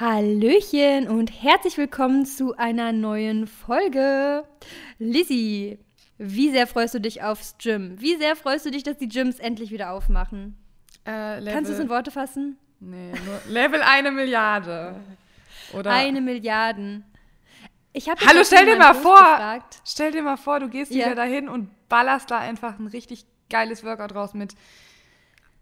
Hallöchen 0.00 1.08
und 1.08 1.30
herzlich 1.42 1.76
willkommen 1.76 2.24
zu 2.24 2.56
einer 2.56 2.90
neuen 2.90 3.46
Folge. 3.46 4.44
Lizzie, 4.98 5.78
wie 6.16 6.50
sehr 6.50 6.66
freust 6.66 6.94
du 6.94 7.02
dich 7.02 7.22
aufs 7.22 7.56
Gym? 7.58 8.00
Wie 8.00 8.16
sehr 8.16 8.34
freust 8.34 8.64
du 8.64 8.70
dich, 8.70 8.82
dass 8.82 8.96
die 8.96 9.08
Gyms 9.10 9.38
endlich 9.38 9.70
wieder 9.70 9.90
aufmachen? 9.90 10.56
Äh, 11.04 11.44
Kannst 11.52 11.68
du 11.68 11.74
es 11.74 11.80
in 11.80 11.90
Worte 11.90 12.10
fassen? 12.10 12.56
Nee, 12.80 13.12
nur 13.26 13.42
Level 13.52 13.82
eine 13.82 14.10
Milliarde. 14.10 14.94
Oder 15.74 15.90
Eine 15.90 16.22
Milliarde. 16.22 17.02
Ich 17.92 18.08
hab 18.08 18.24
Hallo, 18.26 18.40
stell 18.42 18.64
dir 18.64 18.76
mal 18.78 18.94
meinen 18.94 19.02
vor, 19.02 19.16
Post 19.18 19.30
gefragt. 19.32 19.80
stell 19.84 20.12
dir 20.12 20.22
mal 20.22 20.38
vor, 20.38 20.60
du 20.60 20.70
gehst 20.70 20.92
Ja. 20.92 21.04
wieder 21.04 21.14
dahin 21.16 21.46
und 21.46 21.68
ballerst 21.90 22.30
da 22.30 22.38
einfach 22.38 22.78
ein 22.78 22.86
richtig 22.86 23.26
geiles 23.50 23.84
Workout 23.84 24.14
raus 24.14 24.32
mit 24.32 24.54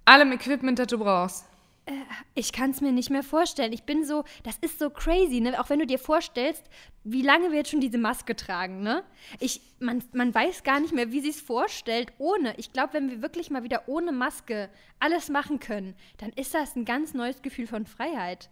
allem 0.05 0.30
Equipment, 0.30 0.79
das 0.79 0.86
du 0.86 0.98
brauchst. 0.98 1.45
Ich 2.34 2.52
kann 2.52 2.70
es 2.70 2.80
mir 2.80 2.93
nicht 2.93 3.11
mehr 3.11 3.23
vorstellen. 3.23 3.73
Ich 3.73 3.84
bin 3.84 4.05
so, 4.05 4.25
das 4.43 4.57
ist 4.61 4.79
so 4.79 4.91
crazy, 4.91 5.41
ne? 5.41 5.59
Auch 5.61 5.70
wenn 5.70 5.79
du 5.79 5.87
dir 5.87 5.98
vorstellst, 5.98 6.62
wie 7.05 7.23
lange 7.23 7.51
wir 7.51 7.59
jetzt 7.59 7.70
schon 7.70 7.80
diese 7.80 7.98
Maske 7.98 8.37
tragen, 8.37 8.83
ne? 8.83 9.02
Ich, 9.41 9.60
man, 9.80 10.02
man 10.12 10.34
weiß 10.34 10.62
gar 10.62 10.80
nicht 10.80 10.93
mehr, 10.95 11.10
wie 11.12 11.20
sie 11.20 11.30
es 11.30 11.41
vorstellt 11.41 12.12
ohne. 12.19 12.55
Ich 12.59 12.73
glaube, 12.73 12.95
wenn 12.95 13.10
wir 13.10 13.23
wirklich 13.23 13.51
mal 13.51 13.62
wieder 13.62 13.84
ohne 13.88 14.12
Maske 14.12 14.69
alles 15.01 15.29
machen 15.29 15.60
können, 15.60 15.95
dann 16.19 16.30
ist 16.30 16.55
das 16.55 16.77
ein 16.77 16.84
ganz 16.84 17.15
neues 17.15 17.43
Gefühl 17.43 17.66
von 17.66 17.87
Freiheit. 17.87 18.51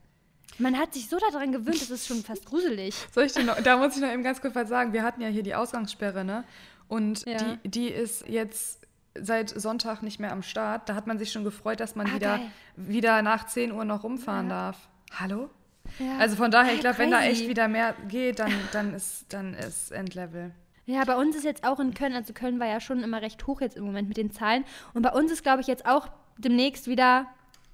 Man 0.59 0.79
hat 0.79 0.95
sich 0.95 1.09
so 1.09 1.19
daran 1.19 1.53
gewöhnt, 1.53 1.81
das 1.83 1.91
ist 1.91 2.07
schon 2.07 2.23
fast 2.23 2.47
gruselig. 2.47 2.95
Soll 3.13 3.25
ich 3.25 3.33
dir 3.33 3.45
noch, 3.45 3.61
da 3.61 3.77
muss 3.77 3.97
ich 3.97 4.03
noch 4.03 4.11
eben 4.11 4.23
ganz 4.23 4.41
kurz 4.41 4.55
was 4.55 4.69
sagen. 4.69 4.93
Wir 4.93 5.03
hatten 5.03 5.21
ja 5.21 5.29
hier 5.29 5.43
die 5.43 5.55
Ausgangssperre, 5.55 6.25
ne? 6.25 6.45
Und 6.89 7.27
Ja. 7.27 7.37
die, 7.65 7.69
die 7.69 7.89
ist 7.89 8.27
jetzt 8.29 8.86
seit 9.23 9.51
Sonntag 9.51 10.03
nicht 10.03 10.21
mehr 10.21 10.33
am 10.33 10.43
Start. 10.43 10.89
Da 10.89 10.95
hat 10.95 11.07
man 11.07 11.19
sich 11.19 11.33
schon 11.33 11.45
gefreut, 11.45 11.81
dass 11.81 11.95
man 11.97 12.07
Ah, 12.09 12.15
wieder, 12.15 12.37
geil. 12.39 12.47
wieder 12.77 13.23
nach 13.23 13.47
10 13.47 13.73
Uhr 13.73 13.85
noch 13.85 14.05
rumfahren 14.05 14.49
darf. 14.49 14.89
Hallo? 15.19 15.51
Ja. 15.99 16.19
Also 16.19 16.37
von 16.37 16.51
daher, 16.51 16.73
ich 16.75 16.83
Ja, 16.83 16.91
glaube, 16.93 16.99
wenn 16.99 17.11
da 17.11 17.23
echt 17.23 17.49
wieder 17.49 17.69
mehr 17.69 17.95
geht, 18.09 18.39
dann, 18.41 18.53
dann, 18.73 18.95
ist, 18.95 19.33
dann 19.33 19.55
ist 19.55 19.93
Endlevel. 19.93 20.53
Ja, 20.85 21.05
bei 21.05 21.17
uns 21.17 21.35
ist 21.37 21.45
jetzt 21.45 21.65
auch 21.65 21.81
in 21.81 21.95
Köln, 21.95 22.15
also 22.15 22.33
Köln 22.33 22.61
war 22.61 22.67
ja 22.67 22.81
schon 22.81 23.03
immer 23.03 23.21
recht 23.23 23.47
hoch 23.47 23.61
jetzt 23.61 23.77
im 23.77 23.85
Moment 23.85 24.09
mit 24.09 24.17
den 24.17 24.31
Zahlen. 24.33 24.65
Und 24.95 25.03
bei 25.03 25.11
uns 25.11 25.33
ist, 25.33 25.43
glaube 25.43 25.61
ich, 25.61 25.67
jetzt 25.67 25.85
auch 25.87 26.09
demnächst 26.39 26.87
wieder 26.87 27.27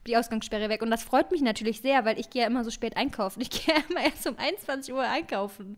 die 0.06 0.17
Ausgangssperre 0.17 0.69
weg. 0.69 0.83
Und 0.83 0.91
das 0.91 1.03
freut 1.03 1.31
mich 1.31 1.42
natürlich 1.42 1.81
sehr, 1.81 2.05
weil 2.05 2.19
ich 2.19 2.31
gehe 2.31 2.42
ja 2.42 2.48
immer 2.48 2.64
so 2.64 2.70
spät 2.70 2.97
einkaufen. 2.97 3.41
Ich 3.41 3.50
gehe 3.67 3.75
ja 3.75 3.83
immer 3.89 4.05
erst 4.05 4.27
um 4.27 4.36
21 4.36 4.92
Uhr 4.92 5.03
einkaufen. 5.03 5.77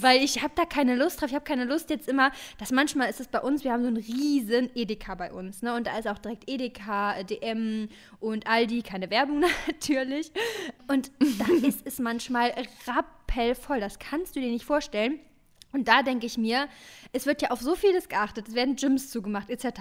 Weil 0.00 0.22
ich 0.22 0.42
habe 0.42 0.52
da 0.56 0.64
keine 0.64 0.96
Lust 0.96 1.20
drauf. 1.20 1.30
Ich 1.30 1.34
habe 1.34 1.44
keine 1.44 1.64
Lust 1.64 1.90
jetzt 1.90 2.08
immer, 2.08 2.32
dass 2.58 2.72
manchmal 2.72 3.10
ist 3.10 3.20
es 3.20 3.28
bei 3.28 3.40
uns, 3.40 3.64
wir 3.64 3.72
haben 3.72 3.82
so 3.82 3.88
einen 3.88 3.96
riesen 3.98 4.70
Edeka 4.74 5.14
bei 5.14 5.32
uns. 5.32 5.62
Ne? 5.62 5.74
Und 5.74 5.86
da 5.86 5.98
ist 5.98 6.08
auch 6.08 6.18
direkt 6.18 6.48
Edeka, 6.48 7.16
äh, 7.16 7.24
DM 7.24 7.88
und 8.18 8.46
Aldi, 8.46 8.82
keine 8.82 9.10
Werbung 9.10 9.40
natürlich. 9.66 10.32
Und 10.88 11.10
da 11.20 11.46
ist 11.66 11.86
es 11.86 11.98
manchmal 11.98 12.54
rappellvoll. 12.86 13.80
Das 13.80 13.98
kannst 13.98 14.36
du 14.36 14.40
dir 14.40 14.50
nicht 14.50 14.64
vorstellen. 14.64 15.20
Und 15.72 15.86
da 15.86 16.02
denke 16.02 16.26
ich 16.26 16.36
mir, 16.36 16.68
es 17.12 17.26
wird 17.26 17.42
ja 17.42 17.50
auf 17.50 17.60
so 17.60 17.76
vieles 17.76 18.08
geachtet, 18.08 18.48
es 18.48 18.54
werden 18.54 18.74
Gyms 18.74 19.10
zugemacht, 19.10 19.50
etc. 19.50 19.80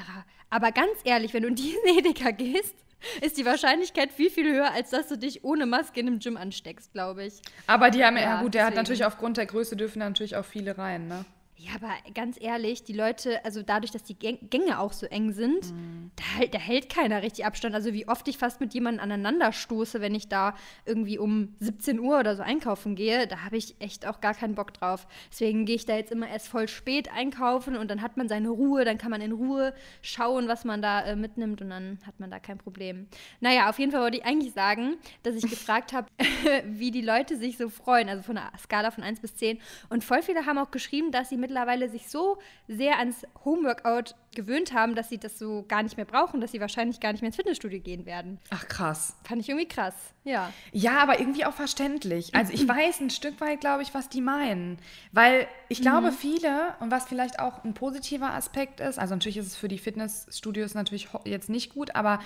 Aber 0.51 0.71
ganz 0.71 0.91
ehrlich, 1.03 1.33
wenn 1.33 1.41
du 1.41 1.49
in 1.49 1.55
diesen 1.55 1.83
Edeka 1.97 2.29
gehst, 2.29 2.75
ist 3.21 3.37
die 3.37 3.45
Wahrscheinlichkeit 3.45 4.11
viel, 4.11 4.29
viel 4.29 4.51
höher, 4.53 4.71
als 4.73 4.89
dass 4.89 5.07
du 5.07 5.17
dich 5.17 5.43
ohne 5.43 5.65
Maske 5.65 5.99
in 5.99 6.07
einem 6.07 6.19
Gym 6.19 6.37
ansteckst, 6.37 6.91
glaube 6.93 7.25
ich. 7.25 7.41
Aber 7.67 7.89
die 7.89 8.03
haben 8.03 8.17
ja, 8.17 8.23
Ja, 8.23 8.41
gut, 8.41 8.53
der 8.53 8.63
hat 8.63 8.71
deswegen. 8.71 8.81
natürlich 8.83 9.05
aufgrund 9.05 9.37
der 9.37 9.45
Größe 9.45 9.75
dürfen 9.75 9.99
da 9.99 10.07
natürlich 10.09 10.35
auch 10.35 10.45
viele 10.45 10.77
rein, 10.77 11.07
ne? 11.07 11.25
Ja, 11.61 11.71
aber 11.75 11.91
ganz 12.13 12.37
ehrlich, 12.39 12.85
die 12.85 12.93
Leute, 12.93 13.43
also 13.43 13.61
dadurch, 13.61 13.91
dass 13.91 14.03
die 14.03 14.15
Gäng- 14.15 14.47
Gänge 14.49 14.79
auch 14.79 14.93
so 14.93 15.05
eng 15.07 15.33
sind, 15.33 15.73
da, 16.15 16.23
hält- 16.39 16.53
da 16.53 16.57
hält 16.57 16.87
keiner 16.87 17.21
richtig 17.21 17.45
Abstand. 17.45 17.75
Also 17.75 17.91
wie 17.93 18.07
oft 18.07 18.25
ich 18.29 18.37
fast 18.37 18.61
mit 18.61 18.73
jemandem 18.73 19.03
aneinander 19.03 19.51
stoße, 19.51 19.99
wenn 19.99 20.15
ich 20.15 20.29
da 20.29 20.55
irgendwie 20.85 21.17
um 21.19 21.53
17 21.59 21.99
Uhr 21.99 22.17
oder 22.17 22.37
so 22.37 22.43
einkaufen 22.43 22.95
gehe, 22.95 23.27
da 23.27 23.43
habe 23.43 23.57
ich 23.57 23.75
echt 23.79 24.07
auch 24.07 24.21
gar 24.21 24.35
keinen 24.35 24.55
Bock 24.55 24.73
drauf. 24.73 25.05
Deswegen 25.31 25.65
gehe 25.65 25.75
ich 25.75 25.85
da 25.85 25.97
jetzt 25.97 26.13
immer 26.13 26.29
erst 26.29 26.47
voll 26.47 26.69
spät 26.69 27.11
einkaufen 27.11 27.75
und 27.75 27.91
dann 27.91 28.01
hat 28.01 28.15
man 28.15 28.29
seine 28.29 28.47
Ruhe, 28.51 28.85
dann 28.85 28.97
kann 28.97 29.11
man 29.11 29.19
in 29.19 29.33
Ruhe 29.33 29.73
schauen, 30.01 30.47
was 30.47 30.63
man 30.63 30.81
da 30.81 31.01
äh, 31.01 31.17
mitnimmt 31.17 31.61
und 31.61 31.71
dann 31.71 31.99
hat 32.07 32.21
man 32.21 32.31
da 32.31 32.39
kein 32.39 32.57
Problem. 32.57 33.07
Naja, 33.41 33.69
auf 33.69 33.77
jeden 33.79 33.91
Fall 33.91 33.99
wollte 34.01 34.17
ich 34.17 34.25
eigentlich 34.25 34.53
sagen, 34.53 34.95
dass 35.23 35.35
ich 35.35 35.41
gefragt 35.49 35.91
habe, 35.91 36.07
wie 36.67 36.91
die 36.91 37.01
Leute 37.01 37.35
sich 37.35 37.57
so 37.57 37.67
freuen, 37.67 38.07
also 38.07 38.23
von 38.23 38.37
einer 38.37 38.57
Skala 38.57 38.91
von 38.91 39.03
1 39.03 39.19
bis 39.19 39.35
10. 39.35 39.59
Und 39.89 40.05
voll 40.05 40.21
viele 40.21 40.45
haben 40.45 40.57
auch 40.57 40.71
geschrieben, 40.71 41.11
dass 41.11 41.27
sie 41.27 41.35
mittlerweile 41.49 41.89
sich 41.89 42.07
so 42.07 42.37
sehr 42.67 42.99
ans 42.99 43.25
Homeworkout 43.43 44.13
gewöhnt 44.35 44.73
haben, 44.73 44.93
dass 44.93 45.09
sie 45.09 45.17
das 45.17 45.39
so 45.39 45.65
gar 45.67 45.81
nicht 45.81 45.97
mehr 45.97 46.05
brauchen, 46.05 46.39
dass 46.39 46.51
sie 46.51 46.61
wahrscheinlich 46.61 46.99
gar 46.99 47.11
nicht 47.11 47.21
mehr 47.21 47.29
ins 47.29 47.35
Fitnessstudio 47.35 47.79
gehen 47.79 48.05
werden. 48.05 48.39
Ach 48.51 48.67
krass. 48.67 49.15
Fand 49.23 49.41
ich 49.41 49.49
irgendwie 49.49 49.67
krass. 49.67 49.95
Ja. 50.23 50.53
Ja, 50.71 50.99
aber 50.99 51.19
irgendwie 51.19 51.45
auch 51.45 51.53
verständlich. 51.53 52.35
Also 52.35 52.53
ich 52.53 52.67
weiß 52.67 53.01
ein 53.01 53.09
Stück 53.09 53.41
weit, 53.41 53.61
glaube 53.61 53.81
ich, 53.81 53.93
was 53.95 54.07
die 54.07 54.21
meinen. 54.21 54.77
Weil 55.11 55.47
ich 55.67 55.81
glaube, 55.81 56.11
viele, 56.11 56.75
und 56.79 56.91
was 56.91 57.05
vielleicht 57.05 57.39
auch 57.39 57.63
ein 57.63 57.73
positiver 57.73 58.33
Aspekt 58.33 58.79
ist, 58.79 58.99
also 58.99 59.15
natürlich 59.15 59.37
ist 59.37 59.47
es 59.47 59.55
für 59.55 59.67
die 59.67 59.79
Fitnessstudios 59.79 60.75
natürlich 60.75 61.09
jetzt 61.25 61.49
nicht 61.49 61.73
gut, 61.73 61.95
aber 61.95 62.19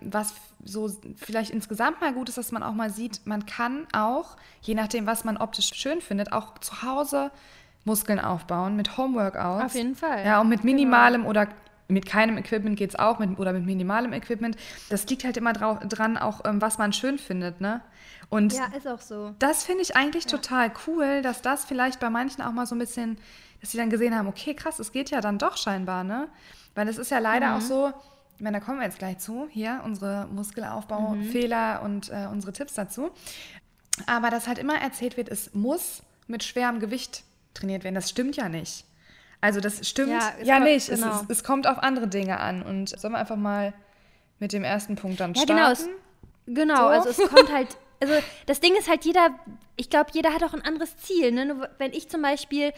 was 0.00 0.34
so 0.64 0.90
vielleicht 1.16 1.50
insgesamt 1.50 2.00
mal 2.00 2.14
gut 2.14 2.30
ist, 2.30 2.38
dass 2.38 2.52
man 2.52 2.62
auch 2.62 2.74
mal 2.74 2.90
sieht, 2.90 3.26
man 3.26 3.44
kann 3.44 3.86
auch, 3.92 4.38
je 4.62 4.74
nachdem, 4.74 5.06
was 5.06 5.24
man 5.24 5.36
optisch 5.36 5.74
schön 5.74 6.00
findet, 6.00 6.32
auch 6.32 6.58
zu 6.58 6.82
Hause 6.82 7.30
Muskeln 7.84 8.18
aufbauen 8.20 8.76
mit 8.76 8.96
Homeworkouts. 8.96 9.64
Auf 9.64 9.74
jeden 9.74 9.94
Fall. 9.96 10.24
Ja, 10.24 10.40
und 10.40 10.48
mit 10.48 10.64
minimalem 10.64 11.26
oder 11.26 11.48
mit 11.88 12.06
keinem 12.06 12.38
Equipment 12.38 12.76
geht 12.76 12.90
es 12.90 12.96
auch, 12.98 13.18
mit, 13.18 13.38
oder 13.38 13.52
mit 13.52 13.64
minimalem 13.66 14.12
Equipment. 14.12 14.56
Das 14.90 15.06
liegt 15.08 15.24
halt 15.24 15.36
immer 15.36 15.52
drau- 15.52 15.80
dran, 15.88 16.16
auch 16.16 16.44
ähm, 16.44 16.60
was 16.62 16.78
man 16.78 16.92
schön 16.92 17.18
findet, 17.18 17.60
ne? 17.60 17.80
Und 18.28 18.52
Ja, 18.52 18.66
ist 18.76 18.86
auch 18.86 19.00
so. 19.00 19.34
das 19.40 19.64
finde 19.64 19.82
ich 19.82 19.96
eigentlich 19.96 20.26
total 20.26 20.70
cool, 20.86 21.20
dass 21.22 21.42
das 21.42 21.64
vielleicht 21.64 21.98
bei 21.98 22.08
manchen 22.10 22.42
auch 22.42 22.52
mal 22.52 22.64
so 22.66 22.76
ein 22.76 22.78
bisschen, 22.78 23.18
dass 23.60 23.72
sie 23.72 23.78
dann 23.78 23.90
gesehen 23.90 24.16
haben, 24.16 24.28
okay, 24.28 24.54
krass, 24.54 24.78
es 24.78 24.92
geht 24.92 25.10
ja 25.10 25.20
dann 25.20 25.38
doch 25.38 25.56
scheinbar, 25.56 26.04
ne? 26.04 26.28
Weil 26.76 26.86
es 26.86 26.96
ist 26.96 27.10
ja 27.10 27.18
leider 27.18 27.56
auch 27.56 27.60
so, 27.60 27.92
ich 28.36 28.40
meine, 28.42 28.60
da 28.60 28.64
kommen 28.64 28.78
wir 28.78 28.84
jetzt 28.86 29.00
gleich 29.00 29.18
zu, 29.18 29.48
hier 29.50 29.80
unsere 29.84 30.28
Muskelaufbau-Fehler 30.32 31.82
und 31.82 32.08
äh, 32.10 32.28
unsere 32.30 32.52
Tipps 32.52 32.74
dazu. 32.74 33.10
Aber 34.06 34.30
dass 34.30 34.46
halt 34.46 34.58
immer 34.58 34.80
erzählt 34.80 35.16
wird, 35.16 35.28
es 35.28 35.52
muss 35.54 36.02
mit 36.28 36.44
schwerem 36.44 36.78
Gewicht 36.78 37.24
trainiert 37.54 37.84
werden. 37.84 37.94
Das 37.94 38.08
stimmt 38.10 38.36
ja 38.36 38.48
nicht. 38.48 38.84
Also 39.40 39.60
das 39.60 39.88
stimmt 39.88 40.10
Ja, 40.10 40.18
ja, 40.18 40.30
es 40.40 40.48
kommt- 40.48 40.64
nicht. 40.64 40.88
genau. 40.90 41.06
Es, 41.16 41.22
ist, 41.22 41.30
es 41.30 41.44
kommt 41.44 41.66
auf 41.66 41.78
andere 41.78 42.08
Dinge 42.08 42.40
an. 42.40 42.62
Und 42.62 42.88
sollen 42.98 43.14
wir 43.14 43.18
einfach 43.18 43.36
mal 43.36 43.72
mit 44.38 44.52
dem 44.52 44.64
ersten 44.64 44.96
Punkt 44.96 45.20
dann 45.20 45.34
Ja, 45.34 45.42
starten? 45.42 45.56
genau. 45.56 45.72
Es, 45.72 45.88
genau, 46.46 46.76
So. 46.76 47.08
also 47.08 47.08
es 47.24 47.30
kommt 47.30 47.52
halt. 47.52 47.76
Also 48.02 48.14
das 48.46 48.60
Ding 48.60 48.74
ist 48.78 48.88
halt, 48.88 49.04
jeder, 49.04 49.28
ich 49.76 49.90
glaube, 49.90 50.08
jeder 50.14 50.32
hat 50.32 50.42
auch 50.42 50.54
ein 50.54 50.64
anderes 50.64 50.96
Ziel. 50.96 51.32
Ne? 51.32 51.68
Wenn 51.76 51.92
ich 51.92 52.08
zum 52.08 52.22
Beispiel, 52.22 52.72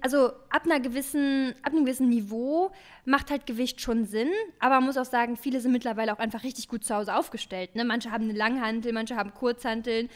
also 0.00 0.28
ab 0.48 0.62
einer 0.64 0.80
gewissen, 0.80 1.54
ab 1.62 1.72
einem 1.72 1.84
gewissen 1.84 2.08
Niveau 2.08 2.70
macht 3.04 3.30
halt 3.30 3.44
Gewicht 3.44 3.82
schon 3.82 4.06
Sinn, 4.06 4.30
aber 4.58 4.76
man 4.76 4.84
muss 4.84 4.96
auch 4.96 5.04
sagen, 5.04 5.36
viele 5.36 5.60
sind 5.60 5.72
mittlerweile 5.72 6.10
auch 6.14 6.18
einfach 6.18 6.42
richtig 6.42 6.68
gut 6.68 6.84
zu 6.84 6.94
Hause 6.94 7.14
aufgestellt. 7.14 7.74
Ne? 7.76 7.84
Manche 7.84 8.10
haben 8.12 8.24
eine 8.24 8.32
Langhantel, 8.32 8.94
manche 8.94 9.16
haben 9.16 9.34
Kurzhanteln. 9.34 10.08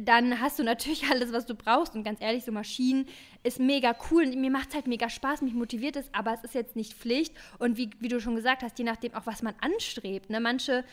Dann 0.00 0.40
hast 0.40 0.58
du 0.58 0.62
natürlich 0.62 1.04
alles, 1.10 1.32
was 1.32 1.46
du 1.46 1.54
brauchst. 1.54 1.94
Und 1.94 2.04
ganz 2.04 2.20
ehrlich, 2.20 2.44
so 2.44 2.52
Maschinen 2.52 3.06
ist 3.42 3.60
mega 3.60 3.94
cool. 4.10 4.24
Und 4.24 4.36
mir 4.36 4.50
macht 4.50 4.70
es 4.70 4.74
halt 4.74 4.86
mega 4.86 5.08
Spaß, 5.08 5.42
mich 5.42 5.54
motiviert 5.54 5.96
es, 5.96 6.08
aber 6.12 6.34
es 6.34 6.44
ist 6.44 6.54
jetzt 6.54 6.76
nicht 6.76 6.94
Pflicht. 6.94 7.34
Und 7.58 7.76
wie, 7.76 7.90
wie 8.00 8.08
du 8.08 8.20
schon 8.20 8.36
gesagt 8.36 8.62
hast, 8.62 8.78
je 8.78 8.84
nachdem 8.84 9.14
auch, 9.14 9.26
was 9.26 9.42
man 9.42 9.54
anstrebt. 9.60 10.30
Ne? 10.30 10.40
Manche 10.40 10.84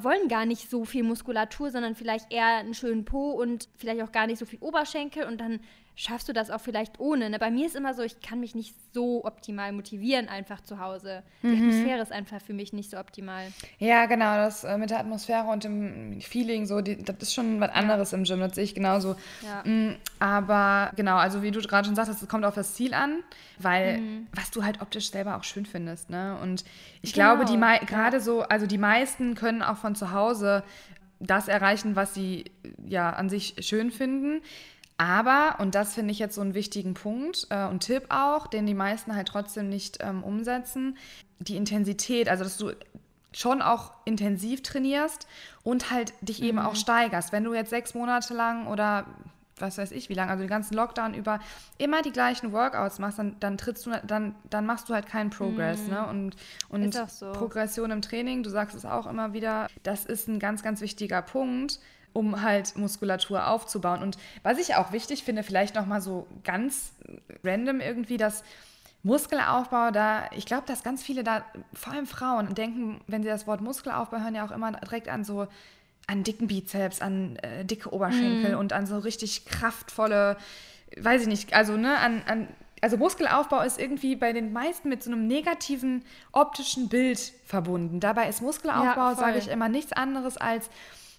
wollen 0.00 0.28
gar 0.28 0.46
nicht 0.46 0.70
so 0.70 0.84
viel 0.84 1.02
Muskulatur, 1.02 1.70
sondern 1.70 1.94
vielleicht 1.94 2.32
eher 2.32 2.58
einen 2.58 2.74
schönen 2.74 3.04
Po 3.04 3.30
und 3.32 3.68
vielleicht 3.76 4.02
auch 4.02 4.12
gar 4.12 4.26
nicht 4.26 4.38
so 4.38 4.46
viel 4.46 4.58
Oberschenkel. 4.60 5.24
Und 5.24 5.40
dann 5.40 5.60
schaffst 5.94 6.26
du 6.28 6.32
das 6.32 6.50
auch 6.50 6.60
vielleicht 6.60 6.98
ohne. 7.00 7.28
Ne? 7.28 7.38
Bei 7.38 7.50
mir 7.50 7.66
ist 7.66 7.76
immer 7.76 7.92
so, 7.92 8.02
ich 8.02 8.20
kann 8.22 8.40
mich 8.40 8.54
nicht 8.54 8.74
so 8.94 9.24
optimal 9.24 9.72
motivieren 9.72 10.28
einfach 10.28 10.60
zu 10.62 10.80
Hause. 10.80 11.22
Die 11.42 11.48
Mhm. 11.48 11.68
Atmosphäre 11.68 12.00
ist 12.02 12.12
einfach 12.12 12.40
für 12.40 12.54
mich 12.54 12.72
nicht 12.72 12.90
so 12.90 12.98
optimal. 12.98 13.52
Ja, 13.78 14.06
genau, 14.06 14.36
das 14.36 14.64
äh, 14.64 14.78
mit 14.78 14.88
der 14.90 15.00
Atmosphäre 15.00 15.46
und 15.48 15.64
dem 15.64 16.20
Feeling, 16.22 16.64
so, 16.66 16.80
die, 16.80 16.96
das 17.02 17.16
ist 17.20 17.34
schon 17.34 17.60
was 17.60 17.70
anderes 17.72 18.12
im 18.14 18.24
Gym, 18.24 18.40
das 18.40 18.54
sehe 18.54 18.64
ich 18.64 18.74
genauso. 18.74 19.16
Ja. 19.42 19.62
Mm, 19.70 19.96
aber 20.18 20.92
genau, 20.96 21.16
also 21.16 21.42
wie 21.42 21.50
du 21.50 21.60
gerade 21.60 21.84
schon 21.86 21.94
sagtest, 21.94 22.22
es 22.22 22.28
kommt 22.28 22.44
auf 22.46 22.54
das 22.54 22.74
Ziel 22.74 22.94
an, 22.94 23.22
weil 23.58 23.98
Mhm. 23.98 24.26
was 24.34 24.50
du 24.50 24.64
halt 24.64 24.80
optisch 24.80 25.10
selber 25.10 25.36
auch 25.36 25.44
schön 25.44 25.66
findest, 25.66 26.08
ne? 26.10 26.38
Und 26.42 26.64
ich 27.02 27.12
Genau, 27.12 27.34
glaube, 27.36 27.44
die 27.50 27.58
mei- 27.58 27.78
ja. 27.78 27.84
gerade 27.84 28.20
so, 28.20 28.42
also 28.42 28.66
die 28.66 28.78
meisten 28.78 29.34
können 29.34 29.62
auch 29.62 29.76
von 29.76 29.94
zu 29.94 30.12
Hause 30.12 30.62
das 31.20 31.48
erreichen, 31.48 31.96
was 31.96 32.14
sie 32.14 32.46
ja 32.84 33.10
an 33.10 33.28
sich 33.28 33.54
schön 33.60 33.90
finden. 33.90 34.40
Aber, 35.02 35.56
und 35.58 35.74
das 35.74 35.94
finde 35.94 36.12
ich 36.12 36.20
jetzt 36.20 36.36
so 36.36 36.42
einen 36.42 36.54
wichtigen 36.54 36.94
Punkt 36.94 37.48
äh, 37.50 37.66
und 37.66 37.80
Tipp 37.80 38.04
auch, 38.08 38.46
den 38.46 38.66
die 38.66 38.74
meisten 38.74 39.16
halt 39.16 39.26
trotzdem 39.26 39.68
nicht 39.68 39.98
ähm, 40.00 40.22
umsetzen, 40.22 40.96
die 41.40 41.56
Intensität, 41.56 42.28
also 42.28 42.44
dass 42.44 42.56
du 42.56 42.70
schon 43.32 43.62
auch 43.62 43.94
intensiv 44.04 44.62
trainierst 44.62 45.26
und 45.64 45.90
halt 45.90 46.12
dich 46.20 46.40
eben 46.40 46.60
auch 46.60 46.76
steigerst. 46.76 47.32
Wenn 47.32 47.42
du 47.42 47.52
jetzt 47.52 47.70
sechs 47.70 47.94
Monate 47.94 48.32
lang 48.32 48.68
oder 48.68 49.06
was 49.58 49.76
weiß 49.76 49.90
ich 49.90 50.08
wie 50.08 50.14
lange, 50.14 50.30
also 50.30 50.44
den 50.44 50.48
ganzen 50.48 50.74
Lockdown 50.74 51.14
über 51.14 51.40
immer 51.78 52.02
die 52.02 52.12
gleichen 52.12 52.52
Workouts 52.52 53.00
machst, 53.00 53.18
dann, 53.18 53.34
dann 53.40 53.58
trittst 53.58 53.86
du, 53.86 53.90
dann, 54.06 54.36
dann 54.50 54.66
machst 54.66 54.88
du 54.88 54.94
halt 54.94 55.06
keinen 55.06 55.30
Progress, 55.30 55.88
ne? 55.88 56.06
Und, 56.06 56.36
und 56.68 56.94
so. 56.94 57.32
Progression 57.32 57.90
im 57.90 58.02
Training, 58.02 58.44
du 58.44 58.50
sagst 58.50 58.76
es 58.76 58.84
auch 58.84 59.08
immer 59.08 59.32
wieder, 59.32 59.66
das 59.82 60.04
ist 60.04 60.28
ein 60.28 60.38
ganz, 60.38 60.62
ganz 60.62 60.80
wichtiger 60.80 61.22
Punkt. 61.22 61.80
Um 62.12 62.42
halt 62.42 62.76
Muskulatur 62.76 63.48
aufzubauen. 63.48 64.02
Und 64.02 64.18
was 64.42 64.58
ich 64.58 64.74
auch 64.74 64.92
wichtig 64.92 65.24
finde, 65.24 65.42
vielleicht 65.42 65.74
nochmal 65.74 66.00
so 66.00 66.26
ganz 66.44 66.92
random 67.44 67.80
irgendwie, 67.80 68.16
dass 68.16 68.44
Muskelaufbau, 69.02 69.90
da, 69.90 70.30
ich 70.32 70.46
glaube, 70.46 70.64
dass 70.66 70.82
ganz 70.82 71.02
viele 71.02 71.24
da, 71.24 71.44
vor 71.72 71.92
allem 71.92 72.06
Frauen, 72.06 72.54
denken, 72.54 73.00
wenn 73.08 73.22
sie 73.22 73.28
das 73.28 73.46
Wort 73.46 73.60
Muskelaufbau 73.60 74.18
hören, 74.18 74.34
ja 74.34 74.44
auch 74.44 74.52
immer 74.52 74.72
direkt 74.72 75.08
an 75.08 75.24
so, 75.24 75.48
an 76.06 76.22
dicken 76.22 76.46
Bizeps, 76.46 77.00
an 77.00 77.36
äh, 77.36 77.64
dicke 77.64 77.92
Oberschenkel 77.92 78.54
mm. 78.54 78.58
und 78.58 78.72
an 78.72 78.86
so 78.86 78.98
richtig 78.98 79.44
kraftvolle, 79.44 80.36
weiß 80.96 81.22
ich 81.22 81.28
nicht, 81.28 81.54
also, 81.54 81.76
ne, 81.76 81.98
an, 81.98 82.22
an 82.26 82.48
also 82.80 82.96
Muskelaufbau 82.96 83.62
ist 83.62 83.78
irgendwie 83.78 84.16
bei 84.16 84.32
den 84.32 84.52
meisten 84.52 84.88
mit 84.88 85.04
so 85.04 85.10
einem 85.10 85.28
negativen 85.28 86.04
optischen 86.32 86.88
Bild 86.88 87.32
verbunden. 87.46 88.00
Dabei 88.00 88.28
ist 88.28 88.42
Muskelaufbau, 88.42 89.10
ja, 89.10 89.14
sage 89.14 89.38
ich 89.38 89.48
immer, 89.48 89.68
nichts 89.68 89.92
anderes 89.92 90.36
als 90.36 90.68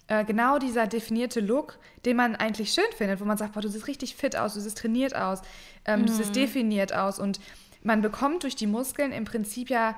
äh, 0.08 0.24
genau 0.24 0.58
dieser 0.58 0.86
definierte 0.86 1.40
Look, 1.40 1.78
den 2.04 2.16
man 2.16 2.36
eigentlich 2.36 2.72
schön 2.72 2.84
findet, 2.96 3.20
wo 3.20 3.24
man 3.24 3.38
sagt, 3.38 3.54
boah, 3.54 3.60
du 3.60 3.68
siehst 3.68 3.86
richtig 3.86 4.16
fit 4.16 4.36
aus, 4.36 4.54
du 4.54 4.60
siehst 4.60 4.78
trainiert 4.78 5.16
aus, 5.16 5.42
ähm, 5.84 6.02
mhm. 6.02 6.06
du 6.06 6.12
siehst 6.12 6.30
mhm. 6.30 6.34
definiert 6.34 6.94
aus 6.94 7.18
und 7.18 7.40
man 7.82 8.02
bekommt 8.02 8.42
durch 8.42 8.56
die 8.56 8.66
Muskeln 8.66 9.12
im 9.12 9.24
Prinzip 9.24 9.70
ja 9.70 9.94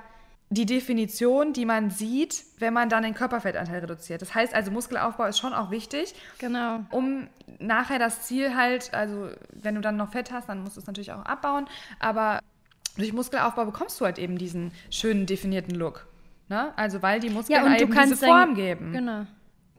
die 0.49 0.65
Definition, 0.65 1.51
die 1.51 1.65
man 1.65 1.89
sieht, 1.89 2.45
wenn 2.59 2.73
man 2.73 2.87
dann 2.87 3.03
den 3.03 3.13
Körperfettanteil 3.13 3.79
reduziert. 3.79 4.21
Das 4.21 4.33
heißt 4.33 4.53
also, 4.53 4.71
Muskelaufbau 4.71 5.25
ist 5.25 5.39
schon 5.39 5.53
auch 5.53 5.71
wichtig. 5.71 6.15
Genau. 6.39 6.85
Um 6.89 7.27
nachher 7.59 7.99
das 7.99 8.21
Ziel 8.21 8.55
halt, 8.55 8.93
also 8.93 9.29
wenn 9.51 9.75
du 9.75 9.81
dann 9.81 9.97
noch 9.97 10.11
Fett 10.11 10.31
hast, 10.31 10.47
dann 10.47 10.61
musst 10.61 10.77
du 10.77 10.81
es 10.81 10.87
natürlich 10.87 11.11
auch 11.11 11.25
abbauen. 11.25 11.65
Aber 11.99 12.39
durch 12.95 13.11
Muskelaufbau 13.11 13.65
bekommst 13.65 13.99
du 13.99 14.05
halt 14.05 14.19
eben 14.19 14.37
diesen 14.37 14.71
schönen 14.89 15.25
definierten 15.25 15.75
Look. 15.75 16.07
Ne? 16.47 16.71
Also 16.77 17.01
weil 17.01 17.19
die 17.19 17.29
Muskeln 17.29 17.65
ja, 17.65 17.77
eben 17.77 17.91
diese 17.91 18.15
Form 18.15 18.55
geben. 18.55 18.93
Genau. 18.93 19.25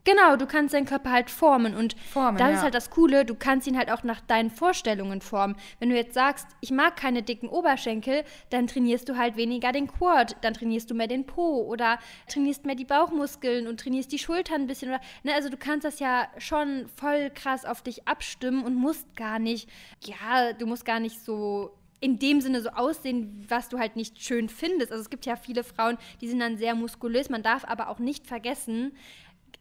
Genau, 0.03 0.35
du 0.35 0.45
kannst 0.45 0.73
deinen 0.73 0.85
Körper 0.85 1.11
halt 1.11 1.29
formen 1.29 1.75
und 1.75 1.95
formen, 1.99 2.37
das 2.37 2.49
ja. 2.49 2.55
ist 2.55 2.63
halt 2.63 2.73
das 2.73 2.89
Coole, 2.89 3.25
du 3.25 3.35
kannst 3.35 3.67
ihn 3.67 3.77
halt 3.77 3.91
auch 3.91 4.03
nach 4.03 4.21
deinen 4.21 4.49
Vorstellungen 4.49 5.21
formen. 5.21 5.55
Wenn 5.79 5.89
du 5.89 5.95
jetzt 5.95 6.13
sagst, 6.13 6.47
ich 6.61 6.71
mag 6.71 6.95
keine 6.95 7.23
dicken 7.23 7.49
Oberschenkel, 7.49 8.23
dann 8.49 8.67
trainierst 8.67 9.09
du 9.09 9.17
halt 9.17 9.35
weniger 9.35 9.71
den 9.71 9.87
Quad, 9.87 10.37
dann 10.41 10.53
trainierst 10.53 10.89
du 10.89 10.95
mehr 10.95 11.07
den 11.07 11.25
Po 11.25 11.63
oder 11.63 11.99
trainierst 12.27 12.65
mehr 12.65 12.75
die 12.75 12.85
Bauchmuskeln 12.85 13.67
und 13.67 13.79
trainierst 13.79 14.11
die 14.11 14.19
Schultern 14.19 14.61
ein 14.61 14.67
bisschen 14.67 14.89
oder 14.89 15.01
ne, 15.23 15.33
also 15.33 15.49
du 15.49 15.57
kannst 15.57 15.85
das 15.85 15.99
ja 15.99 16.27
schon 16.37 16.87
voll 16.95 17.29
krass 17.29 17.65
auf 17.65 17.81
dich 17.81 18.07
abstimmen 18.07 18.63
und 18.63 18.75
musst 18.75 19.15
gar 19.15 19.39
nicht 19.39 19.69
ja, 20.03 20.53
du 20.53 20.65
musst 20.65 20.85
gar 20.85 20.99
nicht 20.99 21.19
so 21.21 21.75
in 22.01 22.17
dem 22.17 22.39
Sinne 22.39 22.61
so 22.61 22.69
aussehen, 22.69 23.45
was 23.49 23.69
du 23.69 23.77
halt 23.77 23.95
nicht 23.95 24.21
schön 24.21 24.47
findest. 24.47 24.91
Also 24.91 25.01
es 25.01 25.09
gibt 25.09 25.25
ja 25.25 25.35
viele 25.35 25.63
Frauen, 25.63 25.97
die 26.21 26.29
sind 26.29 26.39
dann 26.39 26.57
sehr 26.57 26.75
muskulös. 26.75 27.29
Man 27.29 27.43
darf 27.43 27.65
aber 27.65 27.89
auch 27.89 27.99
nicht 27.99 28.25
vergessen, 28.25 28.93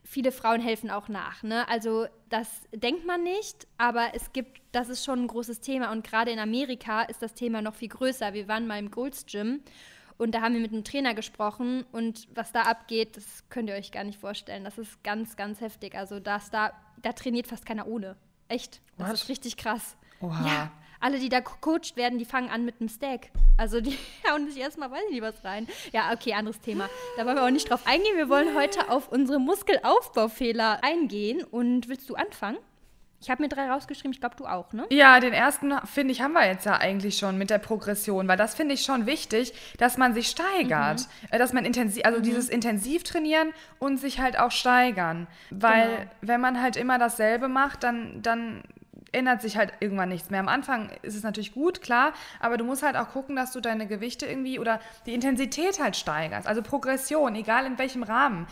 viele 0.08 0.32
Frauen 0.32 0.60
helfen 0.62 0.90
auch 0.90 1.08
nach. 1.08 1.43
Ne? 1.43 1.69
Also 1.69 2.06
das 2.31 2.49
denkt 2.75 3.06
man 3.06 3.22
nicht, 3.22 3.66
aber 3.76 4.14
es 4.14 4.32
gibt, 4.32 4.62
das 4.72 4.88
ist 4.88 5.05
schon 5.05 5.25
ein 5.25 5.26
großes 5.26 5.60
Thema 5.60 5.93
und 5.93 6.02
gerade 6.02 6.31
in 6.31 6.38
Amerika 6.38 7.02
ist 7.02 7.20
das 7.20 7.34
Thema 7.34 7.60
noch 7.60 7.75
viel 7.75 7.88
größer. 7.88 8.32
Wir 8.32 8.49
waren 8.49 8.66
mal 8.66 8.78
im 8.78 8.90
Gold's 8.90 9.26
Gym 9.26 9.60
und 10.16 10.34
da 10.34 10.40
haben 10.40 10.55
wir 10.55 10.62
mit 10.62 10.72
einem 10.72 10.82
Trainer 10.82 11.12
gesprochen 11.12 11.84
und 11.93 12.26
was 12.34 12.52
da 12.52 12.62
abgeht, 12.62 13.19
das 13.19 13.44
könnt 13.50 13.69
ihr 13.69 13.75
euch 13.75 13.93
gar 13.93 14.02
nicht 14.02 14.19
vorstellen. 14.19 14.64
Das 14.64 14.78
ist 14.78 15.05
ganz, 15.05 15.37
ganz 15.37 15.60
heftig. 15.60 15.94
Also 15.94 16.20
das 16.20 16.50
da, 16.50 16.72
da 17.02 17.12
trainiert 17.12 17.46
fast 17.46 17.66
keiner 17.66 17.87
ohne. 17.87 18.16
Echt. 18.49 18.81
Das 18.96 19.10
was? 19.10 19.22
ist 19.22 19.28
richtig 19.28 19.58
krass. 19.58 19.99
Oha. 20.22 20.46
Ja, 20.46 20.72
alle, 21.00 21.18
die 21.18 21.28
da 21.28 21.40
gecoacht 21.40 21.96
werden, 21.96 22.18
die 22.18 22.24
fangen 22.24 22.50
an 22.50 22.64
mit 22.64 22.76
einem 22.80 22.88
Steak. 22.88 23.30
Also 23.56 23.80
die 23.80 23.96
hauen 24.30 24.48
sich 24.48 24.60
erstmal, 24.60 24.90
weiß 24.90 25.02
ich 25.06 25.14
nicht, 25.14 25.22
was 25.22 25.44
rein. 25.44 25.66
Ja, 25.92 26.12
okay, 26.12 26.34
anderes 26.34 26.60
Thema. 26.60 26.88
Da 27.16 27.24
wollen 27.24 27.36
wir 27.36 27.44
auch 27.44 27.50
nicht 27.50 27.70
drauf 27.70 27.86
eingehen. 27.86 28.16
Wir 28.16 28.28
wollen 28.28 28.54
heute 28.54 28.90
auf 28.90 29.08
unsere 29.08 29.38
Muskelaufbaufehler 29.38 30.82
eingehen. 30.82 31.44
Und 31.44 31.88
willst 31.88 32.08
du 32.08 32.14
anfangen? 32.14 32.58
Ich 33.20 33.30
habe 33.30 33.42
mir 33.42 33.48
drei 33.48 33.68
rausgeschrieben, 33.68 34.12
ich 34.12 34.20
glaube, 34.20 34.36
du 34.36 34.46
auch, 34.46 34.72
ne? 34.72 34.86
Ja, 34.90 35.18
den 35.18 35.32
ersten, 35.32 35.74
finde 35.86 36.12
ich, 36.12 36.20
haben 36.20 36.34
wir 36.34 36.46
jetzt 36.46 36.64
ja 36.66 36.76
eigentlich 36.76 37.18
schon 37.18 37.36
mit 37.36 37.50
der 37.50 37.58
Progression, 37.58 38.28
weil 38.28 38.36
das 38.36 38.54
finde 38.54 38.74
ich 38.74 38.82
schon 38.82 39.06
wichtig, 39.06 39.52
dass 39.76 39.98
man 39.98 40.14
sich 40.14 40.28
steigert. 40.28 41.00
Mhm. 41.00 41.28
Äh, 41.32 41.38
dass 41.38 41.52
man 41.52 41.64
intensiv, 41.64 42.04
also 42.04 42.20
mhm. 42.20 42.22
dieses 42.22 42.48
intensiv 42.48 43.02
trainieren 43.02 43.52
und 43.80 43.96
sich 43.96 44.20
halt 44.20 44.38
auch 44.38 44.52
steigern. 44.52 45.26
Weil, 45.50 45.88
genau. 45.88 46.10
wenn 46.20 46.40
man 46.40 46.62
halt 46.62 46.76
immer 46.76 46.98
dasselbe 46.98 47.48
macht, 47.48 47.82
dann, 47.82 48.22
dann 48.22 48.62
ändert 49.12 49.42
sich 49.42 49.56
halt 49.56 49.72
irgendwann 49.80 50.08
nichts 50.08 50.30
mehr. 50.30 50.40
Am 50.40 50.48
Anfang 50.48 50.90
ist 51.02 51.14
es 51.14 51.22
natürlich 51.22 51.52
gut, 51.52 51.82
klar, 51.82 52.12
aber 52.40 52.56
du 52.56 52.64
musst 52.64 52.82
halt 52.82 52.96
auch 52.96 53.10
gucken, 53.10 53.36
dass 53.36 53.52
du 53.52 53.60
deine 53.60 53.86
Gewichte 53.86 54.26
irgendwie 54.26 54.58
oder 54.58 54.80
die 55.06 55.14
Intensität 55.14 55.80
halt 55.80 55.96
steigerst. 55.96 56.46
Also 56.46 56.62
Progression, 56.62 57.34
egal 57.34 57.66
in 57.66 57.78
welchem 57.78 58.02
Rahmen, 58.02 58.46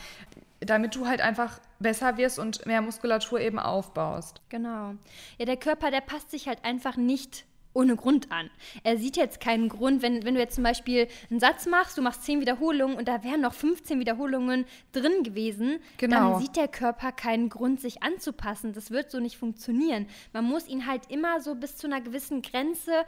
damit 0.61 0.95
du 0.95 1.07
halt 1.07 1.21
einfach 1.21 1.61
besser 1.79 2.17
wirst 2.17 2.39
und 2.39 2.65
mehr 2.67 2.81
Muskulatur 2.81 3.41
eben 3.41 3.59
aufbaust. 3.59 4.41
Genau. 4.49 4.95
Ja, 5.39 5.45
der 5.45 5.57
Körper, 5.57 5.91
der 5.91 6.01
passt 6.01 6.31
sich 6.31 6.49
halt 6.49 6.65
einfach 6.65 6.97
nicht 6.97 7.45
ohne 7.77 7.95
Grund 7.95 8.33
an. 8.33 8.51
Er 8.83 8.97
sieht 8.97 9.17
jetzt 9.17 9.41
keinen 9.41 9.69
Grund, 9.69 10.03
wenn, 10.03 10.25
wenn 10.25 10.35
du 10.35 10.41
jetzt 10.41 10.55
zum 10.55 10.65
Beispiel 10.65 11.07
einen 11.31 11.39
Satz 11.41 11.67
machst, 11.67 11.97
du 11.99 12.03
machst 12.03 12.25
10 12.25 12.41
Wiederholungen 12.41 12.97
und 12.97 13.07
da 13.07 13.23
wären 13.23 13.43
noch 13.43 13.53
15 13.53 14.01
Wiederholungen 14.01 14.65
drin 14.93 15.23
gewesen, 15.23 15.79
genau. 15.99 16.33
dann 16.33 16.41
sieht 16.41 16.57
der 16.57 16.69
Körper 16.69 17.13
keinen 17.13 17.49
Grund, 17.49 17.81
sich 17.81 18.03
anzupassen. 18.03 18.73
Das 18.73 18.91
wird 18.91 19.11
so 19.11 19.21
nicht 19.21 19.37
funktionieren. 19.37 20.07
Man 20.33 20.45
muss 20.45 20.67
ihn 20.67 20.87
halt 20.87 21.11
immer 21.11 21.41
so 21.41 21.55
bis 21.55 21.77
zu 21.77 21.87
einer 21.87 22.01
gewissen 22.01 22.43
Grenze 22.43 23.05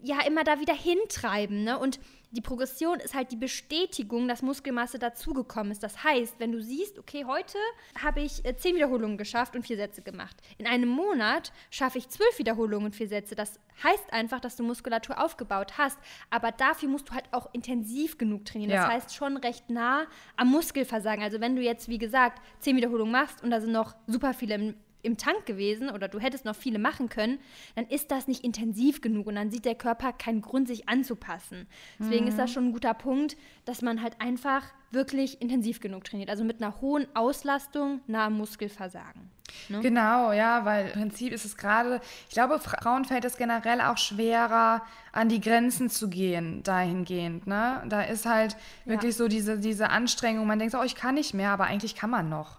ja 0.00 0.20
immer 0.26 0.44
da 0.44 0.60
wieder 0.60 0.74
hintreiben. 0.74 1.64
Ne? 1.64 1.78
Und 1.78 1.98
die 2.30 2.40
Progression 2.40 3.00
ist 3.00 3.14
halt 3.14 3.32
die 3.32 3.36
Bestätigung, 3.36 4.28
dass 4.28 4.42
Muskelmasse 4.42 4.98
dazugekommen 4.98 5.72
ist. 5.72 5.82
Das 5.82 6.04
heißt, 6.04 6.38
wenn 6.38 6.52
du 6.52 6.60
siehst, 6.60 6.98
okay, 6.98 7.24
heute 7.24 7.56
habe 8.02 8.20
ich 8.20 8.44
äh, 8.44 8.56
zehn 8.56 8.74
Wiederholungen 8.74 9.16
geschafft 9.16 9.56
und 9.56 9.66
vier 9.66 9.76
Sätze 9.76 10.02
gemacht. 10.02 10.36
In 10.58 10.66
einem 10.66 10.88
Monat 10.88 11.52
schaffe 11.70 11.98
ich 11.98 12.08
zwölf 12.08 12.38
Wiederholungen 12.38 12.86
und 12.86 12.94
vier 12.94 13.08
Sätze. 13.08 13.34
Das 13.34 13.58
heißt 13.82 14.12
einfach, 14.12 14.40
dass 14.40 14.56
du 14.56 14.62
Muskulatur 14.62 15.22
aufgebaut 15.22 15.78
hast. 15.78 15.98
Aber 16.28 16.52
dafür 16.52 16.88
musst 16.88 17.08
du 17.08 17.14
halt 17.14 17.24
auch 17.32 17.48
intensiv 17.54 18.18
genug 18.18 18.44
trainieren. 18.44 18.72
Ja. 18.72 18.84
Das 18.84 18.92
heißt 18.92 19.14
schon 19.14 19.36
recht 19.38 19.70
nah 19.70 20.06
am 20.36 20.48
Muskelversagen. 20.48 21.22
Also 21.24 21.40
wenn 21.40 21.56
du 21.56 21.62
jetzt, 21.62 21.88
wie 21.88 21.98
gesagt, 21.98 22.42
zehn 22.60 22.76
Wiederholungen 22.76 23.12
machst 23.12 23.42
und 23.42 23.50
da 23.50 23.60
sind 23.60 23.72
noch 23.72 23.94
super 24.06 24.34
viele 24.34 24.54
im 24.54 24.74
im 25.02 25.16
Tank 25.16 25.46
gewesen 25.46 25.90
oder 25.90 26.08
du 26.08 26.18
hättest 26.18 26.44
noch 26.44 26.56
viele 26.56 26.78
machen 26.78 27.08
können, 27.08 27.38
dann 27.76 27.86
ist 27.86 28.10
das 28.10 28.26
nicht 28.26 28.44
intensiv 28.44 29.00
genug 29.00 29.26
und 29.26 29.36
dann 29.36 29.50
sieht 29.50 29.64
der 29.64 29.74
Körper 29.74 30.12
keinen 30.12 30.42
Grund, 30.42 30.68
sich 30.68 30.88
anzupassen. 30.88 31.66
Deswegen 31.98 32.24
mhm. 32.24 32.30
ist 32.30 32.38
das 32.38 32.50
mhm. 32.50 32.54
schon 32.54 32.64
ein 32.66 32.72
guter 32.72 32.94
Punkt, 32.94 33.36
dass 33.64 33.82
man 33.82 34.02
halt 34.02 34.20
einfach 34.20 34.64
wirklich 34.90 35.40
intensiv 35.40 35.80
genug 35.80 36.04
trainiert. 36.04 36.30
Also 36.30 36.44
mit 36.44 36.62
einer 36.62 36.80
hohen 36.80 37.06
Auslastung 37.14 38.00
nahe 38.06 38.30
Muskelversagen. 38.30 39.30
Ne? 39.68 39.80
Genau, 39.80 40.32
ja, 40.32 40.64
weil 40.64 40.86
im 40.86 40.92
Prinzip 40.92 41.32
ist 41.32 41.44
es 41.44 41.56
gerade, 41.56 42.00
ich 42.28 42.34
glaube, 42.34 42.58
Frauen 42.58 43.04
fällt 43.04 43.24
es 43.24 43.36
generell 43.36 43.80
auch 43.80 43.96
schwerer, 43.96 44.82
an 45.12 45.28
die 45.28 45.40
Grenzen 45.40 45.90
zu 45.90 46.08
gehen, 46.08 46.62
dahingehend. 46.62 47.46
Ne? 47.46 47.82
Da 47.88 48.02
ist 48.02 48.26
halt 48.26 48.56
wirklich 48.84 49.12
ja. 49.12 49.18
so 49.18 49.28
diese, 49.28 49.58
diese 49.58 49.90
Anstrengung, 49.90 50.46
man 50.46 50.58
denkt 50.58 50.72
so, 50.72 50.80
oh, 50.80 50.84
ich 50.84 50.94
kann 50.94 51.14
nicht 51.14 51.34
mehr, 51.34 51.50
aber 51.50 51.64
eigentlich 51.64 51.94
kann 51.94 52.10
man 52.10 52.28
noch. 52.28 52.58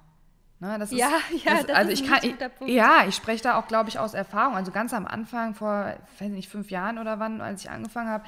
Ne, 0.61 0.77
das 0.77 0.91
ist, 0.91 0.97
ja, 0.97 1.09
ja, 1.45 1.53
das, 1.55 1.65
das 1.67 1.75
also 1.75 1.91
ich 1.91 2.05
kann, 2.05 2.19
ich, 2.21 2.35
ja, 2.67 3.05
ich 3.07 3.15
spreche 3.15 3.43
da 3.43 3.57
auch, 3.57 3.67
glaube 3.67 3.89
ich, 3.89 3.97
aus 3.97 4.13
Erfahrung. 4.13 4.55
Also 4.55 4.71
ganz 4.71 4.93
am 4.93 5.05
Anfang, 5.05 5.55
vor, 5.55 5.95
weiß 6.19 6.29
nicht, 6.29 6.49
fünf 6.49 6.69
Jahren 6.69 6.97
oder 6.97 7.19
wann, 7.19 7.39
als 7.39 7.63
ich 7.63 7.69
angefangen 7.69 8.09
habe, 8.09 8.25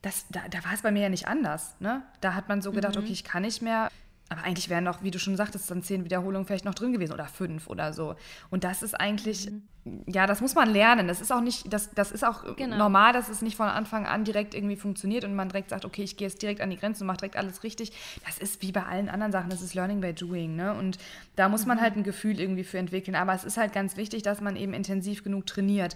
das, 0.00 0.26
da, 0.30 0.40
da 0.48 0.64
war 0.64 0.74
es 0.74 0.82
bei 0.82 0.90
mir 0.90 1.02
ja 1.02 1.08
nicht 1.08 1.26
anders. 1.26 1.76
Ne? 1.80 2.02
Da 2.20 2.34
hat 2.34 2.48
man 2.48 2.62
so 2.62 2.72
gedacht, 2.72 2.96
mhm. 2.96 3.02
okay, 3.02 3.12
ich 3.12 3.24
kann 3.24 3.42
nicht 3.42 3.62
mehr. 3.62 3.88
Aber 4.32 4.44
eigentlich 4.44 4.70
wären 4.70 4.84
noch, 4.84 5.02
wie 5.02 5.10
du 5.10 5.18
schon 5.18 5.36
sagtest, 5.36 5.70
dann 5.70 5.82
zehn 5.82 6.04
Wiederholungen 6.04 6.46
vielleicht 6.46 6.64
noch 6.64 6.74
drin 6.74 6.94
gewesen 6.94 7.12
oder 7.12 7.26
fünf 7.26 7.66
oder 7.66 7.92
so. 7.92 8.14
Und 8.48 8.64
das 8.64 8.82
ist 8.82 8.98
eigentlich, 8.98 9.50
mhm. 9.84 10.04
ja, 10.06 10.26
das 10.26 10.40
muss 10.40 10.54
man 10.54 10.70
lernen. 10.70 11.06
Das 11.06 11.20
ist 11.20 11.30
auch 11.30 11.42
nicht, 11.42 11.70
das, 11.70 11.90
das 11.92 12.10
ist 12.10 12.24
auch 12.24 12.56
genau. 12.56 12.78
normal, 12.78 13.12
dass 13.12 13.28
es 13.28 13.42
nicht 13.42 13.56
von 13.56 13.68
Anfang 13.68 14.06
an 14.06 14.24
direkt 14.24 14.54
irgendwie 14.54 14.76
funktioniert 14.76 15.24
und 15.24 15.34
man 15.34 15.50
direkt 15.50 15.68
sagt, 15.68 15.84
okay, 15.84 16.02
ich 16.02 16.16
gehe 16.16 16.28
jetzt 16.28 16.40
direkt 16.40 16.62
an 16.62 16.70
die 16.70 16.78
Grenze 16.78 17.04
und 17.04 17.08
mache 17.08 17.18
direkt 17.18 17.36
alles 17.36 17.62
richtig. 17.62 17.92
Das 18.24 18.38
ist 18.38 18.62
wie 18.62 18.72
bei 18.72 18.84
allen 18.84 19.10
anderen 19.10 19.32
Sachen, 19.32 19.50
das 19.50 19.60
ist 19.60 19.74
Learning 19.74 20.00
by 20.00 20.14
Doing. 20.14 20.56
Ne? 20.56 20.72
Und 20.72 20.96
da 21.36 21.50
muss 21.50 21.66
man 21.66 21.76
mhm. 21.76 21.82
halt 21.82 21.96
ein 21.96 22.02
Gefühl 22.02 22.40
irgendwie 22.40 22.64
für 22.64 22.78
entwickeln. 22.78 23.14
Aber 23.14 23.34
es 23.34 23.44
ist 23.44 23.58
halt 23.58 23.74
ganz 23.74 23.98
wichtig, 23.98 24.22
dass 24.22 24.40
man 24.40 24.56
eben 24.56 24.72
intensiv 24.72 25.24
genug 25.24 25.44
trainiert. 25.44 25.94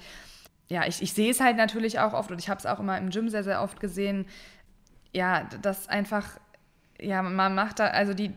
Ja, 0.68 0.86
ich, 0.86 1.00
ich 1.00 1.14
sehe 1.14 1.30
es 1.30 1.40
halt 1.40 1.56
natürlich 1.56 2.00
auch 2.00 2.12
oft 2.12 2.30
und 2.30 2.38
ich 2.38 2.50
habe 2.50 2.58
es 2.58 2.66
auch 2.66 2.80
immer 2.80 2.98
im 2.98 3.08
Gym 3.08 3.30
sehr, 3.30 3.44
sehr 3.44 3.62
oft 3.62 3.80
gesehen, 3.80 4.26
ja, 5.16 5.44
dass 5.62 5.88
einfach 5.88 6.38
ja, 7.00 7.22
man 7.22 7.54
macht 7.54 7.78
da, 7.78 7.88
also 7.88 8.14
die, 8.14 8.32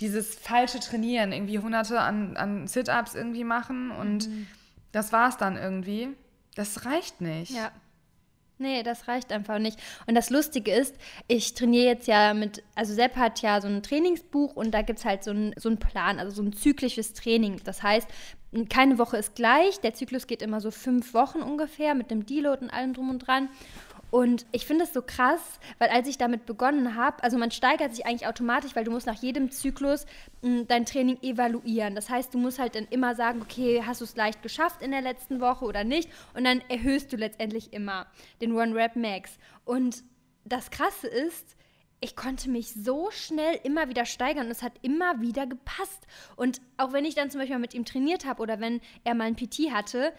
dieses 0.00 0.34
falsche 0.34 0.80
Trainieren, 0.80 1.32
irgendwie 1.32 1.58
hunderte 1.58 2.00
an, 2.00 2.36
an 2.36 2.66
Sit-Ups 2.66 3.14
irgendwie 3.14 3.44
machen 3.44 3.90
und 3.90 4.28
mhm. 4.28 4.46
das 4.92 5.12
war's 5.12 5.36
dann 5.36 5.56
irgendwie. 5.56 6.08
Das 6.54 6.84
reicht 6.84 7.20
nicht. 7.20 7.50
Ja. 7.50 7.72
Nee, 8.58 8.84
das 8.84 9.08
reicht 9.08 9.32
einfach 9.32 9.58
nicht. 9.58 9.80
Und 10.06 10.14
das 10.14 10.30
Lustige 10.30 10.72
ist, 10.72 10.94
ich 11.26 11.54
trainiere 11.54 11.86
jetzt 11.86 12.06
ja 12.06 12.34
mit, 12.34 12.62
also 12.76 12.94
Sepp 12.94 13.16
hat 13.16 13.42
ja 13.42 13.60
so 13.60 13.66
ein 13.66 13.82
Trainingsbuch 13.82 14.54
und 14.54 14.70
da 14.70 14.82
gibt 14.82 15.00
es 15.00 15.04
halt 15.04 15.24
so 15.24 15.32
einen 15.32 15.54
so 15.56 15.74
Plan, 15.74 16.20
also 16.20 16.36
so 16.36 16.42
ein 16.42 16.52
zyklisches 16.52 17.14
Training. 17.14 17.60
Das 17.64 17.82
heißt, 17.82 18.08
keine 18.68 18.98
Woche 18.98 19.16
ist 19.16 19.34
gleich, 19.34 19.80
der 19.80 19.94
Zyklus 19.94 20.28
geht 20.28 20.40
immer 20.40 20.60
so 20.60 20.70
fünf 20.70 21.14
Wochen 21.14 21.38
ungefähr 21.38 21.96
mit 21.96 22.12
dem 22.12 22.26
Deload 22.26 22.64
und 22.64 22.70
allem 22.70 22.94
drum 22.94 23.10
und 23.10 23.26
dran. 23.26 23.48
Und 24.14 24.46
ich 24.52 24.64
finde 24.64 24.84
es 24.84 24.92
so 24.92 25.02
krass, 25.02 25.40
weil 25.80 25.88
als 25.88 26.06
ich 26.06 26.16
damit 26.16 26.46
begonnen 26.46 26.94
habe, 26.94 27.20
also 27.24 27.36
man 27.36 27.50
steigert 27.50 27.92
sich 27.92 28.06
eigentlich 28.06 28.28
automatisch, 28.28 28.76
weil 28.76 28.84
du 28.84 28.92
musst 28.92 29.08
nach 29.08 29.20
jedem 29.20 29.50
Zyklus 29.50 30.06
mh, 30.42 30.66
dein 30.68 30.86
Training 30.86 31.20
evaluieren. 31.20 31.96
Das 31.96 32.10
heißt, 32.10 32.32
du 32.32 32.38
musst 32.38 32.60
halt 32.60 32.76
dann 32.76 32.86
immer 32.90 33.16
sagen, 33.16 33.42
okay, 33.42 33.82
hast 33.84 34.02
du 34.02 34.04
es 34.04 34.14
leicht 34.14 34.40
geschafft 34.40 34.82
in 34.82 34.92
der 34.92 35.00
letzten 35.00 35.40
Woche 35.40 35.64
oder 35.64 35.82
nicht? 35.82 36.08
Und 36.32 36.44
dann 36.44 36.62
erhöhst 36.68 37.12
du 37.12 37.16
letztendlich 37.16 37.72
immer 37.72 38.06
den 38.40 38.52
One 38.52 38.76
Rep 38.76 38.94
Max. 38.94 39.36
Und 39.64 40.04
das 40.44 40.70
Krasse 40.70 41.08
ist, 41.08 41.56
ich 41.98 42.14
konnte 42.14 42.50
mich 42.50 42.72
so 42.72 43.10
schnell 43.10 43.58
immer 43.64 43.88
wieder 43.88 44.06
steigern 44.06 44.46
und 44.46 44.52
es 44.52 44.62
hat 44.62 44.74
immer 44.82 45.22
wieder 45.22 45.48
gepasst. 45.48 46.06
Und 46.36 46.60
auch 46.76 46.92
wenn 46.92 47.04
ich 47.04 47.16
dann 47.16 47.32
zum 47.32 47.40
Beispiel 47.40 47.58
mit 47.58 47.74
ihm 47.74 47.84
trainiert 47.84 48.26
habe 48.26 48.40
oder 48.42 48.60
wenn 48.60 48.80
er 49.02 49.16
mal 49.16 49.24
ein 49.24 49.34
PT 49.34 49.72
hatte, 49.72 50.12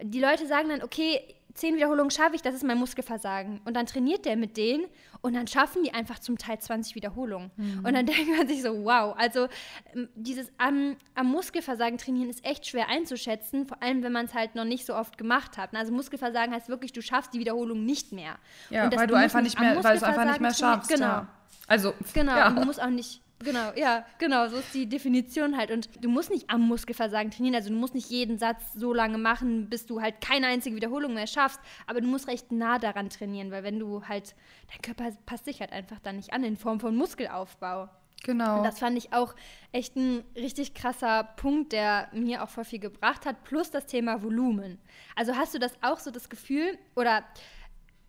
die 0.00 0.20
Leute 0.20 0.46
sagen 0.46 0.70
dann, 0.70 0.82
okay, 0.82 1.20
zehn 1.54 1.74
Wiederholungen 1.76 2.10
schaffe 2.10 2.34
ich, 2.34 2.42
das 2.42 2.54
ist 2.54 2.64
mein 2.64 2.78
Muskelversagen. 2.78 3.60
Und 3.64 3.74
dann 3.74 3.86
trainiert 3.86 4.24
der 4.24 4.36
mit 4.36 4.56
denen 4.56 4.86
und 5.20 5.34
dann 5.34 5.46
schaffen 5.46 5.82
die 5.82 5.92
einfach 5.92 6.18
zum 6.18 6.38
Teil 6.38 6.58
20 6.58 6.94
Wiederholungen. 6.94 7.50
Mhm. 7.56 7.84
Und 7.84 7.94
dann 7.94 8.06
denkt 8.06 8.36
man 8.36 8.48
sich 8.48 8.62
so, 8.62 8.84
wow, 8.84 9.14
also 9.16 9.48
ähm, 9.94 10.08
dieses 10.14 10.50
am, 10.58 10.96
am, 11.14 11.30
Muskelversagen 11.30 11.98
trainieren 11.98 12.30
ist 12.30 12.44
echt 12.44 12.66
schwer 12.66 12.88
einzuschätzen, 12.88 13.66
vor 13.66 13.82
allem 13.82 14.02
wenn 14.02 14.12
man 14.12 14.26
es 14.26 14.34
halt 14.34 14.54
noch 14.54 14.64
nicht 14.64 14.86
so 14.86 14.94
oft 14.94 15.18
gemacht 15.18 15.58
hat. 15.58 15.74
Also 15.74 15.92
Muskelversagen 15.92 16.54
heißt 16.54 16.68
wirklich, 16.68 16.92
du 16.92 17.02
schaffst 17.02 17.34
die 17.34 17.38
Wiederholung 17.38 17.84
nicht 17.84 18.12
mehr. 18.12 18.36
Ja, 18.70 18.90
weil 18.94 19.06
du 19.06 19.14
einfach 19.14 19.40
nicht 19.40 19.58
mehr, 19.58 19.82
weil 19.82 19.98
du 19.98 20.06
einfach 20.06 20.24
nicht 20.24 20.40
mehr 20.40 20.54
schaffst. 20.54 20.90
Genau. 20.90 21.06
Ja. 21.06 21.28
Also, 21.66 21.94
genau, 22.12 22.36
ja. 22.36 22.48
und 22.48 22.56
du 22.56 22.64
musst 22.64 22.82
auch 22.82 22.90
nicht 22.90 23.22
Genau, 23.42 23.72
ja, 23.76 24.04
genau, 24.18 24.48
so 24.48 24.56
ist 24.56 24.72
die 24.74 24.88
Definition 24.88 25.56
halt. 25.56 25.70
Und 25.70 25.88
du 26.02 26.08
musst 26.08 26.30
nicht 26.30 26.50
am 26.50 26.62
Muskelversagen 26.62 27.30
trainieren, 27.30 27.54
also 27.54 27.70
du 27.70 27.76
musst 27.76 27.94
nicht 27.94 28.10
jeden 28.10 28.38
Satz 28.38 28.72
so 28.74 28.92
lange 28.94 29.18
machen, 29.18 29.68
bis 29.68 29.86
du 29.86 30.00
halt 30.00 30.20
keine 30.20 30.46
einzige 30.46 30.76
Wiederholung 30.76 31.14
mehr 31.14 31.26
schaffst, 31.26 31.60
aber 31.86 32.00
du 32.00 32.06
musst 32.06 32.28
recht 32.28 32.52
nah 32.52 32.78
daran 32.78 33.10
trainieren, 33.10 33.50
weil 33.50 33.64
wenn 33.64 33.78
du 33.78 34.06
halt, 34.06 34.34
dein 34.70 34.82
Körper 34.82 35.16
passt 35.26 35.44
sich 35.44 35.60
halt 35.60 35.72
einfach 35.72 35.98
dann 36.00 36.16
nicht 36.16 36.32
an 36.32 36.44
in 36.44 36.56
Form 36.56 36.80
von 36.80 36.96
Muskelaufbau. 36.96 37.88
Genau. 38.24 38.58
Und 38.58 38.64
das 38.64 38.78
fand 38.78 38.96
ich 38.96 39.12
auch 39.12 39.34
echt 39.72 39.96
ein 39.96 40.22
richtig 40.36 40.74
krasser 40.74 41.24
Punkt, 41.36 41.72
der 41.72 42.08
mir 42.12 42.42
auch 42.42 42.48
voll 42.48 42.64
viel 42.64 42.78
gebracht 42.78 43.26
hat, 43.26 43.42
plus 43.44 43.70
das 43.70 43.86
Thema 43.86 44.22
Volumen. 44.22 44.78
Also 45.16 45.34
hast 45.36 45.54
du 45.54 45.58
das 45.58 45.72
auch 45.82 45.98
so 45.98 46.10
das 46.10 46.28
Gefühl, 46.28 46.78
oder 46.94 47.24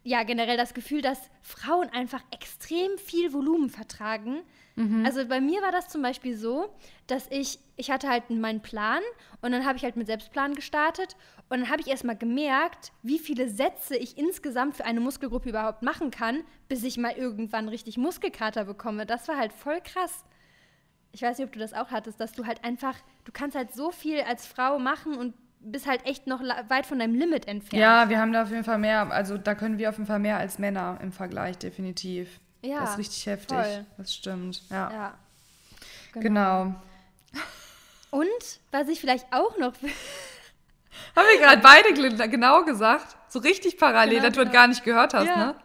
ja, 0.04 0.24
generell 0.24 0.58
das 0.58 0.74
Gefühl, 0.74 1.02
dass 1.02 1.30
Frauen 1.42 1.90
einfach 1.90 2.22
extrem 2.32 2.98
viel 2.98 3.34
Volumen 3.34 3.70
vertragen, 3.70 4.44
Mhm. 4.76 5.06
Also 5.06 5.26
bei 5.28 5.40
mir 5.40 5.62
war 5.62 5.72
das 5.72 5.90
zum 5.90 6.02
Beispiel 6.02 6.36
so, 6.36 6.74
dass 7.08 7.28
ich, 7.30 7.60
ich 7.76 7.92
hatte 7.92 8.10
halt 8.10 8.30
meinen 8.30 8.62
Plan 8.62 9.02
und 9.42 9.52
dann 9.52 9.66
habe 9.66 9.78
ich 9.78 9.84
halt 9.84 9.96
mit 9.96 10.08
Selbstplan 10.08 10.56
gestartet 10.56 11.16
und 11.50 11.60
dann 11.60 11.70
habe 11.70 11.82
ich 11.82 11.88
erstmal 11.88 12.18
gemerkt, 12.18 12.92
wie 13.04 13.20
viele 13.20 13.50
Sätze 13.50 13.96
ich 13.96 14.18
insgesamt 14.18 14.76
für 14.76 14.86
eine 14.86 15.00
Muskelgruppe 15.00 15.50
überhaupt 15.50 15.84
machen 15.84 16.10
kann, 16.10 16.44
bis 16.68 16.84
ich 16.84 16.98
mal 16.98 17.12
irgendwann 17.12 17.70
richtig 17.70 17.98
Muskelkater 17.98 18.66
bekomme. 18.66 19.06
Das 19.06 19.28
war 19.28 19.38
halt 19.38 19.54
voll 19.54 19.80
krass. 19.82 20.26
Ich 21.12 21.22
weiß 21.22 21.38
nicht, 21.38 21.46
ob 21.46 21.54
du 21.54 21.60
das 21.60 21.74
auch 21.74 21.92
hattest, 21.92 22.20
dass 22.20 22.32
du 22.32 22.48
halt 22.48 22.64
einfach, 22.64 22.96
du 23.26 23.32
kannst 23.32 23.56
halt 23.56 23.72
so 23.72 23.92
viel 23.92 24.22
als 24.22 24.48
Frau 24.48 24.80
machen 24.80 25.16
und 25.16 25.36
bist 25.64 25.88
halt 25.88 26.06
echt 26.06 26.28
noch 26.28 26.42
weit 26.42 26.86
von 26.86 27.00
deinem 27.00 27.16
Limit 27.16 27.48
entfernt. 27.48 27.82
Ja, 27.82 28.10
wir 28.10 28.20
haben 28.20 28.34
da 28.34 28.44
auf 28.44 28.50
jeden 28.50 28.64
Fall 28.64 28.78
mehr, 28.78 29.12
also 29.12 29.38
da 29.38 29.56
können 29.56 29.78
wir 29.78 29.90
auf 29.90 29.96
jeden 29.96 30.08
Fall 30.08 30.20
mehr 30.20 30.38
als 30.38 30.60
Männer 30.60 31.00
im 31.02 31.12
Vergleich, 31.12 31.58
definitiv. 31.58 32.40
Ja. 32.62 32.82
Das 32.82 32.92
ist 32.92 32.98
richtig 33.00 33.26
heftig. 33.26 33.58
Voll. 33.58 33.86
Das 33.98 34.14
stimmt. 34.14 34.64
Ja. 34.70 34.92
ja 34.92 35.14
genau. 36.14 36.64
genau. 36.64 36.76
Und 38.12 38.60
was 38.72 38.88
ich 38.88 39.00
vielleicht 39.00 39.26
auch 39.32 39.58
noch. 39.58 39.74
Haben 41.16 41.28
wir 41.32 41.40
gerade 41.40 41.62
beide 41.62 42.30
genau 42.30 42.64
gesagt? 42.64 43.18
So 43.28 43.40
richtig 43.40 43.78
parallel, 43.78 44.18
genau, 44.18 44.28
dass 44.28 44.34
du 44.34 44.42
genau. 44.42 44.54
gar 44.54 44.68
nicht 44.68 44.84
gehört 44.84 45.14
hast, 45.14 45.28
ja. 45.28 45.38
ne? 45.38 45.56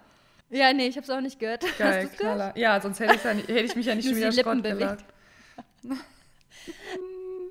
Ja, 0.50 0.72
nee, 0.72 0.86
ich 0.86 0.96
hab's 0.96 1.10
auch 1.10 1.20
nicht 1.20 1.38
gehört. 1.38 1.64
Geil, 1.78 2.08
gehört? 2.16 2.56
Ja, 2.56 2.80
sonst 2.80 3.00
hätte, 3.00 3.18
ja 3.22 3.34
nicht, 3.34 3.48
hätte, 3.48 3.60
ich 3.60 3.76
mich 3.76 3.84
ja 3.84 3.94
nicht 3.94 4.08
schon 4.08 4.16
wieder 4.16 4.32
Schrott 4.32 4.62
gelacht. 4.62 5.04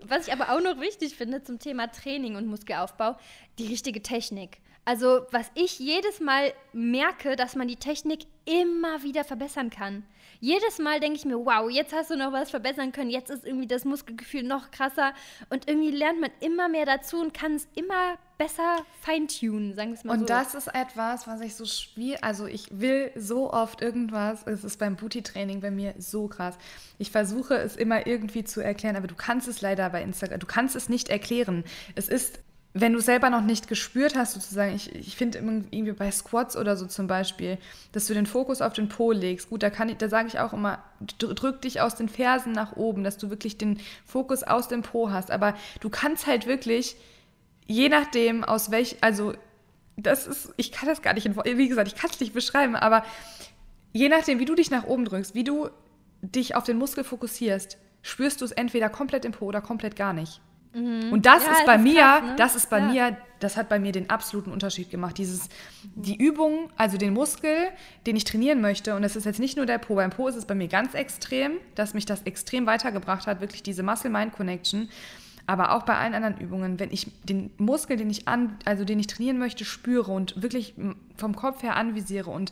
Was 0.09 0.27
ich 0.27 0.33
aber 0.33 0.51
auch 0.51 0.61
noch 0.61 0.79
wichtig 0.79 1.15
finde 1.15 1.43
zum 1.43 1.59
Thema 1.59 1.87
Training 1.87 2.35
und 2.35 2.47
Muskelaufbau, 2.47 3.17
die 3.59 3.67
richtige 3.67 4.01
Technik. 4.01 4.59
Also, 4.85 5.25
was 5.31 5.51
ich 5.53 5.79
jedes 5.79 6.21
Mal 6.21 6.53
merke, 6.71 7.35
dass 7.35 7.55
man 7.55 7.67
die 7.67 7.75
Technik 7.75 8.21
immer 8.45 9.03
wieder 9.03 9.25
verbessern 9.25 9.69
kann. 9.69 10.05
Jedes 10.39 10.79
Mal 10.79 11.01
denke 11.01 11.17
ich 11.17 11.25
mir, 11.25 11.37
wow, 11.37 11.69
jetzt 11.69 11.93
hast 11.93 12.09
du 12.09 12.15
noch 12.15 12.31
was 12.31 12.51
verbessern 12.51 12.93
können, 12.93 13.09
jetzt 13.09 13.29
ist 13.29 13.45
irgendwie 13.45 13.67
das 13.67 13.83
Muskelgefühl 13.83 14.43
noch 14.43 14.71
krasser 14.71 15.13
und 15.49 15.67
irgendwie 15.67 15.91
lernt 15.91 16.21
man 16.21 16.31
immer 16.39 16.69
mehr 16.69 16.85
dazu 16.85 17.19
und 17.19 17.33
kann 17.33 17.55
es 17.55 17.67
immer 17.75 18.17
besser 18.37 18.85
feintunen, 19.01 19.73
sagen 19.73 19.89
wir 19.89 19.97
es 19.97 20.03
mal 20.03 20.13
und 20.13 20.19
so. 20.19 20.23
Und 20.23 20.29
das 20.29 20.53
ist 20.53 20.67
etwas, 20.67 21.27
was 21.27 21.41
ich 21.41 21.55
so 21.55 21.65
schwierig, 21.65 22.23
also 22.23 22.45
ich 22.45 22.67
will 22.71 23.11
so 23.15 23.51
oft 23.51 23.81
irgendwas, 23.81 24.45
es 24.45 24.63
ist 24.63 24.77
beim 24.77 24.95
Booty-Training 24.95 25.61
bei 25.61 25.71
mir 25.71 25.95
so 25.97 26.27
krass. 26.27 26.55
Ich 26.97 27.11
versuche 27.11 27.55
es 27.55 27.75
immer 27.75 28.05
irgendwie 28.05 28.43
zu 28.43 28.61
erklären, 28.61 28.95
aber 28.95 29.07
du 29.07 29.15
kannst 29.15 29.47
es 29.47 29.61
leider 29.61 29.89
bei 29.89 30.01
Instagram, 30.01 30.39
du 30.39 30.47
kannst 30.47 30.75
es 30.75 30.89
nicht 30.89 31.09
erklären. 31.09 31.63
Es 31.95 32.07
ist 32.07 32.39
wenn 32.79 32.93
du 32.93 32.99
selber 32.99 33.29
noch 33.29 33.41
nicht 33.41 33.67
gespürt 33.67 34.15
hast, 34.15 34.33
sozusagen, 34.33 34.75
ich, 34.75 34.93
ich 34.93 35.15
finde 35.15 35.39
irgendwie 35.39 35.93
bei 35.93 36.11
Squats 36.11 36.55
oder 36.55 36.77
so 36.77 36.85
zum 36.85 37.07
Beispiel, 37.07 37.57
dass 37.91 38.05
du 38.05 38.13
den 38.13 38.25
Fokus 38.25 38.61
auf 38.61 38.73
den 38.73 38.87
Po 38.87 39.11
legst. 39.11 39.49
Gut, 39.49 39.63
da 39.63 39.69
kann 39.69 39.89
ich, 39.89 39.97
da 39.97 40.09
sage 40.09 40.27
ich 40.27 40.39
auch 40.39 40.53
immer, 40.53 40.83
drück 41.17 41.61
dich 41.61 41.81
aus 41.81 41.95
den 41.95 42.09
Fersen 42.09 42.51
nach 42.51 42.75
oben, 42.75 43.03
dass 43.03 43.17
du 43.17 43.29
wirklich 43.29 43.57
den 43.57 43.79
Fokus 44.05 44.43
aus 44.43 44.67
dem 44.67 44.83
Po 44.83 45.09
hast. 45.09 45.31
Aber 45.31 45.55
du 45.79 45.89
kannst 45.89 46.27
halt 46.27 46.45
wirklich, 46.45 46.97
je 47.67 47.89
nachdem, 47.89 48.43
aus 48.43 48.71
welch, 48.71 48.97
also 49.01 49.33
das 49.97 50.27
ist, 50.27 50.53
ich 50.57 50.71
kann 50.71 50.87
das 50.87 51.01
gar 51.01 51.13
nicht, 51.13 51.27
wie 51.27 51.67
gesagt, 51.67 51.87
ich 51.87 51.95
kann 51.95 52.09
es 52.09 52.19
nicht 52.19 52.33
beschreiben, 52.33 52.75
aber 52.75 53.03
je 53.93 54.09
nachdem, 54.09 54.39
wie 54.39 54.45
du 54.45 54.55
dich 54.55 54.71
nach 54.71 54.85
oben 54.85 55.05
drückst, 55.05 55.35
wie 55.35 55.43
du 55.43 55.69
dich 56.21 56.55
auf 56.55 56.63
den 56.63 56.77
Muskel 56.77 57.03
fokussierst, 57.03 57.77
spürst 58.01 58.41
du 58.41 58.45
es 58.45 58.51
entweder 58.51 58.89
komplett 58.89 59.25
im 59.25 59.31
Po 59.31 59.45
oder 59.45 59.61
komplett 59.61 59.95
gar 59.95 60.13
nicht. 60.13 60.41
Mhm. 60.73 61.11
Und 61.11 61.25
das 61.25 61.45
ja, 61.45 61.51
ist 61.53 61.65
bei 61.65 61.75
ist 61.75 61.81
mir, 61.81 62.01
krass, 62.01 62.21
ne? 62.21 62.35
das 62.37 62.55
ist 62.55 62.69
bei 62.69 62.79
ja. 62.79 62.87
mir, 62.87 63.17
das 63.39 63.57
hat 63.57 63.69
bei 63.69 63.79
mir 63.79 63.91
den 63.91 64.09
absoluten 64.09 64.51
Unterschied 64.51 64.89
gemacht. 64.89 65.17
Dieses, 65.17 65.49
die 65.95 66.15
Übung, 66.15 66.69
also 66.77 66.97
den 66.97 67.13
Muskel, 67.13 67.69
den 68.05 68.15
ich 68.15 68.23
trainieren 68.23 68.61
möchte, 68.61 68.95
und 68.95 69.01
das 69.01 69.15
ist 69.15 69.25
jetzt 69.25 69.39
nicht 69.39 69.57
nur 69.57 69.65
der 69.65 69.77
Po, 69.79 69.95
beim 69.95 70.11
Po 70.11 70.27
ist 70.27 70.35
es 70.35 70.45
bei 70.45 70.55
mir 70.55 70.67
ganz 70.67 70.93
extrem, 70.93 71.53
dass 71.75 71.93
mich 71.93 72.05
das 72.05 72.23
extrem 72.23 72.65
weitergebracht 72.65 73.27
hat, 73.27 73.41
wirklich 73.41 73.63
diese 73.63 73.83
Muscle-Mind-Connection. 73.83 74.89
Aber 75.47 75.71
auch 75.71 75.83
bei 75.83 75.97
allen 75.97 76.13
anderen 76.13 76.37
Übungen, 76.37 76.79
wenn 76.79 76.91
ich 76.91 77.09
den 77.23 77.51
Muskel, 77.57 77.95
den 77.95 78.09
ich 78.09 78.27
an, 78.27 78.57
also 78.65 78.83
den 78.83 78.99
ich 78.99 79.07
trainieren 79.07 79.39
möchte, 79.39 79.63
spüre 79.65 80.11
und 80.11 80.41
wirklich 80.41 80.75
vom 81.15 81.35
Kopf 81.35 81.63
her 81.63 81.77
anvisiere 81.77 82.29
und 82.29 82.51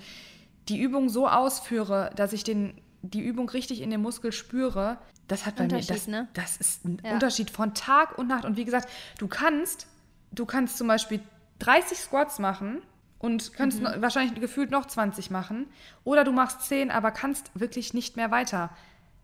die 0.70 0.80
Übung 0.80 1.10
so 1.10 1.28
ausführe, 1.28 2.12
dass 2.16 2.34
ich 2.34 2.44
den, 2.44 2.74
die 3.02 3.22
Übung 3.22 3.50
richtig 3.50 3.82
in 3.82 3.90
den 3.92 4.02
Muskel 4.02 4.32
spüre, 4.32 4.98
das 5.28 5.46
hat 5.46 5.56
bei 5.56 5.68
mir, 5.68 5.82
das, 5.82 6.08
ne? 6.08 6.28
das 6.34 6.58
ist 6.58 6.86
ein 6.86 7.02
ja. 7.04 7.14
Unterschied 7.14 7.50
von 7.50 7.74
Tag 7.74 8.18
und 8.18 8.28
Nacht. 8.28 8.46
Und 8.46 8.58
wie 8.58 8.66
gesagt, 8.66 8.90
du 9.18 9.28
kannst, 9.28 9.88
du 10.32 10.46
kannst 10.46 10.78
zum 10.78 10.88
Beispiel 10.88 11.20
30 11.60 11.98
Squats 11.98 12.40
machen 12.40 12.82
und 13.20 13.54
kannst 13.54 13.82
mhm. 13.82 13.88
wahrscheinlich 13.98 14.40
gefühlt 14.40 14.72
noch 14.72 14.86
20 14.86 15.32
machen. 15.32 15.68
Oder 16.04 16.24
du 16.24 16.32
machst 16.32 16.62
10, 16.62 16.92
aber 16.92 17.12
kannst 17.12 17.52
wirklich 17.56 17.94
nicht 17.94 18.18
mehr 18.18 18.30
weiter, 18.30 18.70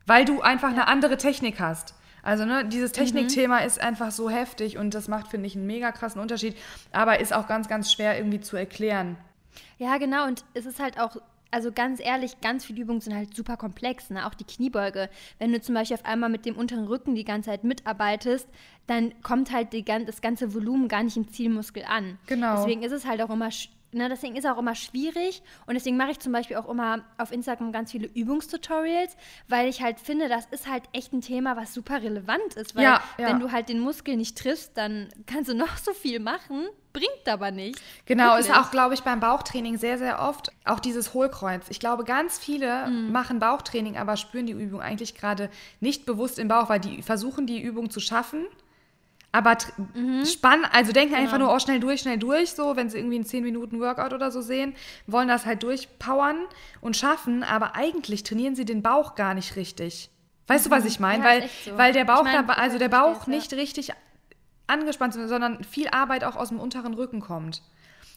weil 0.08 0.26
du 0.26 0.42
einfach 0.42 0.70
ja. 0.70 0.76
eine 0.76 0.88
andere 0.88 1.18
Technik 1.18 1.60
hast. 1.60 1.94
Also 2.24 2.46
ne, 2.46 2.66
dieses 2.66 2.92
Technikthema 2.92 3.60
mhm. 3.60 3.68
ist 3.68 3.82
einfach 3.82 4.12
so 4.12 4.30
heftig 4.30 4.78
und 4.78 4.94
das 4.94 5.08
macht, 5.08 5.28
finde 5.28 5.48
ich, 5.48 5.56
einen 5.56 5.68
mega 5.68 5.92
krassen 5.92 6.22
Unterschied, 6.22 6.56
aber 6.92 7.20
ist 7.20 7.34
auch 7.34 7.48
ganz, 7.48 7.68
ganz 7.68 7.92
schwer 7.92 8.18
irgendwie 8.18 8.40
zu 8.40 8.58
erklären. 8.58 9.18
Ja, 9.78 9.98
genau. 9.98 10.28
Und 10.28 10.46
es 10.54 10.66
ist 10.66 10.80
halt 10.80 11.00
auch 11.00 11.18
also 11.52 11.72
ganz 11.72 12.00
ehrlich, 12.00 12.40
ganz 12.42 12.66
viele 12.66 12.82
Übungen 12.82 13.02
sind 13.02 13.14
halt 13.14 13.36
super 13.36 13.58
komplex, 13.58 14.10
ne? 14.10 14.26
auch 14.26 14.34
die 14.34 14.46
Kniebeuge. 14.46 15.10
Wenn 15.38 15.52
du 15.52 15.62
zum 15.62 15.76
Beispiel 15.76 15.98
auf 15.98 16.06
einmal 16.06 16.30
mit 16.30 16.46
dem 16.46 16.56
unteren 16.56 16.88
Rücken 16.88 17.14
die 17.14 17.26
ganze 17.26 17.50
Zeit 17.50 17.66
mitarbeitest, 17.66 18.48
dann 18.88 19.14
kommt 19.22 19.52
halt 19.52 19.74
die, 19.74 19.84
das 19.84 20.22
ganze 20.22 20.54
Volumen 20.54 20.88
gar 20.88 21.04
nicht 21.04 21.18
im 21.18 21.28
Zielmuskel 21.28 21.84
an. 21.84 22.18
Genau. 22.28 22.56
Deswegen 22.56 22.84
ist 22.84 22.94
es 22.94 23.06
halt 23.06 23.22
auch 23.22 23.30
immer 23.30 23.52
Ne, 23.94 24.08
deswegen 24.08 24.38
ist 24.38 24.48
auch 24.48 24.58
immer 24.58 24.74
schwierig 24.74 25.44
und 25.66 25.74
deswegen 25.74 25.98
mache 25.98 26.12
ich 26.12 26.20
zum 26.20 26.32
Beispiel 26.32 26.56
auch 26.56 26.70
immer 26.70 27.04
auf 27.18 27.34
Instagram 27.34 27.74
ganz 27.74 27.92
viele 27.92 28.08
Übungstutorials, 28.08 29.18
weil 29.50 29.68
ich 29.68 29.82
halt 29.82 30.00
finde, 30.00 30.30
das 30.30 30.46
ist 30.46 30.70
halt 30.70 30.84
echt 30.94 31.12
ein 31.12 31.20
Thema, 31.20 31.58
was 31.58 31.74
super 31.74 32.02
relevant 32.02 32.54
ist, 32.56 32.74
weil 32.74 32.84
ja, 32.84 33.04
ja. 33.18 33.28
wenn 33.28 33.42
du 33.42 33.52
halt 33.52 33.68
den 33.68 33.82
Muskel 33.82 34.16
nicht 34.16 34.38
triffst, 34.38 34.78
dann 34.78 35.10
kannst 35.26 35.50
du 35.50 35.56
noch 35.56 35.76
so 35.84 35.92
viel 35.92 36.22
machen, 36.22 36.68
bringt 36.94 37.28
aber 37.28 37.52
nicht. 37.52 37.82
Genau, 38.06 38.36
Wirklich. 38.36 38.48
ist 38.48 38.58
auch, 38.58 38.72
glaube 38.72 38.94
ich, 38.94 39.02
beim 39.02 39.20
Bauchtraining 39.20 39.78
sehr, 39.78 39.98
sehr 39.98 40.22
oft 40.22 40.54
auch 40.64 40.80
dieses 40.80 41.14
Hohlkreuz. 41.14 41.66
Ich 41.70 41.82
glaube, 41.82 42.06
ganz 42.06 42.40
viele 42.40 42.88
mhm. 42.88 43.12
machen 43.12 43.40
Bauchtraining, 43.40 43.98
aber 43.98 44.16
spüren 44.16 44.46
die 44.46 44.54
Übung 44.54 44.82
eigentlich 44.82 45.16
gerade 45.16 45.50
nicht 45.82 46.06
bewusst 46.06 46.40
im 46.40 46.48
Bauch, 46.48 46.70
weil 46.70 46.80
die 46.80 47.02
versuchen, 47.02 47.46
die 47.46 47.62
Übung 47.62 47.90
zu 47.90 48.00
schaffen. 48.00 48.46
Aber 49.34 49.58
mhm. 49.94 50.26
spannen, 50.26 50.66
also 50.72 50.92
denken 50.92 51.14
genau. 51.14 51.24
einfach 51.24 51.38
nur, 51.38 51.54
oh, 51.54 51.60
schnell 51.60 51.80
durch, 51.80 52.02
schnell 52.02 52.18
durch, 52.18 52.52
so, 52.52 52.76
wenn 52.76 52.90
sie 52.90 52.98
irgendwie 52.98 53.16
einen 53.16 53.26
10 53.26 53.44
Minuten 53.44 53.80
Workout 53.80 54.12
oder 54.14 54.30
so 54.30 54.42
sehen, 54.42 54.76
wollen 55.08 55.30
das 55.30 55.46
halt 55.46 55.64
durchpowern 55.64 56.38
und 56.82 56.98
schaffen, 56.98 57.44
aber 57.44 57.76
eigentlich 57.76 58.24
trainieren 58.24 58.56
sie 58.56 58.66
den 58.66 58.82
Bauch 58.82 59.16
gar 59.16 59.34
nicht 59.34 59.56
richtig. 59.56 60.10
Weißt 60.48 60.66
mhm. 60.66 60.70
du, 60.70 60.76
was 60.76 60.86
ich 60.86 61.00
meine? 61.00 61.24
Ja, 61.24 61.30
weil, 61.30 61.50
so. 61.64 61.78
weil 61.78 61.94
der 61.94 62.04
Bauch, 62.04 62.26
ich 62.26 62.34
mein, 62.34 62.46
da, 62.46 62.54
also 62.54 62.78
der 62.78 62.90
Bauch 62.90 63.26
nicht 63.28 63.54
richtig 63.54 63.94
angespannt, 64.68 65.14
sondern 65.14 65.64
viel 65.64 65.88
Arbeit 65.90 66.24
auch 66.24 66.36
aus 66.36 66.50
dem 66.50 66.60
unteren 66.60 66.94
Rücken 66.94 67.22
kommt. 67.22 67.62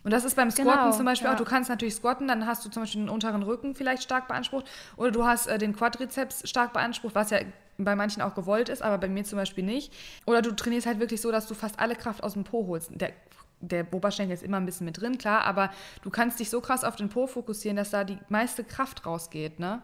Und 0.02 0.11
das 0.12 0.25
ist 0.25 0.37
beim 0.37 0.50
Squatten 0.50 0.71
Genau, 0.71 0.90
zum 0.90 1.06
Beispiel 1.06 1.28
ja. 1.28 1.35
auch, 1.35 1.38
du 1.38 1.44
kannst 1.44 1.71
natürlich 1.71 1.94
squatten, 1.94 2.28
dann 2.28 2.47
hast 2.47 2.64
du 2.64 2.68
zum 2.68 2.83
Beispiel 2.83 3.02
den 3.02 3.09
unteren 3.09 3.42
Rücken 3.42 3.75
vielleicht 3.75 4.02
stark 4.02 4.28
beansprucht 4.28 4.66
oder 4.97 5.11
du 5.11 5.25
hast 5.25 5.47
äh, 5.47 5.59
den 5.59 5.75
Quadrizeps 5.75 6.49
stark 6.49 6.75
beansprucht, 6.75 7.14
was 7.14 7.30
ja 7.30 7.38
bei 7.78 7.97
manchen 7.97 8.23
auch 8.23 8.35
gewollt 8.35 8.69
ist, 8.69 8.83
aber 8.83 8.99
bei 8.99 9.09
mir 9.09 9.25
zum 9.25 9.38
Beispiel 9.38 9.64
nicht. 9.64 9.93
Oder 10.26 10.43
du 10.43 10.52
trainierst 10.52 10.87
halt 10.87 11.00
wirklich 11.00 11.21
so, 11.21 11.31
dass 11.33 11.47
du 11.47 11.54
fast 11.54 11.78
alle 11.81 11.95
Kraft 11.97 12.23
aus 12.23 12.35
dem 12.35 12.45
Po 12.45 12.66
holst. 12.66 12.90
Der, 12.95 13.11
der 13.61 13.93
Oberschenkel 13.93 14.35
ist 14.35 14.43
immer 14.43 14.59
ein 14.59 14.66
bisschen 14.66 14.85
mit 14.87 15.00
drin, 15.00 15.19
klar, 15.19 15.43
aber 15.45 15.71
du 16.02 16.11
kannst 16.11 16.38
dich 16.40 16.50
so 16.50 16.61
krass 16.61 16.85
auf 16.85 16.97
den 16.97 17.09
Po 17.09 17.26
fokussieren, 17.26 17.76
dass 17.76 17.90
da 17.90 18.04
die 18.04 18.19
meiste 18.28 18.62
Kraft 18.64 19.07
rausgeht, 19.07 19.59
ne? 19.59 19.83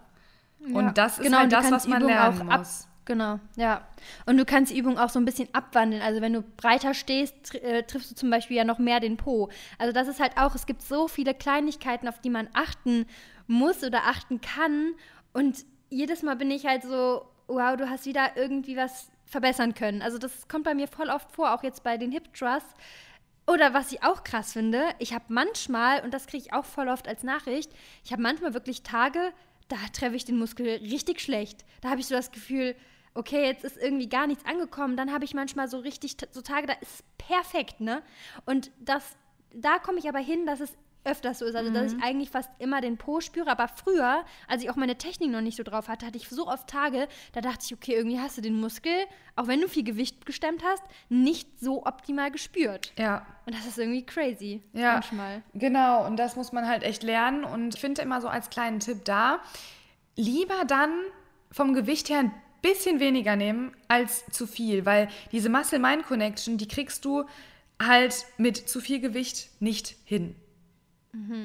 Und 0.74 0.74
Ja. 0.84 0.92
das 0.92 1.18
ist 1.18 1.24
Genau, 1.24 1.38
halt 1.38 1.44
und 1.46 1.52
das, 1.52 1.70
was 1.70 1.86
man 1.86 2.02
lernen 2.02 2.42
auch 2.42 2.52
ab- 2.52 2.58
muss. 2.60 2.86
Genau, 3.06 3.40
ja. 3.56 3.80
Und 4.26 4.36
du 4.36 4.44
kannst 4.44 4.70
die 4.70 4.78
Übung 4.78 4.96
auch 4.98 5.08
so 5.08 5.18
ein 5.18 5.24
bisschen 5.24 5.48
abwandeln. 5.52 6.00
Also 6.02 6.20
wenn 6.20 6.34
du 6.34 6.42
breiter 6.42 6.94
stehst, 6.94 7.34
tr 7.44 7.56
äh, 7.64 7.82
triffst 7.82 8.10
du 8.10 8.14
zum 8.14 8.30
Beispiel 8.30 8.56
ja 8.58 8.62
noch 8.64 8.78
mehr 8.78 9.00
den 9.00 9.16
Po. 9.16 9.48
Also 9.78 9.92
das 9.92 10.06
ist 10.06 10.20
halt 10.20 10.36
auch, 10.36 10.54
es 10.54 10.66
gibt 10.66 10.82
so 10.82 11.08
viele 11.08 11.34
Kleinigkeiten, 11.34 12.06
auf 12.06 12.20
die 12.20 12.30
man 12.30 12.48
achten 12.52 13.06
muss 13.48 13.82
oder 13.82 14.02
achten 14.04 14.40
kann. 14.42 14.92
Und 15.32 15.64
jedes 15.88 16.22
Mal 16.22 16.36
bin 16.36 16.52
ich 16.52 16.66
halt 16.66 16.82
so, 16.84 17.24
wow, 17.50 17.76
du 17.76 17.88
hast 17.88 18.06
wieder 18.06 18.36
irgendwie 18.36 18.76
was 18.76 19.10
verbessern 19.26 19.74
können. 19.74 20.02
Also 20.02 20.18
das 20.18 20.48
kommt 20.48 20.64
bei 20.64 20.74
mir 20.74 20.88
voll 20.88 21.08
oft 21.08 21.30
vor, 21.32 21.52
auch 21.52 21.62
jetzt 21.62 21.82
bei 21.82 21.96
den 21.96 22.12
Hip 22.12 22.32
Thrusts. 22.34 22.74
Oder 23.46 23.74
was 23.74 23.92
ich 23.92 24.02
auch 24.02 24.22
krass 24.22 24.52
finde, 24.52 24.84
ich 24.98 25.12
habe 25.12 25.24
manchmal, 25.28 26.02
und 26.04 26.14
das 26.14 26.26
kriege 26.26 26.44
ich 26.44 26.52
auch 26.52 26.64
voll 26.64 26.88
oft 26.88 27.08
als 27.08 27.22
Nachricht, 27.22 27.72
ich 28.04 28.12
habe 28.12 28.22
manchmal 28.22 28.54
wirklich 28.54 28.82
Tage, 28.82 29.32
da 29.68 29.76
treffe 29.92 30.16
ich 30.16 30.24
den 30.24 30.38
Muskel 30.38 30.66
richtig 30.78 31.20
schlecht. 31.20 31.64
Da 31.80 31.90
habe 31.90 32.00
ich 32.00 32.06
so 32.06 32.14
das 32.14 32.32
Gefühl, 32.32 32.76
okay, 33.14 33.44
jetzt 33.46 33.64
ist 33.64 33.76
irgendwie 33.76 34.08
gar 34.08 34.26
nichts 34.26 34.44
angekommen. 34.44 34.96
Dann 34.96 35.12
habe 35.12 35.24
ich 35.24 35.34
manchmal 35.34 35.68
so 35.68 35.78
richtig, 35.78 36.16
so 36.30 36.42
Tage, 36.42 36.66
da 36.66 36.74
ist 36.74 36.94
es 36.94 37.04
perfekt, 37.18 37.80
ne? 37.80 38.02
Und 38.46 38.70
das, 38.78 39.16
da 39.52 39.78
komme 39.78 39.98
ich 39.98 40.08
aber 40.08 40.18
hin, 40.18 40.46
dass 40.46 40.60
es 40.60 40.76
öfters 41.04 41.38
so 41.38 41.44
ist. 41.44 41.54
Also, 41.54 41.72
dass 41.72 41.92
ich 41.92 42.02
eigentlich 42.02 42.30
fast 42.30 42.50
immer 42.58 42.80
den 42.80 42.96
Po 42.96 43.20
spüre. 43.20 43.50
Aber 43.50 43.68
früher, 43.68 44.24
als 44.48 44.62
ich 44.62 44.70
auch 44.70 44.76
meine 44.76 44.96
Technik 44.96 45.30
noch 45.30 45.40
nicht 45.40 45.56
so 45.56 45.62
drauf 45.62 45.88
hatte, 45.88 46.06
hatte 46.06 46.16
ich 46.16 46.28
so 46.28 46.46
oft 46.46 46.68
Tage, 46.68 47.08
da 47.32 47.40
dachte 47.40 47.64
ich, 47.64 47.74
okay, 47.74 47.94
irgendwie 47.94 48.18
hast 48.18 48.36
du 48.36 48.42
den 48.42 48.60
Muskel, 48.60 48.92
auch 49.36 49.46
wenn 49.46 49.60
du 49.60 49.68
viel 49.68 49.84
Gewicht 49.84 50.26
gestemmt 50.26 50.62
hast, 50.64 50.82
nicht 51.08 51.60
so 51.60 51.86
optimal 51.86 52.30
gespürt. 52.30 52.92
Ja. 52.98 53.26
Und 53.46 53.54
das 53.54 53.66
ist 53.66 53.78
irgendwie 53.78 54.04
crazy. 54.04 54.62
Ja, 54.72 54.94
Manchmal. 54.94 55.42
genau. 55.54 56.06
Und 56.06 56.16
das 56.16 56.36
muss 56.36 56.52
man 56.52 56.66
halt 56.68 56.82
echt 56.82 57.02
lernen. 57.02 57.44
Und 57.44 57.74
ich 57.74 57.80
finde 57.80 58.02
immer 58.02 58.20
so 58.20 58.28
als 58.28 58.50
kleinen 58.50 58.80
Tipp 58.80 59.04
da, 59.04 59.40
lieber 60.16 60.64
dann 60.66 60.90
vom 61.50 61.74
Gewicht 61.74 62.10
her 62.10 62.20
ein 62.20 62.34
bisschen 62.62 63.00
weniger 63.00 63.36
nehmen 63.36 63.72
als 63.88 64.26
zu 64.26 64.46
viel, 64.46 64.84
weil 64.84 65.08
diese 65.32 65.48
Muscle-Mind-Connection, 65.48 66.58
die 66.58 66.68
kriegst 66.68 67.04
du 67.04 67.24
halt 67.82 68.26
mit 68.36 68.56
zu 68.68 68.80
viel 68.80 69.00
Gewicht 69.00 69.50
nicht 69.60 69.96
hin. 70.04 70.36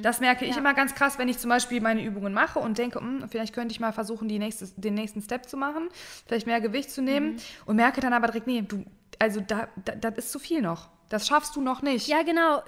Das 0.03 0.19
merke 0.19 0.45
ich 0.45 0.51
Ja. 0.51 0.57
immer 0.59 0.73
ganz 0.75 0.93
krass, 0.93 1.17
wenn 1.17 1.27
ich 1.27 1.39
zum 1.39 1.49
Beispiel 1.49 1.81
meine 1.81 2.03
Übungen 2.03 2.33
mache 2.33 2.59
und 2.59 2.77
denke, 2.77 2.99
"Hm, 2.99 3.27
vielleicht 3.29 3.53
könnte 3.53 3.71
ich 3.71 3.79
mal 3.79 3.91
versuchen, 3.93 4.27
nächste, 4.27 4.67
den 4.79 4.93
nächsten 4.93 5.21
Step 5.21 5.49
zu 5.49 5.57
machen, 5.57 5.89
vielleicht 6.27 6.45
mehr 6.45 6.61
Gewicht 6.61 6.91
zu 6.91 7.01
nehmen 7.01 7.37
und 7.65 7.75
merke 7.75 7.99
dann 8.01 8.13
aber 8.13 8.27
direkt, 8.27 8.45
nee, 8.47 8.61
du, 8.61 8.85
also 9.17 9.39
da, 9.41 9.67
da, 9.83 9.95
das 9.95 10.17
ist 10.17 10.31
zu 10.31 10.39
viel 10.39 10.61
noch. 10.61 10.89
Das 11.09 11.27
schaffst 11.27 11.55
du 11.55 11.61
noch 11.61 11.81
nicht. 11.81 12.07
Ja, 12.07 12.21
genau. 12.23 12.61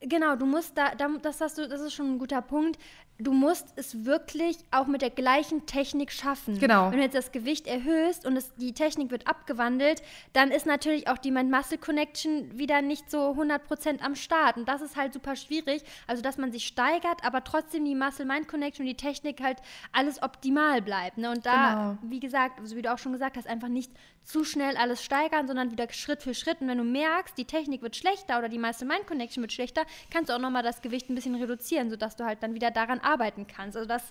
Genau, 0.00 0.36
du 0.36 0.46
musst 0.46 0.78
da, 0.78 0.94
da 0.94 1.08
das 1.20 1.40
hast 1.40 1.58
du, 1.58 1.68
das 1.68 1.80
ist 1.80 1.92
schon 1.92 2.14
ein 2.14 2.18
guter 2.20 2.40
Punkt. 2.40 2.78
Du 3.20 3.32
musst 3.32 3.66
es 3.74 4.04
wirklich 4.04 4.58
auch 4.70 4.86
mit 4.86 5.02
der 5.02 5.10
gleichen 5.10 5.66
Technik 5.66 6.12
schaffen. 6.12 6.56
Genau. 6.60 6.92
Wenn 6.92 6.98
du 6.98 7.02
jetzt 7.04 7.16
das 7.16 7.32
Gewicht 7.32 7.66
erhöhst 7.66 8.24
und 8.24 8.36
es, 8.36 8.54
die 8.54 8.72
Technik 8.72 9.10
wird 9.10 9.26
abgewandelt, 9.26 10.02
dann 10.34 10.52
ist 10.52 10.66
natürlich 10.66 11.08
auch 11.08 11.18
die 11.18 11.32
Mind-Muscle-Connection 11.32 12.56
wieder 12.58 12.80
nicht 12.80 13.10
so 13.10 13.32
100% 13.32 14.02
am 14.02 14.14
Start. 14.14 14.56
Und 14.56 14.68
das 14.68 14.82
ist 14.82 14.96
halt 14.96 15.12
super 15.12 15.34
schwierig. 15.34 15.82
Also, 16.06 16.22
dass 16.22 16.38
man 16.38 16.52
sich 16.52 16.66
steigert, 16.66 17.24
aber 17.24 17.42
trotzdem 17.42 17.84
die 17.84 17.96
Muscle-Mind-Connection 17.96 18.84
und 18.84 18.88
die 18.88 18.96
Technik 18.96 19.42
halt 19.42 19.58
alles 19.92 20.22
optimal 20.22 20.80
bleibt. 20.80 21.18
Ne? 21.18 21.30
Und 21.30 21.44
da, 21.44 21.96
Genau. 21.98 22.12
wie 22.12 22.20
gesagt, 22.20 22.60
also 22.60 22.76
wie 22.76 22.82
du 22.82 22.92
auch 22.92 22.98
schon 22.98 23.12
gesagt 23.12 23.36
hast, 23.36 23.48
einfach 23.48 23.68
nicht 23.68 23.90
zu 24.28 24.44
schnell 24.44 24.76
alles 24.76 25.02
steigern, 25.02 25.46
sondern 25.46 25.70
wieder 25.70 25.90
Schritt 25.90 26.22
für 26.22 26.34
Schritt. 26.34 26.60
Und 26.60 26.68
wenn 26.68 26.78
du 26.78 26.84
merkst, 26.84 27.36
die 27.38 27.46
Technik 27.46 27.80
wird 27.80 27.96
schlechter 27.96 28.38
oder 28.38 28.50
die 28.50 28.58
Muscle-Mind-Connection 28.58 29.42
wird 29.42 29.52
schlechter, 29.52 29.82
kannst 30.10 30.28
du 30.28 30.34
auch 30.34 30.38
nochmal 30.38 30.62
das 30.62 30.82
Gewicht 30.82 31.08
ein 31.08 31.14
bisschen 31.14 31.34
reduzieren, 31.34 31.88
sodass 31.88 32.14
du 32.14 32.24
halt 32.24 32.42
dann 32.42 32.54
wieder 32.54 32.70
daran 32.70 33.00
arbeiten 33.00 33.46
kannst. 33.46 33.76
Also 33.76 33.88
das 33.88 34.02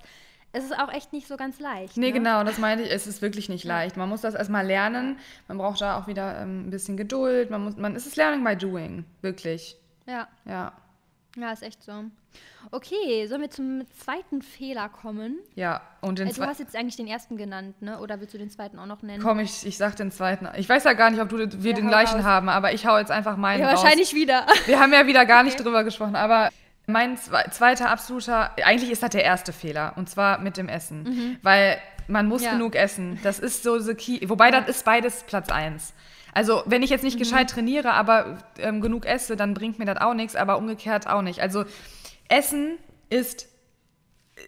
es 0.54 0.64
ist 0.64 0.80
auch 0.80 0.92
echt 0.92 1.12
nicht 1.14 1.28
so 1.28 1.36
ganz 1.36 1.60
leicht. 1.60 1.98
Nee, 1.98 2.08
ne? 2.08 2.14
genau, 2.14 2.44
das 2.44 2.58
meinte 2.58 2.86
ich, 2.86 2.92
es 2.92 3.06
ist 3.06 3.22
wirklich 3.22 3.50
nicht 3.50 3.66
leicht. 3.66 3.98
Man 3.98 4.08
muss 4.10 4.22
das 4.22 4.34
erstmal 4.34 4.66
lernen. 4.66 5.20
Man 5.48 5.58
braucht 5.58 5.82
da 5.82 6.00
auch 6.00 6.08
wieder 6.08 6.42
ähm, 6.42 6.68
ein 6.68 6.70
bisschen 6.70 6.96
Geduld. 6.96 7.52
Man 7.52 7.66
muss, 7.66 7.76
man, 7.76 7.96
es 7.96 8.08
ist 8.08 8.16
Learning 8.16 8.44
by 8.44 8.56
Doing, 8.56 9.06
wirklich. 9.22 9.78
Ja, 10.08 10.28
Ja. 10.46 10.72
Ja, 11.38 11.52
ist 11.52 11.64
echt 11.64 11.84
so. 11.84 11.92
Okay, 12.72 13.26
sollen 13.28 13.42
wir 13.42 13.50
zum 13.50 13.84
zweiten 13.98 14.42
Fehler 14.42 14.90
kommen? 14.90 15.40
Ja, 15.56 15.82
und 16.02 16.20
den 16.20 16.28
Äh, 16.28 16.34
du 16.34 16.42
hast 16.46 16.60
jetzt 16.60 16.76
eigentlich 16.76 16.96
den 16.98 17.08
ersten 17.08 17.38
genannt, 17.38 17.82
ne? 17.82 18.00
Oder 18.00 18.20
willst 18.20 18.34
du 18.34 18.38
den 18.38 18.50
zweiten 18.50 18.78
auch 18.80 18.86
noch 18.86 19.02
nennen? 19.02 19.24
Komm, 19.24 19.40
ich, 19.40 19.66
ich 19.66 19.78
sag 19.78 19.96
den 19.96 20.12
zweiten. 20.12 20.48
Ich 20.58 20.68
weiß 20.68 20.84
ja 20.84 20.94
gar 20.94 21.10
nicht, 21.10 21.22
ob 21.22 21.30
du, 21.30 21.38
wir 21.64 21.72
Ja, 21.72 21.76
den 21.78 21.88
gleichen 21.88 22.18
raus. 22.18 22.26
haben, 22.26 22.50
aber 22.50 22.74
ich 22.74 22.86
hau 22.86 22.98
jetzt 22.98 23.12
einfach 23.12 23.38
meinen 23.38 23.62
ja, 23.62 23.72
raus. 23.72 23.84
wahrscheinlich 23.84 24.14
wieder. 24.14 24.46
Wir 24.66 24.80
haben 24.80 24.92
ja 24.94 25.08
wieder 25.08 25.26
gar 25.26 25.44
nicht 25.44 25.64
drüber 25.64 25.84
gesprochen, 25.84 26.16
aber 26.16 26.50
mein 26.88 27.18
zwe 27.18 27.46
zweiter 27.52 27.90
absoluter, 27.90 28.52
eigentlich 28.64 28.92
ist 28.92 29.04
das 29.04 29.10
der 29.12 29.24
erste 29.24 29.54
Fehler, 29.54 29.94
und 29.96 30.10
zwar 30.10 30.40
mit 30.40 30.58
dem 30.58 30.70
Essen. 30.70 31.38
Weil 31.44 31.78
man 32.08 32.28
muss 32.28 32.42
Mhm. 32.42 32.46
Ja. 32.48 32.52
genug 32.54 32.76
essen. 32.76 33.20
Das 33.24 33.40
ist 33.40 33.64
so 33.64 33.80
the 33.80 33.94
key. 33.94 34.20
Wobei, 34.30 34.52
das 34.52 34.68
ist 34.70 34.86
beides 34.86 35.24
Platz 35.24 35.50
eins. 35.50 35.94
Also, 36.34 36.64
wenn 36.66 36.84
ich 36.84 36.90
jetzt 36.90 37.02
Mhm. 37.02 37.08
nicht 37.08 37.20
gescheit 37.20 37.50
trainiere, 37.50 37.94
aber 37.94 38.38
ähm, 38.60 38.82
genug 38.82 39.06
esse, 39.06 39.36
dann 39.36 39.54
bringt 39.54 39.80
mir 39.80 39.86
das 39.86 39.98
auch 39.98 40.14
nichts, 40.14 40.36
aber 40.36 40.58
umgekehrt 40.58 41.08
auch 41.08 41.22
nicht. 41.22 41.42
Also, 41.42 41.66
Essen 42.30 42.78
ist 43.10 43.48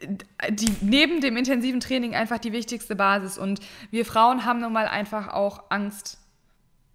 äh, 0.01 0.51
die, 0.51 0.75
neben 0.81 1.21
dem 1.21 1.37
intensiven 1.37 1.79
Training 1.79 2.15
einfach 2.15 2.37
die 2.37 2.51
wichtigste 2.51 2.95
Basis. 2.95 3.37
Und 3.37 3.59
wir 3.91 4.05
Frauen 4.05 4.45
haben 4.45 4.59
nun 4.59 4.73
mal 4.73 4.87
einfach 4.87 5.29
auch 5.29 5.63
Angst, 5.69 6.17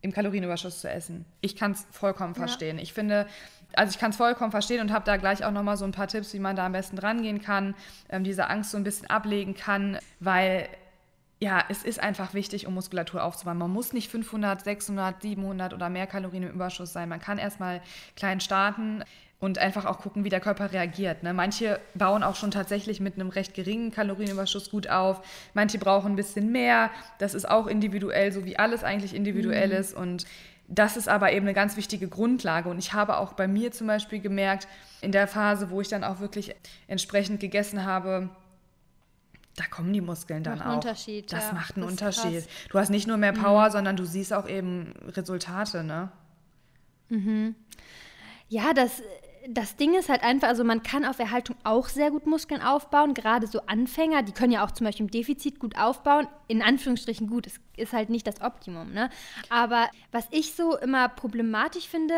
im 0.02 0.12
Kalorienüberschuss 0.12 0.80
zu 0.82 0.90
essen. 0.90 1.24
Ich 1.40 1.56
kann 1.56 1.72
es 1.72 1.86
vollkommen 1.90 2.34
verstehen. 2.34 2.78
Ich 2.78 2.92
finde, 2.92 3.26
also 3.74 3.90
ich 3.90 3.98
kann 3.98 4.10
es 4.10 4.16
vollkommen 4.18 4.50
verstehen 4.50 4.82
und 4.82 4.92
habe 4.92 5.06
da 5.06 5.16
gleich 5.16 5.46
auch 5.46 5.50
nochmal 5.50 5.78
so 5.78 5.86
ein 5.86 5.92
paar 5.92 6.08
Tipps, 6.08 6.34
wie 6.34 6.38
man 6.38 6.56
da 6.56 6.66
am 6.66 6.72
besten 6.72 6.98
rangehen 6.98 7.40
kann, 7.40 7.74
ähm, 8.10 8.22
diese 8.22 8.50
Angst 8.50 8.70
so 8.70 8.76
ein 8.76 8.84
bisschen 8.84 9.08
ablegen 9.08 9.54
kann, 9.54 9.98
weil 10.20 10.68
ja, 11.40 11.62
es 11.68 11.82
ist 11.82 12.00
einfach 12.00 12.32
wichtig, 12.34 12.66
um 12.66 12.74
Muskulatur 12.74 13.22
aufzubauen. 13.22 13.58
Man 13.58 13.70
muss 13.70 13.92
nicht 13.92 14.10
500, 14.10 14.62
600, 14.64 15.20
700 15.20 15.74
oder 15.74 15.88
mehr 15.90 16.06
Kalorien 16.06 16.44
im 16.44 16.50
Überschuss 16.50 16.92
sein. 16.92 17.08
Man 17.08 17.20
kann 17.20 17.38
erstmal 17.38 17.82
klein 18.16 18.40
starten 18.40 19.04
und 19.40 19.58
einfach 19.58 19.84
auch 19.84 19.98
gucken, 19.98 20.24
wie 20.24 20.30
der 20.30 20.40
Körper 20.40 20.72
reagiert. 20.72 21.22
Ne? 21.22 21.34
Manche 21.34 21.80
bauen 21.94 22.22
auch 22.22 22.36
schon 22.36 22.50
tatsächlich 22.50 23.00
mit 23.00 23.14
einem 23.14 23.28
recht 23.28 23.52
geringen 23.52 23.90
Kalorienüberschuss 23.90 24.70
gut 24.70 24.88
auf. 24.88 25.20
Manche 25.52 25.78
brauchen 25.78 26.12
ein 26.12 26.16
bisschen 26.16 26.50
mehr. 26.50 26.90
Das 27.18 27.34
ist 27.34 27.48
auch 27.48 27.66
individuell, 27.66 28.32
so 28.32 28.44
wie 28.46 28.58
alles 28.58 28.84
eigentlich 28.84 29.14
individuell 29.14 29.70
ist. 29.72 29.94
Und 29.94 30.24
das 30.68 30.96
ist 30.96 31.08
aber 31.08 31.32
eben 31.32 31.44
eine 31.44 31.52
ganz 31.52 31.76
wichtige 31.76 32.08
Grundlage. 32.08 32.70
Und 32.70 32.78
ich 32.78 32.94
habe 32.94 33.18
auch 33.18 33.34
bei 33.34 33.46
mir 33.46 33.70
zum 33.70 33.86
Beispiel 33.86 34.20
gemerkt, 34.20 34.66
in 35.02 35.12
der 35.12 35.28
Phase, 35.28 35.68
wo 35.68 35.80
ich 35.82 35.88
dann 35.88 36.04
auch 36.04 36.20
wirklich 36.20 36.54
entsprechend 36.86 37.40
gegessen 37.40 37.84
habe, 37.84 38.30
da 39.56 39.64
kommen 39.70 39.92
die 39.92 40.00
Muskeln 40.00 40.42
dann 40.42 40.58
Macht 40.58 40.66
einen 40.66 40.72
auch. 40.78 40.84
Unterschied, 40.84 41.32
Das 41.32 41.44
ja. 41.48 41.52
macht 41.52 41.76
einen 41.76 41.84
Das 41.84 41.92
Unterschied. 41.92 42.32
krass. 42.32 42.44
Mhm. 42.46 42.68
Du 42.70 42.78
hast 42.78 42.90
nicht 42.90 43.06
nur 43.06 43.16
mehr 43.16 43.32
Power, 43.32 43.70
sondern 43.70 43.96
du 43.96 44.04
siehst 44.04 44.32
auch 44.32 44.48
eben 44.48 44.92
Resultate, 45.06 45.84
ne? 45.84 46.10
Ja, 48.48 48.72
das, 48.72 49.02
das 49.48 49.76
Ding 49.76 49.94
ist 49.94 50.08
halt 50.08 50.22
einfach, 50.22 50.48
also 50.48 50.64
man 50.64 50.82
kann 50.82 51.04
auf 51.04 51.18
Erhaltung 51.18 51.56
auch 51.64 51.88
sehr 51.88 52.10
gut 52.10 52.26
Muskeln 52.26 52.62
aufbauen, 52.62 53.14
gerade 53.14 53.46
so 53.46 53.60
Anfänger, 53.66 54.22
die 54.22 54.32
können 54.32 54.52
ja 54.52 54.64
auch 54.64 54.70
zum 54.72 54.86
Beispiel 54.86 55.06
im 55.06 55.10
Defizit 55.10 55.60
gut 55.60 55.78
aufbauen, 55.78 56.26
in 56.48 56.62
Anführungsstrichen 56.62 57.28
gut, 57.28 57.46
es 57.46 57.60
ist 57.76 57.92
halt 57.92 58.10
nicht 58.10 58.26
das 58.26 58.40
Optimum, 58.40 58.92
ne? 58.92 59.10
Aber 59.50 59.88
was 60.12 60.26
ich 60.30 60.54
so 60.54 60.76
immer 60.78 61.08
problematisch 61.08 61.88
finde, 61.88 62.14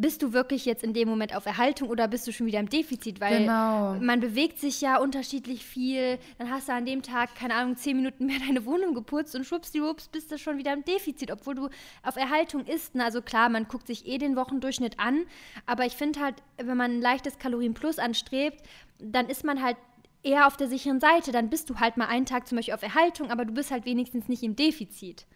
bist 0.00 0.22
du 0.22 0.32
wirklich 0.32 0.64
jetzt 0.64 0.84
in 0.84 0.94
dem 0.94 1.08
Moment 1.08 1.34
auf 1.34 1.44
Erhaltung 1.44 1.88
oder 1.88 2.06
bist 2.06 2.24
du 2.26 2.32
schon 2.32 2.46
wieder 2.46 2.60
im 2.60 2.68
Defizit? 2.68 3.20
Weil 3.20 3.40
Genau. 3.40 3.94
man 4.00 4.20
bewegt 4.20 4.60
sich 4.60 4.80
ja 4.80 4.98
unterschiedlich 4.98 5.64
viel. 5.64 6.18
Dann 6.38 6.50
hast 6.50 6.68
du 6.68 6.72
an 6.72 6.86
dem 6.86 7.02
Tag, 7.02 7.34
keine 7.34 7.54
Ahnung, 7.56 7.76
zehn 7.76 7.96
Minuten 7.96 8.26
mehr 8.26 8.38
deine 8.46 8.64
Wohnung 8.64 8.94
geputzt 8.94 9.34
und 9.34 9.44
schwuppsdiwupps 9.44 10.08
bist 10.08 10.30
du 10.30 10.38
schon 10.38 10.56
wieder 10.56 10.72
im 10.72 10.84
Defizit, 10.84 11.32
obwohl 11.32 11.56
du 11.56 11.68
auf 12.04 12.14
Erhaltung 12.16 12.64
isst. 12.64 12.94
Na, 12.94 13.04
Also 13.06 13.22
klar, 13.22 13.48
man 13.48 13.66
guckt 13.66 13.88
sich 13.88 14.06
eh 14.06 14.18
den 14.18 14.36
Wochendurchschnitt 14.36 15.00
an, 15.00 15.24
aber 15.66 15.84
ich 15.84 15.94
finde 15.94 16.20
halt, 16.20 16.36
wenn 16.58 16.76
man 16.76 16.92
ein 16.98 17.00
leichtes 17.00 17.38
Kalorienplus 17.38 17.98
anstrebt, 17.98 18.62
dann 19.00 19.26
ist 19.28 19.42
man 19.44 19.60
halt 19.62 19.76
eher 20.22 20.46
auf 20.46 20.56
der 20.56 20.68
sicheren 20.68 21.00
Seite. 21.00 21.32
Dann 21.32 21.50
bist 21.50 21.70
du 21.70 21.80
halt 21.80 21.96
mal 21.96 22.06
einen 22.06 22.26
Tag 22.26 22.46
zum 22.46 22.56
Beispiel 22.56 22.74
auf 22.74 22.82
Erhaltung, 22.82 23.30
aber 23.32 23.44
du 23.44 23.52
bist 23.52 23.72
halt 23.72 23.84
wenigstens 23.84 24.28
nicht 24.28 24.42
im 24.44 24.54
Defizit. 24.54 25.26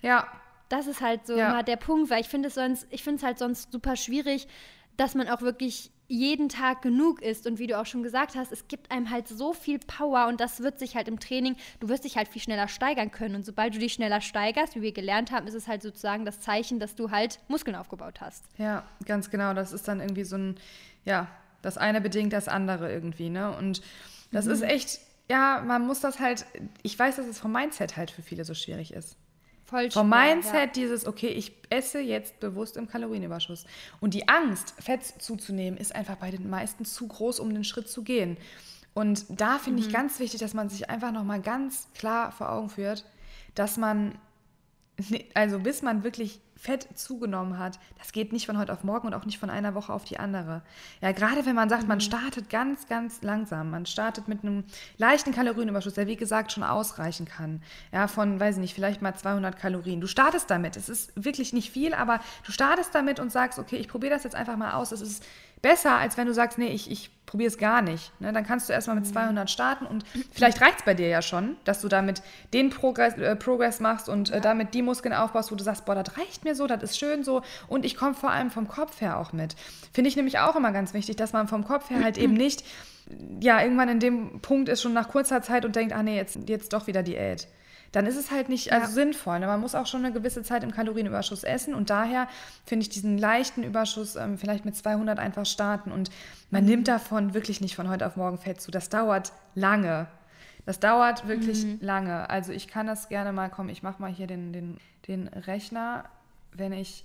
Ja, 0.00 0.26
Das 0.72 0.86
ist 0.86 1.00
halt 1.00 1.26
so 1.26 1.36
Ja. 1.36 1.62
der 1.62 1.76
Punkt, 1.76 2.10
weil 2.10 2.20
ich 2.20 2.28
finde 2.28 2.48
es 2.48 2.54
sonst, 2.54 2.86
ich 2.90 3.02
finde 3.04 3.18
es 3.18 3.22
halt 3.22 3.38
sonst 3.38 3.70
super 3.72 3.94
schwierig, 3.96 4.48
dass 4.96 5.14
man 5.14 5.28
auch 5.28 5.42
wirklich 5.42 5.90
jeden 6.08 6.48
Tag 6.48 6.82
genug 6.82 7.22
isst. 7.22 7.46
Und 7.46 7.58
wie 7.58 7.66
du 7.66 7.78
auch 7.78 7.86
schon 7.86 8.02
gesagt 8.02 8.36
hast, 8.36 8.52
es 8.52 8.68
gibt 8.68 8.90
einem 8.90 9.10
halt 9.10 9.28
so 9.28 9.52
viel 9.54 9.78
Power 9.78 10.26
und 10.28 10.40
das 10.40 10.60
wird 10.60 10.78
sich 10.78 10.94
halt 10.94 11.08
im 11.08 11.18
Training, 11.18 11.56
du 11.80 11.88
wirst 11.88 12.04
dich 12.04 12.16
halt 12.16 12.28
viel 12.28 12.42
schneller 12.42 12.68
steigern 12.68 13.10
können. 13.10 13.34
Und 13.34 13.46
sobald 13.46 13.74
du 13.74 13.78
dich 13.78 13.94
schneller 13.94 14.20
steigerst, 14.20 14.74
wie 14.74 14.82
wir 14.82 14.92
gelernt 14.92 15.30
haben, 15.30 15.46
ist 15.46 15.54
es 15.54 15.68
halt 15.68 15.82
sozusagen 15.82 16.24
das 16.24 16.40
Zeichen, 16.40 16.80
dass 16.80 16.94
du 16.94 17.10
halt 17.10 17.38
Muskeln 17.48 17.76
aufgebaut 17.76 18.20
hast. 18.20 18.44
ja, 18.58 18.84
ganz 19.06 19.30
genau. 19.30 19.54
Das 19.54 19.72
ist 19.72 19.88
dann 19.88 20.00
irgendwie 20.00 20.24
so 20.24 20.36
ein, 20.36 20.56
ja, 21.04 21.28
Das 21.62 21.78
eine 21.78 22.00
bedingt 22.00 22.32
das 22.32 22.48
andere 22.48 22.92
irgendwie, 22.92 23.30
ne? 23.30 23.56
Und 23.56 23.82
das 24.32 24.46
mhm. 24.46 24.52
ist 24.52 24.62
echt, 24.62 25.00
ja, 25.30 25.62
man 25.64 25.86
muss 25.86 26.00
das 26.00 26.18
halt, 26.18 26.44
ich 26.82 26.98
weiß, 26.98 27.16
dass 27.16 27.26
es 27.26 27.38
vom 27.38 27.52
Mindset 27.52 27.96
halt 27.96 28.10
für 28.10 28.22
viele 28.22 28.44
so 28.44 28.54
schwierig 28.54 28.92
ist. 28.92 29.16
Voll 29.72 29.90
Vom 29.90 30.10
Mindset 30.10 30.54
ja. 30.54 30.66
dieses, 30.66 31.06
okay, 31.06 31.28
ich 31.28 31.52
esse 31.70 31.98
jetzt 31.98 32.38
bewusst 32.40 32.76
im 32.76 32.88
Kalorienüberschuss. 32.88 33.64
Und 34.00 34.12
die 34.12 34.28
Angst, 34.28 34.74
Fett 34.78 35.02
zuzunehmen, 35.02 35.80
ist 35.80 35.94
einfach 35.94 36.16
bei 36.16 36.30
den 36.30 36.50
meisten 36.50 36.84
zu 36.84 37.08
groß, 37.08 37.40
um 37.40 37.54
den 37.54 37.64
Schritt 37.64 37.88
zu 37.88 38.02
gehen. 38.02 38.36
Und 38.92 39.24
da 39.30 39.58
finde 39.58 39.80
mhm. 39.80 39.88
ich 39.88 39.94
ganz 39.94 40.18
wichtig, 40.18 40.40
dass 40.40 40.52
man 40.52 40.68
sich 40.68 40.90
einfach 40.90 41.10
nochmal 41.10 41.40
ganz 41.40 41.88
klar 41.94 42.32
vor 42.32 42.52
Augen 42.52 42.68
führt, 42.68 43.06
dass 43.54 43.78
man, 43.78 44.18
also 45.34 45.58
bis 45.58 45.80
man 45.80 46.04
wirklich 46.04 46.40
Fett 46.62 46.86
zugenommen 46.96 47.58
hat, 47.58 47.80
das 47.98 48.12
geht 48.12 48.32
nicht 48.32 48.46
von 48.46 48.56
heute 48.56 48.72
auf 48.72 48.84
morgen 48.84 49.08
und 49.08 49.14
auch 49.14 49.24
nicht 49.24 49.40
von 49.40 49.50
einer 49.50 49.74
Woche 49.74 49.92
auf 49.92 50.04
die 50.04 50.20
andere. 50.20 50.62
Ja, 51.00 51.10
gerade 51.10 51.44
wenn 51.44 51.56
man 51.56 51.68
sagt, 51.68 51.82
mhm. 51.82 51.88
man 51.88 52.00
startet 52.00 52.50
ganz, 52.50 52.86
ganz 52.86 53.20
langsam, 53.22 53.70
man 53.70 53.84
startet 53.84 54.28
mit 54.28 54.44
einem 54.44 54.62
leichten 54.96 55.32
Kalorienüberschuss, 55.32 55.94
der 55.94 56.06
wie 56.06 56.14
gesagt 56.14 56.52
schon 56.52 56.62
ausreichen 56.62 57.26
kann. 57.26 57.62
Ja, 57.90 58.06
von, 58.06 58.38
weiß 58.38 58.54
ich 58.54 58.60
nicht, 58.60 58.74
vielleicht 58.74 59.02
mal 59.02 59.12
200 59.12 59.58
Kalorien. 59.58 60.00
Du 60.00 60.06
startest 60.06 60.52
damit. 60.52 60.76
Es 60.76 60.88
ist 60.88 61.10
wirklich 61.16 61.52
nicht 61.52 61.72
viel, 61.72 61.94
aber 61.94 62.20
du 62.46 62.52
startest 62.52 62.94
damit 62.94 63.18
und 63.18 63.32
sagst, 63.32 63.58
okay, 63.58 63.78
ich 63.78 63.88
probiere 63.88 64.14
das 64.14 64.22
jetzt 64.22 64.36
einfach 64.36 64.56
mal 64.56 64.74
aus. 64.74 64.92
Es 64.92 65.00
ist 65.00 65.24
besser, 65.62 65.96
als 65.96 66.16
wenn 66.16 66.26
du 66.26 66.34
sagst, 66.34 66.58
nee, 66.58 66.68
ich, 66.68 66.90
ich 66.90 67.10
probiere 67.24 67.48
es 67.48 67.56
gar 67.56 67.80
nicht. 67.80 68.12
Ne? 68.20 68.32
Dann 68.32 68.44
kannst 68.44 68.68
du 68.68 68.72
erstmal 68.72 68.96
mit 68.96 69.06
200 69.06 69.44
mhm. 69.44 69.48
starten 69.48 69.86
und 69.86 70.04
vielleicht 70.32 70.60
reicht 70.60 70.80
es 70.80 70.84
bei 70.84 70.92
dir 70.92 71.08
ja 71.08 71.22
schon, 71.22 71.56
dass 71.64 71.80
du 71.80 71.88
damit 71.88 72.20
den 72.52 72.68
Progress, 72.68 73.14
äh, 73.14 73.36
Progress 73.36 73.80
machst 73.80 74.08
und 74.08 74.30
äh, 74.30 74.40
damit 74.40 74.74
die 74.74 74.82
Muskeln 74.82 75.14
aufbaust, 75.14 75.50
wo 75.50 75.54
du 75.54 75.64
sagst, 75.64 75.86
boah, 75.86 75.94
das 75.94 76.18
reicht 76.18 76.44
mir 76.44 76.54
so, 76.54 76.66
das 76.66 76.82
ist 76.82 76.98
schön 76.98 77.24
so 77.24 77.42
und 77.68 77.86
ich 77.86 77.96
komme 77.96 78.14
vor 78.14 78.30
allem 78.30 78.50
vom 78.50 78.68
Kopf 78.68 79.00
her 79.00 79.18
auch 79.18 79.32
mit. 79.32 79.54
Finde 79.92 80.08
ich 80.08 80.16
nämlich 80.16 80.40
auch 80.40 80.56
immer 80.56 80.72
ganz 80.72 80.92
wichtig, 80.92 81.16
dass 81.16 81.32
man 81.32 81.48
vom 81.48 81.64
Kopf 81.64 81.88
her 81.90 82.02
halt 82.02 82.18
eben 82.18 82.34
nicht, 82.34 82.64
ja, 83.40 83.62
irgendwann 83.62 83.88
in 83.88 84.00
dem 84.00 84.40
Punkt 84.40 84.68
ist 84.68 84.82
schon 84.82 84.92
nach 84.92 85.08
kurzer 85.08 85.42
Zeit 85.42 85.64
und 85.64 85.76
denkt, 85.76 85.94
ah 85.94 86.02
nee, 86.02 86.16
jetzt, 86.16 86.38
jetzt 86.48 86.72
doch 86.72 86.86
wieder 86.86 87.02
Diät 87.02 87.46
dann 87.92 88.06
ist 88.06 88.16
es 88.16 88.30
halt 88.30 88.48
nicht 88.48 88.72
also 88.72 88.86
ja. 88.86 88.92
sinnvoll. 88.92 89.38
Ne? 89.38 89.46
Man 89.46 89.60
muss 89.60 89.74
auch 89.74 89.86
schon 89.86 90.04
eine 90.04 90.12
gewisse 90.12 90.42
Zeit 90.42 90.64
im 90.64 90.72
Kalorienüberschuss 90.72 91.44
essen 91.44 91.74
und 91.74 91.90
daher 91.90 92.26
finde 92.64 92.84
ich 92.84 92.88
diesen 92.88 93.18
leichten 93.18 93.62
Überschuss 93.62 94.16
ähm, 94.16 94.38
vielleicht 94.38 94.64
mit 94.64 94.74
200 94.74 95.18
einfach 95.18 95.46
starten 95.46 95.92
und 95.92 96.10
man 96.50 96.64
mhm. 96.64 96.70
nimmt 96.70 96.88
davon 96.88 97.34
wirklich 97.34 97.60
nicht 97.60 97.76
von 97.76 97.88
heute 97.88 98.06
auf 98.06 98.16
morgen 98.16 98.38
Fett 98.38 98.60
zu. 98.60 98.70
Das 98.70 98.88
dauert 98.88 99.32
lange. 99.54 100.06
Das 100.64 100.80
dauert 100.80 101.28
wirklich 101.28 101.64
mhm. 101.64 101.78
lange. 101.80 102.30
Also 102.30 102.52
ich 102.52 102.68
kann 102.68 102.86
das 102.86 103.08
gerne 103.08 103.32
mal 103.32 103.50
kommen. 103.50 103.68
Ich 103.68 103.82
mache 103.82 104.00
mal 104.00 104.10
hier 104.10 104.26
den, 104.26 104.52
den, 104.52 104.78
den 105.06 105.28
Rechner. 105.28 106.04
Wenn 106.52 106.72
ich 106.72 107.04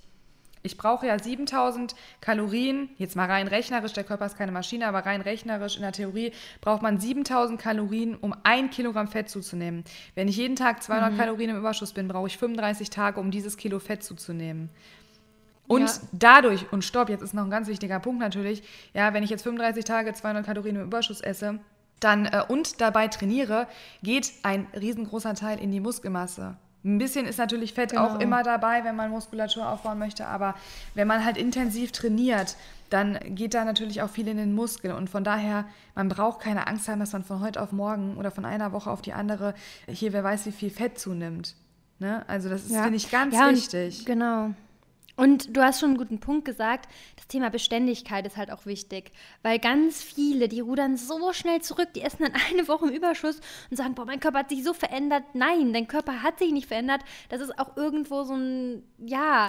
ich 0.62 0.76
brauche 0.76 1.06
ja 1.06 1.18
7000 1.18 1.94
Kalorien, 2.20 2.90
jetzt 2.98 3.16
mal 3.16 3.26
rein 3.26 3.48
rechnerisch, 3.48 3.92
der 3.92 4.04
Körper 4.04 4.26
ist 4.26 4.36
keine 4.36 4.52
Maschine, 4.52 4.86
aber 4.86 5.06
rein 5.06 5.20
rechnerisch 5.20 5.76
in 5.76 5.82
der 5.82 5.92
Theorie 5.92 6.32
braucht 6.60 6.82
man 6.82 6.98
7000 6.98 7.60
Kalorien, 7.60 8.16
um 8.16 8.34
ein 8.42 8.70
Kilogramm 8.70 9.08
Fett 9.08 9.28
zuzunehmen. 9.28 9.84
Wenn 10.14 10.28
ich 10.28 10.36
jeden 10.36 10.56
Tag 10.56 10.82
200 10.82 11.12
mhm. 11.12 11.16
Kalorien 11.16 11.50
im 11.50 11.58
Überschuss 11.58 11.92
bin, 11.92 12.08
brauche 12.08 12.26
ich 12.26 12.38
35 12.38 12.90
Tage, 12.90 13.20
um 13.20 13.30
dieses 13.30 13.56
Kilo 13.56 13.78
Fett 13.78 14.02
zuzunehmen. 14.02 14.70
Und 15.66 15.86
ja. 15.86 15.92
dadurch, 16.12 16.72
und 16.72 16.82
stopp, 16.82 17.10
jetzt 17.10 17.22
ist 17.22 17.34
noch 17.34 17.44
ein 17.44 17.50
ganz 17.50 17.68
wichtiger 17.68 18.00
Punkt 18.00 18.20
natürlich, 18.20 18.62
ja, 18.94 19.12
wenn 19.12 19.22
ich 19.22 19.30
jetzt 19.30 19.42
35 19.42 19.84
Tage 19.84 20.12
200 20.14 20.44
Kalorien 20.44 20.76
im 20.76 20.82
Überschuss 20.82 21.20
esse, 21.20 21.60
dann 22.00 22.26
äh, 22.26 22.42
und 22.48 22.80
dabei 22.80 23.08
trainiere, 23.08 23.66
geht 24.02 24.32
ein 24.42 24.66
riesengroßer 24.74 25.34
Teil 25.34 25.60
in 25.60 25.70
die 25.70 25.80
Muskelmasse. 25.80 26.56
Ein 26.88 26.98
bisschen 26.98 27.26
ist 27.26 27.38
natürlich 27.38 27.74
Fett 27.74 27.90
genau. 27.90 28.06
auch 28.06 28.20
immer 28.20 28.42
dabei, 28.42 28.82
wenn 28.82 28.96
man 28.96 29.10
Muskulatur 29.10 29.68
aufbauen 29.68 29.98
möchte, 29.98 30.26
aber 30.26 30.54
wenn 30.94 31.06
man 31.06 31.24
halt 31.24 31.36
intensiv 31.36 31.92
trainiert, 31.92 32.56
dann 32.88 33.18
geht 33.34 33.52
da 33.52 33.64
natürlich 33.64 34.00
auch 34.00 34.08
viel 34.08 34.26
in 34.26 34.38
den 34.38 34.54
Muskel. 34.54 34.92
Und 34.92 35.10
von 35.10 35.22
daher, 35.22 35.66
man 35.94 36.08
braucht 36.08 36.40
keine 36.40 36.66
Angst 36.66 36.88
haben, 36.88 37.00
dass 37.00 37.12
man 37.12 37.24
von 37.24 37.40
heute 37.40 37.60
auf 37.60 37.72
morgen 37.72 38.16
oder 38.16 38.30
von 38.30 38.46
einer 38.46 38.72
Woche 38.72 38.90
auf 38.90 39.02
die 39.02 39.12
andere 39.12 39.54
hier, 39.86 40.14
wer 40.14 40.24
weiß, 40.24 40.46
wie 40.46 40.52
viel 40.52 40.70
Fett 40.70 40.98
zunimmt. 40.98 41.54
Ne? 41.98 42.24
Also 42.26 42.48
das 42.48 42.64
ist, 42.64 42.72
ja. 42.72 42.82
finde 42.82 42.96
ich, 42.96 43.10
ganz 43.10 43.34
ja, 43.34 43.50
wichtig. 43.50 44.06
Genau. 44.06 44.54
Und 45.18 45.56
du 45.56 45.64
hast 45.64 45.80
schon 45.80 45.90
einen 45.90 45.98
guten 45.98 46.20
Punkt 46.20 46.44
gesagt, 46.44 46.88
das 47.16 47.26
Thema 47.26 47.50
Beständigkeit 47.50 48.24
ist 48.24 48.36
halt 48.36 48.52
auch 48.52 48.66
wichtig, 48.66 49.10
weil 49.42 49.58
ganz 49.58 50.00
viele, 50.00 50.46
die 50.46 50.60
rudern 50.60 50.96
so 50.96 51.32
schnell 51.32 51.60
zurück, 51.60 51.88
die 51.96 52.02
essen 52.02 52.22
dann 52.22 52.40
eine 52.50 52.68
Woche 52.68 52.86
im 52.86 52.94
Überschuss 52.94 53.40
und 53.68 53.76
sagen, 53.76 53.96
boah, 53.96 54.04
mein 54.04 54.20
Körper 54.20 54.38
hat 54.38 54.50
sich 54.50 54.62
so 54.62 54.72
verändert. 54.72 55.24
Nein, 55.34 55.72
dein 55.72 55.88
Körper 55.88 56.22
hat 56.22 56.38
sich 56.38 56.52
nicht 56.52 56.68
verändert. 56.68 57.00
Das 57.30 57.40
ist 57.40 57.58
auch 57.58 57.76
irgendwo 57.76 58.22
so 58.22 58.34
ein, 58.34 58.84
ja, 58.96 59.48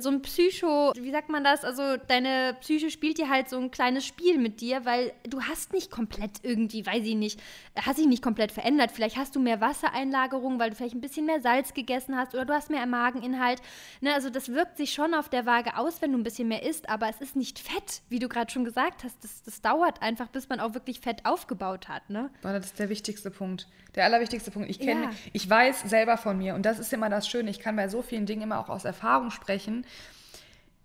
so 0.00 0.08
ein 0.10 0.22
Psycho, 0.22 0.92
wie 0.96 1.10
sagt 1.10 1.28
man 1.28 1.44
das? 1.44 1.64
Also 1.64 1.96
deine 1.96 2.56
Psyche 2.60 2.90
spielt 2.90 3.18
dir 3.18 3.28
halt 3.28 3.48
so 3.48 3.58
ein 3.58 3.70
kleines 3.70 4.04
Spiel 4.04 4.38
mit 4.38 4.60
dir, 4.60 4.84
weil 4.84 5.12
du 5.24 5.42
hast 5.42 5.72
nicht 5.72 5.90
komplett 5.90 6.30
irgendwie, 6.42 6.84
weiß 6.84 7.04
ich 7.04 7.14
nicht, 7.14 7.40
hast 7.80 7.98
dich 7.98 8.06
nicht 8.06 8.22
komplett 8.22 8.52
verändert. 8.52 8.92
Vielleicht 8.92 9.16
hast 9.16 9.36
du 9.36 9.40
mehr 9.40 9.60
Wassereinlagerung, 9.60 10.58
weil 10.58 10.70
du 10.70 10.76
vielleicht 10.76 10.94
ein 10.94 11.00
bisschen 11.00 11.26
mehr 11.26 11.40
Salz 11.40 11.74
gegessen 11.74 12.16
hast 12.16 12.34
oder 12.34 12.44
du 12.44 12.54
hast 12.54 12.70
mehr 12.70 12.86
Mageninhalt. 12.86 13.60
Ne, 14.00 14.14
also 14.14 14.30
das 14.30 14.48
wirkt 14.48 14.76
sich 14.76 14.92
schon 14.92 15.14
auf 15.14 15.28
der 15.28 15.46
Waage 15.46 15.76
aus, 15.76 16.02
wenn 16.02 16.12
du 16.12 16.18
ein 16.18 16.24
bisschen 16.24 16.48
mehr 16.48 16.62
isst, 16.62 16.88
aber 16.88 17.08
es 17.08 17.20
ist 17.20 17.36
nicht 17.36 17.58
Fett, 17.58 18.02
wie 18.08 18.18
du 18.18 18.28
gerade 18.28 18.50
schon 18.50 18.64
gesagt 18.64 19.04
hast. 19.04 19.22
Das, 19.22 19.42
das 19.42 19.60
dauert 19.60 20.02
einfach, 20.02 20.28
bis 20.28 20.48
man 20.48 20.60
auch 20.60 20.74
wirklich 20.74 21.00
Fett 21.00 21.24
aufgebaut 21.24 21.88
hat. 21.88 22.08
Ne? 22.10 22.30
Das 22.42 22.66
ist 22.66 22.78
der 22.78 22.88
wichtigste 22.88 23.30
Punkt. 23.30 23.66
Der 23.94 24.04
allerwichtigste 24.04 24.50
Punkt. 24.50 24.68
Ich 24.68 24.78
kenne, 24.78 25.04
ja. 25.04 25.10
ich 25.32 25.48
weiß 25.48 25.82
selber 25.82 26.18
von 26.18 26.36
mir 26.36 26.54
und 26.54 26.66
das 26.66 26.78
ist 26.78 26.92
immer 26.92 27.08
das 27.08 27.28
Schöne. 27.28 27.50
Ich 27.50 27.60
kann 27.60 27.76
bei 27.76 27.88
so 27.88 28.02
vielen 28.02 28.26
Dingen 28.26 28.42
immer 28.42 28.60
auch 28.60 28.68
aus 28.68 28.84
Erfahrung 28.84 29.30
sprechen 29.30 29.75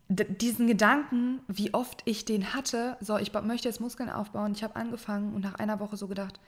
diesen 0.09 0.67
Gedanken, 0.67 1.39
wie 1.47 1.73
oft 1.73 2.01
ich 2.05 2.25
den 2.25 2.53
hatte, 2.53 2.97
so, 2.99 3.17
ich 3.17 3.31
möchte 3.33 3.67
jetzt 3.67 3.79
Muskeln 3.79 4.09
aufbauen, 4.09 4.51
ich 4.53 4.63
habe 4.63 4.75
angefangen 4.75 5.33
und 5.33 5.41
nach 5.41 5.55
einer 5.55 5.79
Woche 5.79 5.95
so 5.95 6.07
gedacht, 6.07 6.39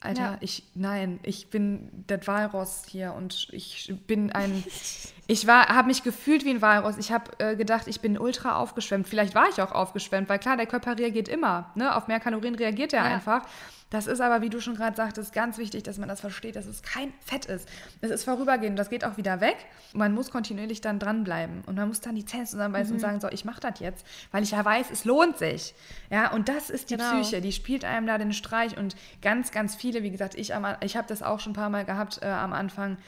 Alter, 0.00 0.22
ja. 0.22 0.36
ich, 0.40 0.62
nein, 0.74 1.20
ich 1.22 1.48
bin 1.48 1.88
der 2.08 2.24
Walross 2.26 2.84
hier 2.86 3.14
und 3.14 3.48
ich 3.52 3.92
bin 4.06 4.30
ein, 4.30 4.62
ich 5.26 5.46
war, 5.46 5.68
habe 5.68 5.88
mich 5.88 6.02
gefühlt 6.02 6.44
wie 6.44 6.50
ein 6.50 6.62
Walross. 6.62 6.98
Ich 6.98 7.12
habe 7.12 7.30
äh, 7.38 7.56
gedacht, 7.56 7.86
ich 7.86 8.00
bin 8.00 8.18
ultra 8.18 8.56
aufgeschwemmt. 8.56 9.08
Vielleicht 9.08 9.34
war 9.34 9.48
ich 9.48 9.62
auch 9.62 9.72
aufgeschwemmt, 9.72 10.28
weil 10.28 10.38
klar, 10.38 10.56
der 10.58 10.66
Körper 10.66 10.98
reagiert 10.98 11.28
immer, 11.28 11.70
ne? 11.76 11.96
Auf 11.96 12.08
mehr 12.08 12.20
Kalorien 12.20 12.54
reagiert 12.54 12.92
er 12.92 13.04
ja. 13.04 13.14
einfach. 13.14 13.46
Das 13.90 14.08
ist 14.08 14.20
aber, 14.20 14.42
wie 14.42 14.50
du 14.50 14.60
schon 14.60 14.74
gerade 14.74 14.96
sagtest, 14.96 15.32
ganz 15.32 15.58
wichtig, 15.58 15.84
dass 15.84 15.96
man 15.96 16.08
das 16.08 16.20
versteht, 16.20 16.56
dass 16.56 16.66
es 16.66 16.82
kein 16.82 17.12
Fett 17.24 17.44
ist. 17.44 17.68
Es 18.00 18.10
ist 18.10 18.24
vorübergehend, 18.24 18.76
das 18.76 18.90
geht 18.90 19.04
auch 19.04 19.16
wieder 19.16 19.40
weg. 19.40 19.56
man 19.94 20.12
muss 20.12 20.30
kontinuierlich 20.30 20.80
dann 20.80 20.98
dranbleiben. 20.98 21.62
Und 21.66 21.76
man 21.76 21.86
muss 21.86 22.00
dann 22.00 22.16
die 22.16 22.24
Zähne 22.24 22.46
zusammenbeißen 22.46 22.90
mhm. 22.90 22.94
und 22.96 23.00
sagen, 23.00 23.20
so, 23.20 23.28
ich 23.28 23.44
mache 23.44 23.60
das 23.60 23.78
jetzt, 23.78 24.04
weil 24.32 24.42
ich 24.42 24.50
ja 24.50 24.64
weiß, 24.64 24.90
es 24.90 25.04
lohnt 25.04 25.38
sich. 25.38 25.74
Ja, 26.10 26.32
und 26.32 26.48
das 26.48 26.68
ist 26.68 26.90
die 26.90 26.96
genau. 26.96 27.20
Psyche, 27.20 27.40
die 27.40 27.52
spielt 27.52 27.84
einem 27.84 28.08
da 28.08 28.18
den 28.18 28.32
Streich. 28.32 28.76
Und 28.76 28.96
ganz, 29.22 29.52
ganz 29.52 29.76
viele, 29.76 30.02
wie 30.02 30.10
gesagt, 30.10 30.34
ich, 30.34 30.52
ich 30.80 30.96
habe 30.96 31.06
das 31.06 31.22
auch 31.22 31.38
schon 31.38 31.52
ein 31.52 31.56
paar 31.56 31.70
Mal 31.70 31.84
gehabt 31.84 32.18
äh, 32.22 32.26
am 32.26 32.52
Anfang, 32.52 32.98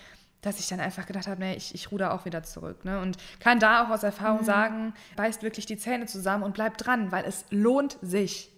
dass 0.43 0.61
ich 0.61 0.69
dann 0.69 0.79
einfach 0.79 1.07
gedacht 1.07 1.27
habe, 1.27 1.41
nee, 1.41 1.55
ich, 1.55 1.75
ich 1.75 1.91
ruder 1.91 2.15
auch 2.15 2.25
wieder 2.25 2.45
zurück. 2.45 2.85
Ne? 2.85 3.01
Und 3.01 3.17
kann 3.41 3.59
da 3.59 3.85
auch 3.85 3.91
aus 3.91 4.05
Erfahrung 4.05 4.43
mhm. 4.43 4.47
sagen, 4.47 4.95
beißt 5.17 5.43
wirklich 5.43 5.67
die 5.67 5.77
Zähne 5.77 6.07
zusammen 6.07 6.45
und 6.45 6.55
bleibt 6.55 6.87
dran, 6.87 7.11
weil 7.11 7.25
es 7.25 7.45
lohnt 7.51 7.99
sich. 8.01 8.53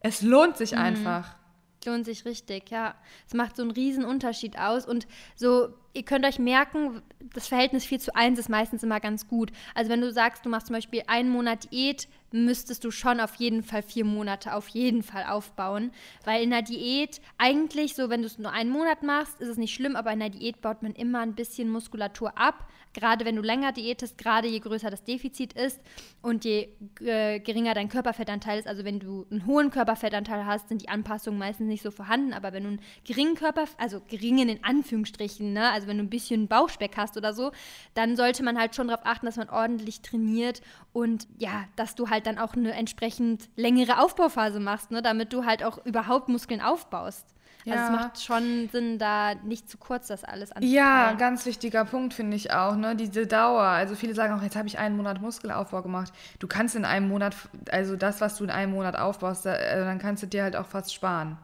Es 0.00 0.20
lohnt 0.20 0.58
sich 0.58 0.72
mhm. 0.72 0.78
einfach. 0.78 1.36
Lohnt 1.86 2.04
sich 2.04 2.24
richtig, 2.24 2.70
ja. 2.70 2.94
Es 3.26 3.34
macht 3.34 3.56
so 3.56 3.62
einen 3.62 3.70
riesen 3.70 4.04
Unterschied 4.04 4.58
aus. 4.58 4.86
Und 4.86 5.06
so, 5.36 5.68
ihr 5.92 6.04
könnt 6.04 6.24
euch 6.24 6.38
merken, 6.38 7.02
das 7.34 7.48
Verhältnis 7.48 7.84
4 7.84 7.98
zu 7.98 8.14
1 8.14 8.38
ist 8.38 8.48
meistens 8.48 8.82
immer 8.82 9.00
ganz 9.00 9.28
gut. 9.28 9.50
Also 9.74 9.90
wenn 9.90 10.00
du 10.00 10.12
sagst, 10.12 10.44
du 10.44 10.48
machst 10.48 10.66
zum 10.68 10.74
Beispiel 10.74 11.02
einen 11.06 11.30
Monat 11.30 11.70
Diät, 11.72 12.08
müsstest 12.32 12.84
du 12.84 12.90
schon 12.90 13.20
auf 13.20 13.36
jeden 13.36 13.62
Fall 13.62 13.82
vier 13.82 14.04
Monate 14.04 14.54
auf 14.54 14.68
jeden 14.68 15.02
Fall 15.02 15.24
aufbauen. 15.24 15.92
Weil 16.24 16.42
in 16.42 16.50
der 16.50 16.62
Diät, 16.62 17.20
eigentlich 17.38 17.94
so, 17.94 18.10
wenn 18.10 18.22
du 18.22 18.26
es 18.26 18.38
nur 18.38 18.52
einen 18.52 18.70
Monat 18.70 19.02
machst, 19.02 19.40
ist 19.40 19.48
es 19.48 19.56
nicht 19.56 19.74
schlimm, 19.74 19.96
aber 19.96 20.12
in 20.12 20.20
der 20.20 20.30
Diät 20.30 20.60
baut 20.60 20.82
man 20.82 20.92
immer 20.92 21.20
ein 21.20 21.34
bisschen 21.34 21.70
Muskulatur 21.70 22.36
ab. 22.36 22.68
Gerade 22.94 23.24
wenn 23.24 23.34
du 23.34 23.42
länger 23.42 23.72
diätest, 23.72 24.16
gerade 24.18 24.46
je 24.46 24.60
größer 24.60 24.88
das 24.88 25.02
Defizit 25.02 25.52
ist 25.52 25.80
und 26.22 26.44
je 26.44 26.68
äh, 27.00 27.40
geringer 27.40 27.74
dein 27.74 27.88
Körperfettanteil 27.88 28.60
ist, 28.60 28.68
also 28.68 28.84
wenn 28.84 29.00
du 29.00 29.26
einen 29.30 29.46
hohen 29.46 29.72
Körperfettanteil 29.72 30.46
hast, 30.46 30.68
sind 30.68 30.80
die 30.80 30.88
Anpassungen 30.88 31.38
meistens 31.38 31.66
nicht 31.66 31.82
so 31.82 31.90
vorhanden, 31.90 32.32
aber 32.32 32.52
wenn 32.52 32.62
du 32.62 32.68
einen 32.68 32.80
geringen 33.04 33.34
Körper, 33.34 33.64
also 33.78 34.00
geringen 34.08 34.48
in 34.48 34.62
Anführungsstrichen, 34.62 35.52
ne, 35.52 35.72
also 35.72 35.88
wenn 35.88 35.98
du 35.98 36.04
ein 36.04 36.10
bisschen 36.10 36.46
Bauchspeck 36.46 36.96
hast 36.96 37.16
oder 37.16 37.34
so, 37.34 37.50
dann 37.94 38.14
sollte 38.14 38.44
man 38.44 38.56
halt 38.56 38.76
schon 38.76 38.86
darauf 38.86 39.04
achten, 39.04 39.26
dass 39.26 39.36
man 39.36 39.50
ordentlich 39.50 40.00
trainiert 40.00 40.62
und 40.92 41.26
ja, 41.38 41.64
dass 41.74 41.96
du 41.96 42.10
halt 42.10 42.23
dann 42.26 42.38
auch 42.38 42.54
eine 42.54 42.72
entsprechend 42.72 43.48
längere 43.56 44.02
Aufbauphase 44.02 44.60
machst, 44.60 44.90
ne, 44.90 45.02
damit 45.02 45.32
du 45.32 45.44
halt 45.44 45.64
auch 45.64 45.84
überhaupt 45.84 46.28
Muskeln 46.28 46.60
aufbaust. 46.60 47.26
Ja. 47.64 47.74
Also 47.74 47.84
es 47.84 47.90
macht 47.90 48.22
schon 48.22 48.68
Sinn, 48.70 48.98
da 48.98 49.34
nicht 49.34 49.70
zu 49.70 49.78
kurz 49.78 50.08
das 50.08 50.22
alles 50.22 50.52
anzufangen. 50.52 50.74
Ja, 50.74 51.12
ganz 51.14 51.46
wichtiger 51.46 51.84
Punkt 51.84 52.12
finde 52.12 52.36
ich 52.36 52.52
auch, 52.52 52.76
ne? 52.76 52.94
Diese 52.94 53.26
Dauer. 53.26 53.62
Also 53.62 53.94
viele 53.94 54.14
sagen 54.14 54.34
auch, 54.38 54.42
jetzt 54.42 54.56
habe 54.56 54.68
ich 54.68 54.78
einen 54.78 54.96
Monat 54.96 55.20
Muskelaufbau 55.22 55.82
gemacht. 55.82 56.12
Du 56.38 56.46
kannst 56.46 56.76
in 56.76 56.84
einem 56.84 57.08
Monat, 57.08 57.34
also 57.70 57.96
das, 57.96 58.20
was 58.20 58.36
du 58.36 58.44
in 58.44 58.50
einem 58.50 58.72
Monat 58.72 58.96
aufbaust, 58.96 59.46
da, 59.46 59.54
äh, 59.54 59.82
dann 59.84 59.98
kannst 59.98 60.22
du 60.22 60.26
dir 60.26 60.42
halt 60.42 60.56
auch 60.56 60.66
fast 60.66 60.92
sparen. 60.92 61.38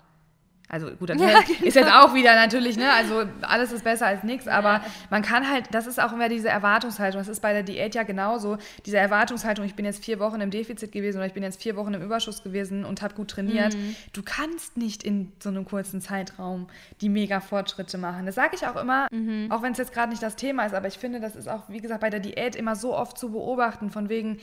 Also 0.72 0.88
gut, 0.92 1.10
das 1.10 1.20
Ja, 1.20 1.40
ist 1.62 1.74
jetzt 1.74 1.92
auch 1.92 2.14
wieder 2.14 2.36
natürlich, 2.36 2.76
ne? 2.76 2.92
Also 2.92 3.24
alles 3.42 3.72
ist 3.72 3.82
besser 3.82 4.06
als 4.06 4.22
nichts, 4.22 4.46
aber 4.46 4.82
man 5.10 5.20
kann 5.22 5.50
halt, 5.50 5.64
das 5.72 5.88
ist 5.88 6.00
auch 6.00 6.12
immer 6.12 6.28
diese 6.28 6.48
Erwartungshaltung. 6.48 7.20
Das 7.20 7.26
ist 7.26 7.40
bei 7.40 7.52
der 7.52 7.64
Diät 7.64 7.96
ja 7.96 8.04
genauso. 8.04 8.56
Diese 8.86 8.96
Erwartungshaltung, 8.96 9.64
ich 9.64 9.74
bin 9.74 9.84
jetzt 9.84 10.04
vier 10.04 10.20
Wochen 10.20 10.40
im 10.40 10.50
Defizit 10.50 10.92
gewesen 10.92 11.16
oder 11.18 11.26
ich 11.26 11.32
bin 11.32 11.42
jetzt 11.42 11.60
vier 11.60 11.74
Wochen 11.74 11.92
im 11.94 12.02
Überschuss 12.02 12.44
gewesen 12.44 12.84
und 12.84 13.02
habe 13.02 13.14
gut 13.14 13.32
trainiert. 13.32 13.74
Mhm. 13.74 13.96
Du 14.12 14.22
kannst 14.22 14.76
nicht 14.76 15.02
in 15.02 15.32
so 15.42 15.48
einem 15.48 15.64
kurzen 15.64 16.00
Zeitraum 16.00 16.68
die 17.00 17.08
mega 17.08 17.40
Fortschritte 17.40 17.98
machen. 17.98 18.24
Das 18.26 18.36
sage 18.36 18.54
ich 18.54 18.64
auch 18.66 18.76
immer, 18.76 19.08
Mhm. 19.10 19.50
auch 19.50 19.62
wenn 19.62 19.72
es 19.72 19.78
jetzt 19.78 19.92
gerade 19.92 20.10
nicht 20.10 20.22
das 20.22 20.36
Thema 20.36 20.66
ist, 20.66 20.74
aber 20.74 20.86
ich 20.86 20.98
finde, 20.98 21.18
das 21.18 21.34
ist 21.34 21.48
auch, 21.48 21.68
wie 21.68 21.80
gesagt, 21.80 22.00
bei 22.00 22.10
der 22.10 22.20
Diät 22.20 22.54
immer 22.54 22.76
so 22.76 22.96
oft 22.96 23.18
zu 23.18 23.32
beobachten, 23.32 23.90
von 23.90 24.08
wegen, 24.08 24.38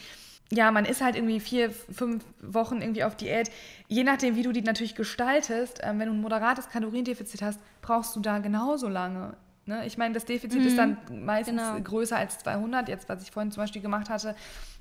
ja, 0.52 0.72
man 0.72 0.86
ist 0.86 1.02
halt 1.02 1.16
irgendwie 1.16 1.40
vier, 1.40 1.72
fünf 1.72 2.24
Wochen 2.42 2.82
irgendwie 2.82 3.04
auf 3.04 3.16
Diät. 3.16 3.52
Je 3.88 4.04
nachdem, 4.04 4.36
wie 4.36 4.44
du 4.44 4.52
die 4.52 4.62
natürlich 4.62 4.96
gestaltest, 4.96 5.82
ähm, 5.84 6.00
wenn 6.00 6.08
du 6.08 6.14
ein 6.14 6.22
moderates 6.22 6.70
Kaloriendefizit 6.70 7.42
hast, 7.42 7.60
brauchst 7.82 8.16
du 8.16 8.22
da 8.22 8.38
genauso 8.40 8.88
lange. 8.88 9.34
Ne? 9.66 9.86
Ich 9.86 9.98
meine, 9.98 10.14
das 10.14 10.24
Defizit 10.24 10.66
ist 10.66 10.78
dann 10.78 10.98
meistens 11.12 11.62
genau. 11.62 11.82
größer 11.82 12.16
als 12.16 12.40
200, 12.40 12.88
jetzt 12.88 13.10
was 13.10 13.22
ich 13.22 13.32
vorhin 13.32 13.52
zum 13.52 13.64
Beispiel 13.64 13.82
gemacht 13.82 14.10
hatte. 14.10 14.36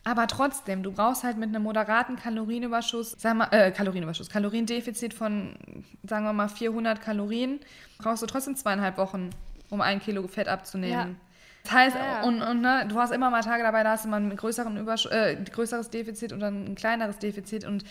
Aber 0.05 0.29
trotzdem, 0.29 0.85
du 0.85 0.93
brauchst 0.93 1.25
halt 1.25 1.37
mit 1.37 1.49
einem 1.49 1.65
moderaten 1.65 2.15
Kalorienüberschuss, 2.15 3.17
sag 3.19 3.37
mal, 3.37 3.49
äh, 3.51 3.73
Kalorienüberschuss, 3.73 4.31
Kaloriendefizit 4.31 5.13
von, 5.13 5.57
sagen 6.05 6.25
wir 6.25 6.33
mal, 6.33 6.49
400 6.49 7.01
Kalorien, 7.01 7.59
brauchst 7.99 8.23
du 8.23 8.27
trotzdem 8.27 8.55
zweieinhalb 8.55 8.97
Wochen, 8.99 9.31
um 9.69 9.81
ein 9.81 9.99
Kilo 9.99 10.29
Fett 10.29 10.47
abzunehmen. 10.47 11.17
Das 11.67 11.73
heißt, 11.75 11.97
Ja, 11.97 12.23
und, 12.23 12.43
und 12.43 12.61
ne, 12.61 12.87
du 12.89 12.99
hast 12.99 13.11
immer 13.13 13.31
mal 13.31 13.43
Tage 13.43 13.63
dabei, 13.63 13.83
da 13.83 13.91
hast 13.93 14.05
du 14.05 14.09
mal 14.09 14.21
ein 14.21 14.37
größeren 14.37 14.77
Übersch 14.77 15.07
äh, 15.07 15.37
größeres 15.37 15.91
Defizit 15.91 16.33
oder 16.33 16.49
ein 16.49 16.75
kleineres 16.77 17.19
Defizit. 17.19 17.65
Und 17.65 17.85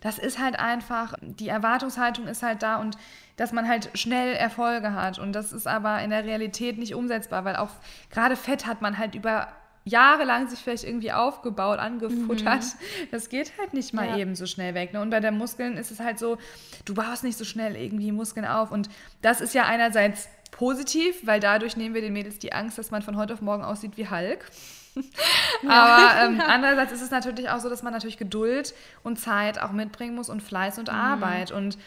das 0.00 0.18
ist 0.18 0.38
halt 0.38 0.58
einfach, 0.58 1.14
die 1.20 1.48
Erwartungshaltung 1.48 2.26
ist 2.26 2.42
halt 2.42 2.62
da 2.62 2.76
und 2.76 2.96
dass 3.36 3.52
man 3.52 3.68
halt 3.68 3.90
schnell 3.94 4.34
Erfolge 4.34 4.94
hat. 4.94 5.18
Und 5.18 5.32
das 5.32 5.52
ist 5.52 5.66
aber 5.66 6.00
in 6.02 6.10
der 6.10 6.24
Realität 6.24 6.78
nicht 6.78 6.94
umsetzbar, 6.94 7.44
weil 7.44 7.56
auch 7.56 7.70
gerade 8.10 8.36
Fett 8.36 8.66
hat 8.66 8.80
man 8.82 8.96
halt 8.98 9.14
über 9.14 9.48
jahrelang 9.84 10.48
sich 10.48 10.58
vielleicht 10.60 10.84
irgendwie 10.84 11.12
aufgebaut, 11.12 11.78
angefuttert. 11.78 12.64
Das 13.10 13.28
geht 13.30 13.52
halt 13.58 13.72
nicht 13.72 13.94
mal 13.94 14.06
Ja. 14.06 14.16
eben 14.18 14.34
so 14.34 14.44
schnell 14.46 14.74
weg. 14.74 14.92
Ne? 14.92 15.00
Und 15.00 15.10
bei 15.10 15.20
den 15.20 15.38
Muskeln 15.38 15.76
ist 15.78 15.90
es 15.90 15.98
halt 16.00 16.18
so, 16.18 16.36
du 16.84 16.94
baust 16.94 17.24
nicht 17.24 17.38
so 17.38 17.44
schnell 17.44 17.74
irgendwie 17.74 18.12
Muskeln 18.12 18.44
auf. 18.46 18.70
Und 18.70 18.90
das 19.22 19.40
ist 19.40 19.54
ja 19.54 19.64
einerseits 19.64 20.28
positiv, 20.50 21.26
weil 21.26 21.40
dadurch 21.40 21.76
nehmen 21.76 21.94
wir 21.94 22.02
den 22.02 22.12
Mädels 22.12 22.38
die 22.38 22.52
Angst, 22.52 22.78
dass 22.78 22.90
man 22.90 23.02
von 23.02 23.16
heute 23.16 23.34
auf 23.34 23.40
morgen 23.40 23.64
aussieht 23.64 23.96
wie 23.96 24.08
Hulk. 24.08 24.50
Aber 25.68 26.20
ähm, 26.20 26.42
andererseits 26.44 26.92
ist 26.92 27.02
es 27.02 27.10
natürlich 27.10 27.50
auch 27.50 27.60
so, 27.60 27.68
dass 27.68 27.82
man 27.82 27.92
natürlich 27.92 28.18
Geduld 28.18 28.74
und 29.02 29.18
Zeit 29.18 29.60
auch 29.60 29.72
mitbringen 29.72 30.14
muss 30.14 30.28
und 30.28 30.42
Fleiß 30.42 30.78
und 30.78 30.90
Arbeit. 30.90 31.52
Und 31.52 31.78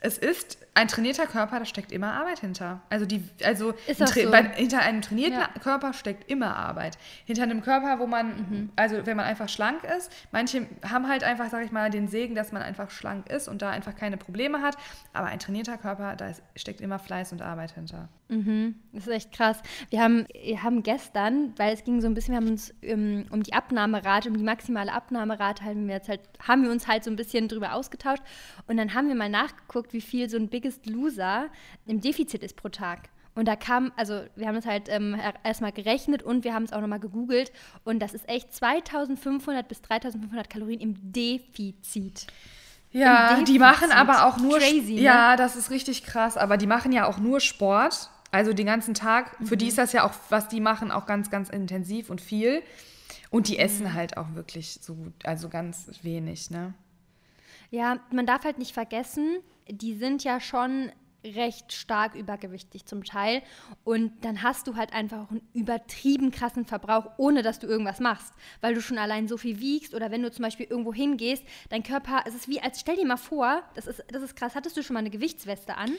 es 0.00 0.18
ist 0.18 0.58
ein 0.74 0.88
trainierter 0.88 1.26
Körper, 1.26 1.58
da 1.58 1.64
steckt 1.66 1.92
immer 1.92 2.14
Arbeit 2.14 2.38
hinter. 2.40 2.80
Also, 2.88 3.04
die, 3.04 3.22
also 3.44 3.74
so. 3.92 4.30
bei, 4.30 4.42
hinter 4.54 4.80
einem 4.80 5.02
trainierten 5.02 5.38
Ja. 5.38 5.48
Körper 5.62 5.92
steckt 5.92 6.30
immer 6.30 6.56
Arbeit. 6.56 6.96
Hinter 7.26 7.42
einem 7.42 7.60
Körper, 7.62 7.98
wo 7.98 8.06
man, 8.06 8.28
Mhm. 8.28 8.70
also 8.74 9.04
wenn 9.04 9.16
man 9.18 9.26
einfach 9.26 9.50
schlank 9.50 9.84
ist, 9.84 10.10
manche 10.32 10.66
haben 10.88 11.08
halt 11.08 11.24
einfach, 11.24 11.50
sag 11.50 11.64
ich 11.64 11.72
mal, 11.72 11.90
den 11.90 12.08
Segen, 12.08 12.34
dass 12.34 12.52
man 12.52 12.62
einfach 12.62 12.90
schlank 12.90 13.28
ist 13.30 13.48
und 13.48 13.60
da 13.60 13.70
einfach 13.70 13.94
keine 13.94 14.16
Probleme 14.16 14.62
hat. 14.62 14.76
Aber 15.12 15.26
ein 15.26 15.38
trainierter 15.38 15.76
Körper, 15.76 16.16
da 16.16 16.28
ist, 16.28 16.42
steckt 16.56 16.80
immer 16.80 16.98
Fleiß 16.98 17.32
und 17.32 17.42
Arbeit 17.42 17.72
hinter. 17.72 18.08
Das 18.92 19.06
ist 19.06 19.12
echt 19.12 19.32
krass. 19.32 19.60
Wir 19.90 20.00
haben, 20.02 20.26
wir 20.42 20.62
haben 20.62 20.82
gestern, 20.82 21.52
weil 21.58 21.74
es 21.74 21.84
ging 21.84 22.00
so 22.00 22.06
ein 22.06 22.14
bisschen, 22.14 22.32
wir 22.32 22.38
haben 22.38 22.48
uns 22.48 22.72
ähm, 22.80 23.26
um 23.28 23.42
die 23.42 23.52
Abnahmerate, 23.52 24.30
um 24.30 24.38
die 24.38 24.42
maximale 24.42 24.90
Abnahmerate, 24.90 25.62
haben 25.64 25.86
wir, 25.86 25.96
jetzt 25.96 26.08
halt, 26.08 26.20
haben 26.40 26.62
wir 26.62 26.70
uns 26.70 26.88
halt 26.88 27.04
so 27.04 27.10
ein 27.10 27.16
bisschen 27.16 27.48
drüber 27.48 27.74
ausgetauscht. 27.74 28.22
Und 28.66 28.78
dann 28.78 28.94
haben 28.94 29.08
wir 29.08 29.14
mal 29.16 29.28
nachgeguckt, 29.28 29.81
wie 29.90 30.00
viel 30.00 30.28
so 30.30 30.36
ein 30.36 30.48
Biggest 30.48 30.86
Loser 30.86 31.48
im 31.86 32.00
Defizit 32.00 32.42
ist 32.42 32.56
pro 32.56 32.68
Tag. 32.68 33.08
Und 33.34 33.48
da 33.48 33.56
kam, 33.56 33.92
also 33.96 34.20
wir 34.36 34.46
haben 34.46 34.56
das 34.56 34.66
halt 34.66 34.88
ähm, 34.90 35.14
er- 35.14 35.34
erstmal 35.42 35.72
gerechnet 35.72 36.22
und 36.22 36.44
wir 36.44 36.52
haben 36.52 36.64
es 36.64 36.72
auch 36.74 36.80
nochmal 36.82 37.00
gegoogelt. 37.00 37.50
Und 37.82 38.00
das 38.00 38.12
ist 38.12 38.28
echt 38.28 38.52
2500 38.54 39.66
bis 39.66 39.80
3500 39.80 40.50
Kalorien 40.50 40.80
im 40.80 41.12
Defizit. 41.12 42.26
Ja, 42.90 43.38
Im 43.38 43.46
die 43.46 43.58
machen 43.58 43.88
Defizit. 43.88 43.96
aber 43.96 44.26
auch 44.26 44.36
nur. 44.36 44.58
Crazy, 44.58 44.94
ne? 44.96 45.00
Ja, 45.00 45.36
das 45.36 45.56
ist 45.56 45.70
richtig 45.70 46.04
krass. 46.04 46.36
Aber 46.36 46.58
die 46.58 46.66
machen 46.66 46.92
ja 46.92 47.06
auch 47.06 47.16
nur 47.18 47.40
Sport. 47.40 48.10
Also 48.30 48.52
den 48.52 48.66
ganzen 48.66 48.92
Tag. 48.94 49.34
Für 49.44 49.54
Mhm. 49.54 49.58
die 49.58 49.68
ist 49.68 49.78
das 49.78 49.92
ja 49.92 50.04
auch, 50.04 50.12
was 50.28 50.48
die 50.48 50.60
machen, 50.60 50.90
auch 50.90 51.06
ganz, 51.06 51.30
ganz 51.30 51.48
intensiv 51.48 52.10
und 52.10 52.20
viel. 52.20 52.62
Und 53.30 53.48
die 53.48 53.54
Mhm. 53.54 53.60
essen 53.60 53.94
halt 53.94 54.18
auch 54.18 54.34
wirklich 54.34 54.78
so 54.82 54.94
gut, 54.94 55.14
also 55.24 55.48
ganz 55.48 55.86
wenig, 56.02 56.50
ne? 56.50 56.74
Ja, 57.70 57.98
man 58.10 58.26
darf 58.26 58.44
halt 58.44 58.58
nicht 58.58 58.74
vergessen, 58.74 59.38
die 59.68 59.94
sind 59.94 60.24
ja 60.24 60.40
schon 60.40 60.90
recht 61.24 61.72
stark 61.72 62.14
übergewichtig 62.14 62.86
zum 62.86 63.04
Teil. 63.04 63.42
Und 63.84 64.24
dann 64.24 64.42
hast 64.42 64.66
du 64.66 64.76
halt 64.76 64.92
einfach 64.92 65.30
einen 65.30 65.42
übertrieben 65.54 66.30
krassen 66.30 66.64
Verbrauch, 66.64 67.10
ohne 67.16 67.42
dass 67.42 67.58
du 67.58 67.66
irgendwas 67.66 68.00
machst. 68.00 68.32
Weil 68.60 68.74
du 68.74 68.80
schon 68.80 68.98
allein 68.98 69.28
so 69.28 69.36
viel 69.36 69.60
wiegst 69.60 69.94
oder 69.94 70.10
wenn 70.10 70.22
du 70.22 70.30
zum 70.30 70.42
Beispiel 70.42 70.66
irgendwo 70.66 70.92
hingehst, 70.92 71.44
dein 71.68 71.82
Körper, 71.82 72.24
es 72.26 72.34
ist 72.34 72.48
wie, 72.48 72.60
als 72.60 72.80
stell 72.80 72.96
dir 72.96 73.06
mal 73.06 73.16
vor, 73.16 73.62
das 73.74 73.86
ist, 73.86 74.04
das 74.08 74.22
ist 74.22 74.36
krass, 74.36 74.54
hattest 74.54 74.76
du 74.76 74.82
schon 74.82 74.94
mal 74.94 75.00
eine 75.00 75.10
Gewichtsweste 75.10 75.76
an? 75.76 75.92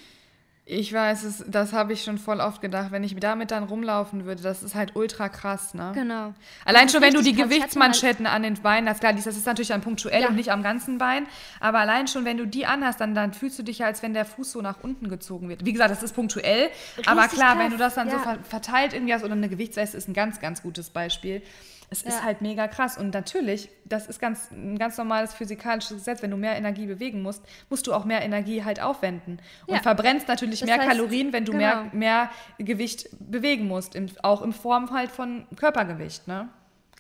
Ich 0.65 0.93
weiß 0.93 1.23
es, 1.23 1.43
das 1.45 1.73
habe 1.73 1.91
ich 1.91 2.04
schon 2.06 2.17
voll 2.17 2.39
oft 2.39 2.62
gedacht. 2.62 2.91
Wenn 2.91 3.04
ich 3.04 3.13
damit 3.17 3.52
dann 3.52 3.65
rumlaufen 3.65 4.23
würde, 4.23 4.41
das 4.41 4.63
ist 4.63 4.76
halt 4.76 4.95
ultra 4.95 5.28
krass, 5.28 5.73
ne? 5.73 5.91
Genau. 5.93 6.34
Allein 6.63 6.88
schon, 6.88 7.04
ist 7.04 7.08
wenn 7.08 7.13
du 7.13 7.21
die 7.21 7.34
Gewichtsmanschetten 7.34 8.26
an 8.26 8.43
den 8.43 8.54
Beinen 8.54 8.88
hast, 8.88 9.02
klar, 9.02 9.12
das 9.12 9.28
ist 9.28 9.45
natürlich 9.45 9.67
dann 9.67 9.82
punktuell 9.82 10.21
Ja. 10.21 10.30
und 10.30 10.36
nicht 10.36 10.54
am 10.54 10.63
ganzen 10.63 10.97
Bein, 10.99 11.28
aber 11.60 11.80
allein 11.80 12.08
schon, 12.08 12.23
wenn 12.23 12.38
du 12.38 12.47
die 12.47 12.65
anhast, 12.65 13.02
dann, 13.02 13.13
dann 13.13 13.34
fühlst 13.34 13.60
du 13.60 13.63
dich 13.63 13.80
ja, 13.80 13.88
als 13.88 14.04
wenn 14.04 14.13
der 14.13 14.23
Fuß 14.23 14.54
so 14.54 14.62
nach 14.62 14.78
unten 14.82 15.10
gezogen 15.10 15.49
wird. 15.49 15.65
Wie 15.65 15.73
gesagt, 15.73 15.91
das 15.91 16.02
ist 16.02 16.15
punktuell, 16.15 16.69
aber 17.06 17.23
Richtig 17.23 17.39
klar, 17.39 17.56
krass, 17.56 17.63
wenn 17.65 17.71
du 17.71 17.78
das 17.78 17.95
dann 17.95 18.10
so 18.10 18.15
ja. 18.15 18.21
ver 18.21 18.38
verteilt 18.47 18.93
irgendwie 18.93 19.13
hast, 19.13 19.26
oder 19.26 19.34
eine 19.34 19.49
Gewichtsweste 19.49 19.97
ist 19.97 20.08
ein 20.08 20.13
ganz, 20.13 20.39
ganz 20.39 20.62
gutes 20.62 20.89
Beispiel. 20.89 21.41
Es 21.94 22.02
ist 22.02 22.16
Ja. 22.18 22.24
halt 22.24 22.42
mega 22.42 22.68
krass 22.68 22.98
und 22.98 23.14
natürlich, 23.14 23.70
das 23.86 24.08
ist 24.08 24.20
ganz, 24.20 24.50
ein 24.50 24.80
ganz 24.80 24.98
normales 24.98 25.32
physikalisches 25.36 25.98
Gesetz, 25.98 26.24
wenn 26.24 26.32
du 26.32 26.38
mehr 26.38 26.56
Energie 26.58 26.88
bewegen 26.88 27.22
musst, 27.22 27.44
musst 27.70 27.86
du 27.86 27.94
auch 27.94 28.04
mehr 28.04 28.24
Energie 28.24 28.64
halt 28.64 28.82
aufwenden 28.82 29.38
und 29.68 29.76
Ja. 29.76 29.82
verbrennst 29.84 30.28
natürlich 30.28 30.62
Das 30.62 30.68
mehr 30.68 30.80
heißt, 30.80 30.90
Kalorien, 30.90 31.32
wenn 31.34 31.46
du 31.46 31.54
mehr, 31.54 31.84
genau. 31.84 31.96
mehr 31.96 32.30
Gewicht 32.58 33.10
bewegen 33.20 33.68
musst, 33.68 33.94
im, 33.94 34.08
auch 34.24 34.42
in 34.42 34.54
Form 34.54 34.90
halt 34.90 35.12
von 35.12 35.46
Körpergewicht, 35.56 36.28
ne? 36.28 36.50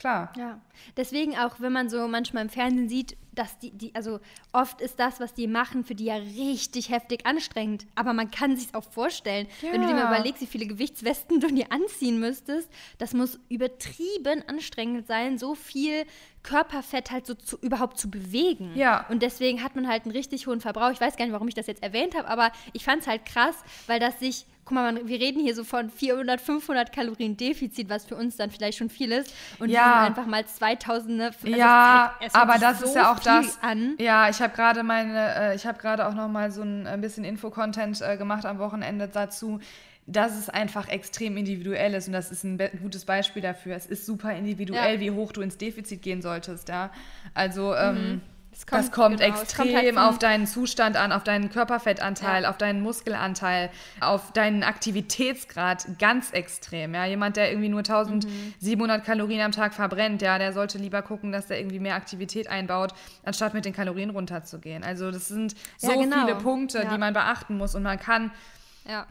Klar. 0.03 0.33
Ja, 0.37 0.59
deswegen 0.97 1.37
auch, 1.37 1.61
wenn 1.61 1.71
man 1.71 1.87
so 1.87 2.09
manchmal 2.09 2.43
im 2.43 2.49
Fernsehen 2.49 2.89
sieht, 2.89 3.15
dass 3.31 3.57
die, 3.57 3.71
die, 3.71 3.95
also 3.95 4.19
oft 4.51 4.81
ist 4.81 4.99
das, 4.99 5.21
was 5.21 5.33
die 5.33 5.47
machen, 5.47 5.85
für 5.85 5.95
die 5.95 6.03
ja 6.03 6.15
richtig 6.15 6.89
heftig 6.89 7.25
anstrengend. 7.25 7.85
Aber 7.95 8.11
man 8.11 8.29
kann 8.29 8.57
sich 8.57 8.75
auch 8.75 8.83
vorstellen, 8.83 9.47
wenn 9.61 9.79
du 9.79 9.87
dir 9.87 9.95
Ja. 9.95 10.03
mal 10.03 10.07
überlegst, 10.07 10.41
wie 10.41 10.45
viele 10.45 10.65
Gewichtswesten 10.65 11.39
du 11.39 11.47
dir 11.47 11.71
anziehen 11.71 12.19
müsstest, 12.19 12.69
das 12.97 13.13
muss 13.13 13.39
übertrieben 13.47 14.43
anstrengend 14.47 15.07
sein, 15.07 15.37
so 15.37 15.55
viel 15.55 16.03
Körperfett 16.43 17.09
halt 17.11 17.25
so 17.25 17.33
zu, 17.33 17.57
überhaupt 17.59 17.97
zu 17.97 18.11
bewegen. 18.11 18.73
Ja. 18.75 19.05
Und 19.09 19.21
deswegen 19.23 19.63
hat 19.63 19.75
man 19.77 19.87
halt 19.87 20.03
einen 20.03 20.11
richtig 20.11 20.45
hohen 20.47 20.59
Verbrauch. 20.59 20.91
Ich 20.91 20.99
weiß 20.99 21.15
gar 21.15 21.23
nicht, 21.25 21.33
warum 21.33 21.47
ich 21.47 21.55
das 21.55 21.67
jetzt 21.67 21.81
erwähnt 21.81 22.15
habe, 22.17 22.27
aber 22.27 22.51
ich 22.73 22.83
fand 22.83 23.01
es 23.03 23.07
halt 23.07 23.25
krass, 23.25 23.55
weil 23.87 24.01
das 24.01 24.19
sich, 24.19 24.45
guck 24.65 24.75
mal, 24.75 25.07
wir 25.07 25.19
reden 25.19 25.41
hier 25.41 25.55
so 25.55 25.63
von 25.63 25.89
400, 25.89 26.39
500 26.39 26.91
Kalorien 26.93 27.35
Defizit, 27.37 27.89
was 27.89 28.05
für 28.05 28.15
uns 28.15 28.37
dann 28.37 28.49
vielleicht 28.49 28.77
schon 28.77 28.89
viel 28.89 29.11
ist. 29.11 29.33
Und 29.59 29.69
Ja. 29.69 29.83
sind 30.05 30.17
einfach 30.17 30.25
mal 30.25 30.45
2000. 30.45 31.17
Ne? 31.17 31.25
Also 31.25 31.47
ja, 31.47 32.15
es 32.21 32.33
aber 32.33 32.57
das 32.57 32.79
so 32.79 32.85
ist 32.85 32.95
ja 32.95 33.11
auch 33.11 33.19
das. 33.19 33.59
An. 33.61 33.95
Ja, 33.99 34.29
ich 34.29 34.41
habe 34.41 34.55
gerade 34.55 34.83
meine, 34.83 35.35
äh, 35.35 35.55
ich 35.55 35.65
habe 35.65 35.79
gerade 35.79 36.07
auch 36.07 36.13
noch 36.13 36.27
mal 36.29 36.51
so 36.51 36.61
ein, 36.61 36.87
ein 36.87 37.01
bisschen 37.01 37.23
Infocontent 37.25 38.01
äh, 38.01 38.17
gemacht 38.17 38.45
am 38.45 38.59
Wochenende 38.59 39.07
dazu, 39.07 39.59
dass 40.05 40.37
es 40.37 40.49
einfach 40.49 40.89
extrem 40.89 41.37
individuell 41.37 41.93
ist 41.93 42.07
und 42.07 42.13
das 42.13 42.29
ist 42.31 42.43
ein 42.43 42.59
gutes 42.81 43.05
Beispiel 43.05 43.41
dafür. 43.41 43.75
Es 43.75 43.85
ist 43.85 44.05
super 44.05 44.33
individuell, 44.35 44.95
Ja. 44.95 44.99
wie 44.99 45.11
hoch 45.11 45.31
du 45.31 45.41
ins 45.41 45.57
Defizit 45.57 46.01
gehen 46.01 46.21
solltest, 46.21 46.67
ja. 46.67 46.91
Also 47.33 47.73
ähm, 47.73 48.21
Es 48.55 48.65
das 48.67 48.91
kommt 48.91 49.19
genau, 49.19 49.33
extrem 49.33 49.73
kommt 49.73 49.75
halt 49.77 49.97
auf 49.97 50.19
deinen 50.19 50.45
Zustand 50.45 50.95
an, 50.95 51.11
auf 51.11 51.23
deinen 51.23 51.49
Körperfettanteil, 51.49 52.43
Ja. 52.43 52.49
auf 52.51 52.57
deinen 52.57 52.81
Muskelanteil, 52.81 53.71
auf 53.99 54.31
deinen 54.31 54.61
Aktivitätsgrad, 54.63 55.97
ganz 55.97 56.31
extrem. 56.31 56.93
Ja, 56.93 57.05
jemand, 57.05 57.35
der 57.35 57.49
irgendwie 57.49 57.69
nur 57.69 57.79
1700 57.83 59.03
Kalorien 59.03 59.41
am 59.41 59.51
Tag 59.51 59.73
verbrennt, 59.73 60.21
ja, 60.21 60.37
der 60.37 60.53
sollte 60.53 60.77
lieber 60.77 61.01
gucken, 61.01 61.31
dass 61.31 61.47
der 61.47 61.59
irgendwie 61.59 61.79
mehr 61.79 61.95
Aktivität 61.95 62.47
einbaut, 62.47 62.93
anstatt 63.23 63.53
mit 63.55 63.65
den 63.65 63.73
Kalorien 63.73 64.11
runterzugehen. 64.11 64.83
Also 64.83 65.09
das 65.11 65.27
sind 65.27 65.55
so 65.77 65.91
Ja, 65.91 65.97
genau. 65.99 66.25
viele 66.25 66.37
Punkte, 66.37 66.83
Ja. 66.83 66.91
die 66.91 66.97
man 66.99 67.13
beachten 67.13 67.57
muss 67.57 67.73
und 67.75 67.83
man 67.83 67.99
kann 67.99 68.31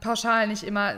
pauschal 0.01 0.47
nicht 0.47 0.63
immer 0.63 0.95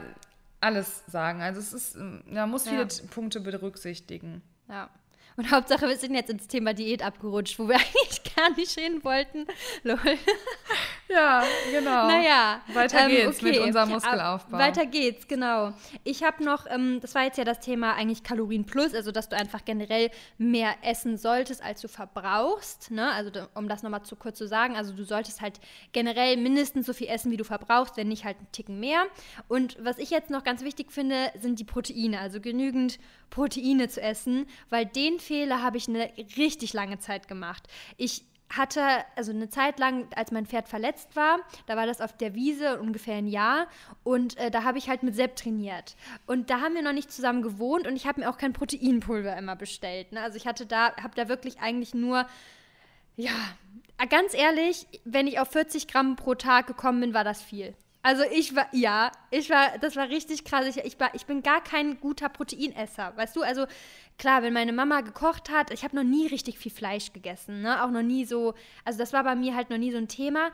alles 0.60 1.02
sagen. 1.06 1.40
Also 1.42 1.60
es 1.60 1.72
ist, 1.72 1.96
man 1.96 2.50
muss 2.50 2.68
viele 2.68 2.86
Punkte 3.10 3.40
berücksichtigen. 3.40 4.42
Ja. 4.68 4.88
Und 5.36 5.50
Hauptsache, 5.50 5.88
wir 5.88 5.96
sind 5.96 6.14
jetzt 6.14 6.30
ins 6.30 6.46
Thema 6.46 6.74
Diät 6.74 7.02
abgerutscht, 7.02 7.58
wo 7.58 7.68
wir 7.68 7.76
eigentlich 7.76 8.34
gar 8.36 8.50
nicht 8.50 8.78
hin 8.78 9.02
wollten. 9.02 9.46
Lol. 9.82 9.98
Ja, 11.08 11.44
genau. 11.70 12.06
Naja. 12.08 12.60
Weiter 12.72 13.00
ähm, 13.00 13.08
geht's 13.10 13.38
okay. 13.38 13.50
mit 13.52 13.58
unserem 13.60 13.88
Ab- 13.88 13.94
Muskelaufbau. 13.94 14.58
Weiter 14.58 14.86
geht's, 14.86 15.28
genau. 15.28 15.72
Ich 16.02 16.22
habe 16.22 16.42
noch, 16.42 16.66
ähm, 16.68 16.98
das 17.00 17.14
war 17.14 17.24
jetzt 17.24 17.36
ja 17.36 17.44
das 17.44 17.60
Thema 17.60 17.94
eigentlich 17.94 18.22
Kalorien 18.22 18.64
plus, 18.64 18.94
also 18.94 19.12
dass 19.12 19.28
du 19.28 19.36
einfach 19.36 19.64
generell 19.64 20.10
mehr 20.38 20.74
essen 20.82 21.18
solltest, 21.18 21.62
als 21.62 21.80
du 21.82 21.88
verbrauchst. 21.88 22.90
Ne? 22.90 23.10
Also 23.12 23.30
um 23.54 23.68
das 23.68 23.82
nochmal 23.82 24.02
zu 24.02 24.16
kurz 24.16 24.38
zu 24.38 24.48
sagen, 24.48 24.76
also 24.76 24.92
du 24.94 25.04
solltest 25.04 25.40
halt 25.40 25.60
generell 25.92 26.36
mindestens 26.36 26.86
so 26.86 26.92
viel 26.92 27.08
essen, 27.08 27.30
wie 27.30 27.36
du 27.36 27.44
verbrauchst, 27.44 27.96
wenn 27.96 28.08
nicht 28.08 28.24
halt 28.24 28.38
einen 28.38 28.52
Ticken 28.52 28.80
mehr. 28.80 29.04
Und 29.46 29.76
was 29.84 29.98
ich 29.98 30.10
jetzt 30.10 30.30
noch 30.30 30.42
ganz 30.42 30.64
wichtig 30.64 30.90
finde, 30.90 31.30
sind 31.38 31.58
die 31.58 31.64
Proteine, 31.64 32.18
also 32.20 32.40
genügend 32.40 32.98
Proteine 33.30 33.88
zu 33.88 34.00
essen, 34.00 34.46
weil 34.70 34.86
den 34.86 35.18
Fehler 35.20 35.62
habe 35.62 35.76
ich 35.76 35.88
eine 35.88 36.10
richtig 36.36 36.72
lange 36.72 36.98
Zeit 36.98 37.28
gemacht. 37.28 37.64
Ich 37.96 38.22
hatte, 38.50 38.82
also 39.16 39.32
eine 39.32 39.48
Zeit 39.48 39.78
lang, 39.78 40.06
als 40.14 40.30
mein 40.30 40.46
Pferd 40.46 40.68
verletzt 40.68 41.16
war, 41.16 41.40
da 41.66 41.76
war 41.76 41.86
das 41.86 42.00
auf 42.00 42.16
der 42.16 42.34
Wiese 42.34 42.80
ungefähr 42.80 43.16
ein 43.16 43.26
Jahr 43.26 43.66
und 44.02 44.36
äh, 44.38 44.50
da 44.50 44.64
habe 44.64 44.78
ich 44.78 44.88
halt 44.88 45.02
mit 45.02 45.14
Sepp 45.14 45.36
trainiert. 45.36 45.96
Und 46.26 46.50
da 46.50 46.60
haben 46.60 46.74
wir 46.74 46.82
noch 46.82 46.92
nicht 46.92 47.10
zusammen 47.10 47.42
gewohnt 47.42 47.86
und 47.86 47.96
ich 47.96 48.06
habe 48.06 48.20
mir 48.20 48.30
auch 48.30 48.38
kein 48.38 48.52
Proteinpulver 48.52 49.36
immer 49.36 49.56
bestellt. 49.56 50.12
Ne? 50.12 50.20
Also 50.20 50.36
ich 50.36 50.46
hatte 50.46 50.66
da, 50.66 50.94
habe 50.96 51.14
da 51.16 51.28
wirklich 51.28 51.60
eigentlich 51.60 51.94
nur, 51.94 52.26
ja, 53.16 53.32
ganz 54.10 54.34
ehrlich, 54.34 54.86
wenn 55.04 55.26
ich 55.26 55.40
auf 55.40 55.50
40 55.50 55.88
Gramm 55.88 56.16
pro 56.16 56.34
Tag 56.34 56.66
gekommen 56.66 57.00
bin, 57.00 57.14
war 57.14 57.24
das 57.24 57.42
viel. 57.42 57.74
Also 58.04 58.22
ich 58.30 58.54
war, 58.54 58.66
ja, 58.72 59.10
ich 59.30 59.48
war, 59.48 59.78
das 59.78 59.96
war 59.96 60.10
richtig 60.10 60.44
krass. 60.44 60.66
Ich, 60.66 60.76
ich, 60.84 61.00
war, 61.00 61.14
ich 61.14 61.24
bin 61.24 61.42
gar 61.42 61.64
kein 61.64 61.98
guter 62.00 62.28
Proteinesser, 62.28 63.14
weißt 63.16 63.34
du? 63.34 63.40
Also 63.40 63.64
klar, 64.18 64.42
wenn 64.42 64.52
meine 64.52 64.74
Mama 64.74 65.00
gekocht 65.00 65.48
hat, 65.48 65.70
ich 65.70 65.84
habe 65.84 65.96
noch 65.96 66.02
nie 66.02 66.26
richtig 66.26 66.58
viel 66.58 66.70
Fleisch 66.70 67.14
gegessen, 67.14 67.62
ne? 67.62 67.82
Auch 67.82 67.90
noch 67.90 68.02
nie 68.02 68.26
so, 68.26 68.52
also 68.84 68.98
das 68.98 69.14
war 69.14 69.24
bei 69.24 69.34
mir 69.34 69.56
halt 69.56 69.70
noch 69.70 69.78
nie 69.78 69.90
so 69.90 69.96
ein 69.96 70.08
Thema. 70.08 70.52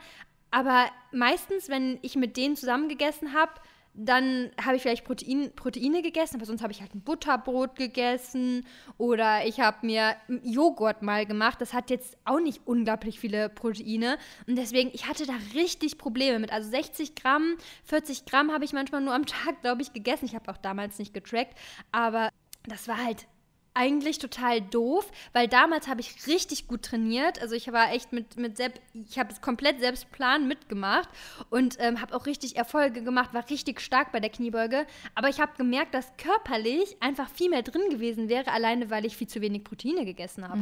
Aber 0.49 0.85
meistens, 1.11 1.67
wenn 1.67 1.99
ich 2.01 2.15
mit 2.15 2.37
denen 2.37 2.55
zusammen 2.55 2.87
gegessen 2.87 3.33
habe, 3.33 3.51
dann 3.93 4.51
habe 4.63 4.77
ich 4.77 4.81
vielleicht 4.81 5.03
Protein, 5.03 5.51
Proteine 5.55 6.01
gegessen, 6.01 6.37
aber 6.37 6.45
sonst 6.45 6.61
habe 6.61 6.71
ich 6.71 6.81
halt 6.81 6.95
ein 6.95 7.01
Butterbrot 7.01 7.75
gegessen 7.75 8.65
oder 8.97 9.45
ich 9.45 9.59
habe 9.59 9.85
mir 9.85 10.15
Joghurt 10.43 11.01
mal 11.01 11.25
gemacht. 11.25 11.59
Das 11.59 11.73
hat 11.73 11.89
jetzt 11.89 12.17
auch 12.23 12.39
nicht 12.39 12.61
unglaublich 12.65 13.19
viele 13.19 13.49
Proteine 13.49 14.17
und 14.47 14.57
deswegen, 14.57 14.91
ich 14.93 15.07
hatte 15.07 15.25
da 15.25 15.33
richtig 15.53 15.97
Probleme 15.97 16.39
mit. 16.39 16.51
Also 16.51 16.69
60 16.69 17.15
Gramm, 17.15 17.57
40 17.83 18.25
Gramm 18.25 18.51
habe 18.51 18.63
ich 18.63 18.73
manchmal 18.73 19.01
nur 19.01 19.13
am 19.13 19.25
Tag, 19.25 19.61
glaube 19.61 19.81
ich, 19.81 19.93
gegessen. 19.93 20.25
Ich 20.25 20.35
habe 20.35 20.49
auch 20.51 20.57
damals 20.57 20.97
nicht 20.97 21.13
getrackt, 21.13 21.57
aber 21.91 22.29
das 22.67 22.87
war 22.87 23.03
halt 23.03 23.27
eigentlich 23.73 24.19
total 24.19 24.61
doof, 24.61 25.09
weil 25.33 25.47
damals 25.47 25.87
habe 25.87 26.01
ich 26.01 26.27
richtig 26.27 26.67
gut 26.67 26.83
trainiert. 26.83 27.41
Also 27.41 27.55
ich 27.55 27.71
war 27.71 27.91
echt 27.93 28.11
mit, 28.11 28.37
mit 28.37 28.57
Sepp, 28.57 28.79
ich 28.93 29.17
habe 29.17 29.31
es 29.31 29.41
komplett 29.41 29.79
selbst 29.79 30.11
Plan 30.11 30.47
mitgemacht 30.47 31.09
und 31.49 31.77
ähm, 31.79 32.01
habe 32.01 32.15
auch 32.15 32.25
richtig 32.25 32.57
Erfolge 32.57 33.01
gemacht, 33.03 33.33
war 33.33 33.49
richtig 33.49 33.79
stark 33.81 34.11
bei 34.11 34.19
der 34.19 34.29
Kniebeuge. 34.29 34.85
Aber 35.15 35.29
ich 35.29 35.39
habe 35.39 35.53
gemerkt, 35.57 35.93
dass 35.93 36.11
körperlich 36.17 36.97
einfach 37.01 37.29
viel 37.29 37.49
mehr 37.49 37.61
drin 37.63 37.89
gewesen 37.89 38.27
wäre, 38.29 38.51
alleine 38.51 38.89
weil 38.89 39.05
ich 39.05 39.15
viel 39.15 39.27
zu 39.27 39.41
wenig 39.41 39.63
Proteine 39.63 40.03
gegessen 40.05 40.47
habe. 40.47 40.61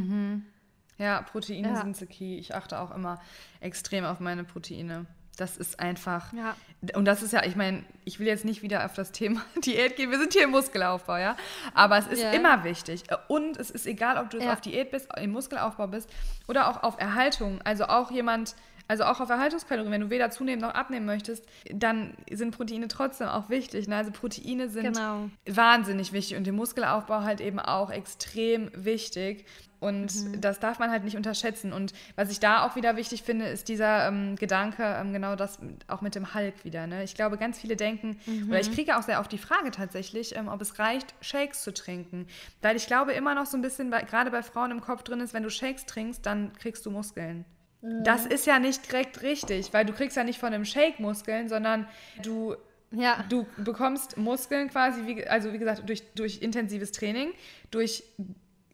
Ja, 0.98 1.22
Proteine 1.22 1.68
Ja. 1.68 1.80
sind 1.82 1.96
the 1.96 2.06
key. 2.06 2.36
Ich 2.36 2.54
achte 2.54 2.78
auch 2.78 2.94
immer 2.94 3.20
extrem 3.60 4.04
auf 4.04 4.20
meine 4.20 4.44
Proteine. 4.44 5.06
Das 5.40 5.56
ist 5.56 5.80
einfach. 5.80 6.32
Ja. 6.34 6.54
Und 6.94 7.06
das 7.06 7.22
ist 7.22 7.32
ja, 7.32 7.44
ich 7.44 7.56
meine, 7.56 7.82
ich 8.04 8.20
will 8.20 8.26
jetzt 8.26 8.44
nicht 8.44 8.62
wieder 8.62 8.84
auf 8.84 8.92
das 8.94 9.10
Thema 9.10 9.40
Diät 9.64 9.96
gehen. 9.96 10.10
Wir 10.10 10.18
sind 10.18 10.32
hier 10.34 10.44
im 10.44 10.50
Muskelaufbau, 10.50 11.16
ja. 11.16 11.36
Aber 11.74 11.96
es 11.98 12.06
ist 12.06 12.22
Ja. 12.22 12.30
immer 12.32 12.62
wichtig. 12.64 13.04
Und 13.28 13.56
es 13.56 13.70
ist 13.70 13.86
egal, 13.86 14.18
ob 14.18 14.28
du 14.30 14.38
Ja. 14.38 14.52
auf 14.52 14.60
Diät 14.60 14.90
bist, 14.90 15.08
im 15.18 15.30
Muskelaufbau 15.32 15.86
bist 15.86 16.10
oder 16.46 16.68
auch 16.68 16.82
auf 16.82 17.00
Erhaltung. 17.00 17.60
Also 17.64 17.84
auch 17.86 18.10
jemand, 18.10 18.54
also 18.90 19.04
auch 19.04 19.20
auf 19.20 19.30
Erhaltungskalorien, 19.30 19.92
wenn 19.92 20.00
du 20.00 20.10
weder 20.10 20.30
zunehmen 20.30 20.60
noch 20.60 20.74
abnehmen 20.74 21.06
möchtest, 21.06 21.44
dann 21.72 22.14
sind 22.30 22.56
Proteine 22.56 22.88
trotzdem 22.88 23.28
auch 23.28 23.48
wichtig. 23.48 23.86
Ne? 23.86 23.94
Also 23.96 24.10
Proteine 24.10 24.68
sind 24.68 24.94
Genau. 24.94 25.30
wahnsinnig 25.46 26.12
wichtig 26.12 26.36
und 26.36 26.46
im 26.48 26.56
Muskelaufbau 26.56 27.22
halt 27.22 27.40
eben 27.40 27.60
auch 27.60 27.90
extrem 27.90 28.70
wichtig. 28.74 29.46
Und 29.78 30.14
Mhm. 30.24 30.40
das 30.42 30.58
darf 30.60 30.78
man 30.78 30.90
halt 30.90 31.04
nicht 31.04 31.16
unterschätzen. 31.16 31.72
Und 31.72 31.92
was 32.16 32.30
ich 32.30 32.38
da 32.40 32.66
auch 32.66 32.76
wieder 32.76 32.96
wichtig 32.96 33.22
finde, 33.22 33.46
ist 33.46 33.68
dieser 33.68 34.08
ähm, 34.08 34.36
Gedanke, 34.36 34.82
ähm, 34.84 35.12
genau 35.14 35.36
das 35.36 35.58
auch 35.88 36.00
mit 36.02 36.14
dem 36.16 36.34
Hulk 36.34 36.64
wieder. 36.64 36.86
Ne? 36.86 37.02
Ich 37.04 37.14
glaube, 37.14 37.38
ganz 37.38 37.58
viele 37.60 37.76
denken, 37.76 38.18
Mhm. 38.26 38.50
oder 38.50 38.60
ich 38.60 38.70
kriege 38.72 38.98
auch 38.98 39.02
sehr 39.02 39.20
oft 39.20 39.30
die 39.32 39.38
Frage 39.38 39.70
tatsächlich, 39.70 40.36
ähm, 40.36 40.48
ob 40.48 40.60
es 40.60 40.78
reicht, 40.80 41.14
Shakes 41.22 41.62
zu 41.62 41.72
trinken. 41.72 42.26
Weil 42.60 42.74
ich 42.76 42.88
glaube 42.88 43.12
immer 43.12 43.34
noch 43.34 43.46
so 43.46 43.56
ein 43.56 43.62
bisschen, 43.62 43.90
gerade 43.90 44.30
bei 44.30 44.42
Frauen 44.42 44.70
im 44.72 44.80
Kopf 44.82 45.02
drin 45.04 45.20
ist, 45.20 45.32
wenn 45.32 45.44
du 45.44 45.50
Shakes 45.50 45.86
trinkst, 45.86 46.26
dann 46.26 46.52
kriegst 46.54 46.84
du 46.84 46.90
Muskeln. 46.90 47.46
Mhm. 47.82 48.04
Das 48.04 48.26
ist 48.26 48.46
ja 48.46 48.58
nicht 48.58 48.90
direkt 48.90 49.22
richtig, 49.22 49.72
weil 49.72 49.84
du 49.84 49.92
kriegst 49.92 50.16
ja 50.16 50.24
nicht 50.24 50.38
von 50.38 50.52
einem 50.52 50.64
Shake 50.64 51.00
Muskeln, 51.00 51.48
sondern 51.48 51.86
du 52.22 52.54
Ja. 52.92 53.24
Du 53.28 53.46
bekommst 53.56 54.16
Muskeln 54.16 54.68
quasi, 54.68 55.06
wie, 55.06 55.24
also 55.24 55.52
wie 55.52 55.58
gesagt, 55.58 55.88
durch, 55.88 56.02
durch 56.14 56.42
intensives 56.42 56.90
Training, 56.90 57.30
durch 57.70 58.02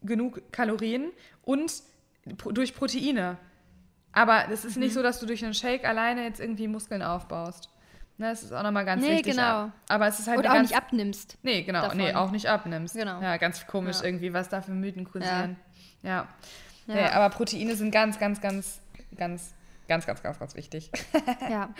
genug 0.03 0.41
Kalorien 0.53 1.11
und 1.43 1.71
durch 2.55 2.75
Proteine. 2.75 3.37
Aber 4.13 4.47
es 4.51 4.65
ist 4.65 4.79
nicht 4.79 4.93
Mhm. 4.93 4.95
so, 4.95 5.03
dass 5.03 5.21
du 5.21 5.27
durch 5.27 5.45
einen 5.45 5.53
Shake 5.53 5.85
alleine 5.85 6.25
jetzt 6.25 6.41
irgendwie 6.41 6.67
Muskeln 6.67 7.03
aufbaust. 7.03 7.69
Ne, 8.17 8.31
das 8.31 8.43
ist 8.43 8.53
auch 8.55 8.63
nochmal 8.63 8.87
ganz 8.87 9.03
Nee, 9.05 9.17
wichtig. 9.19 9.35
genau. 9.37 9.71
Aber 9.91 10.07
es 10.07 10.19
ist 10.19 10.29
halt 10.29 10.39
Und 10.39 10.47
auch 10.47 10.55
ganz, 10.55 10.71
nicht 10.71 10.79
abnimmst. 10.79 11.37
Nee, 11.43 11.63
genau. 11.65 11.83
davon. 11.83 11.99
Nee, 11.99 12.15
auch 12.15 12.31
nicht 12.31 12.47
abnimmst. 12.49 12.95
Genau. 12.97 13.21
Ja, 13.21 13.37
ganz 13.37 13.67
komisch 13.67 13.99
Ja. 13.99 14.05
irgendwie, 14.05 14.33
was 14.33 14.49
da 14.49 14.63
für 14.63 14.73
Mythen 14.73 15.05
kursieren. 15.05 15.57
Ja. 16.03 16.11
Ja. 16.11 16.29
Nee, 16.87 17.01
aber 17.05 17.29
Proteine 17.35 17.75
sind 17.77 17.91
ganz, 17.91 18.19
ganz, 18.19 18.41
ganz, 18.41 18.81
ganz, 19.15 19.55
ganz, 19.89 20.07
ganz, 20.07 20.23
ganz, 20.23 20.39
ganz 20.39 20.55
wichtig. 20.55 20.91
Ja. 21.49 21.73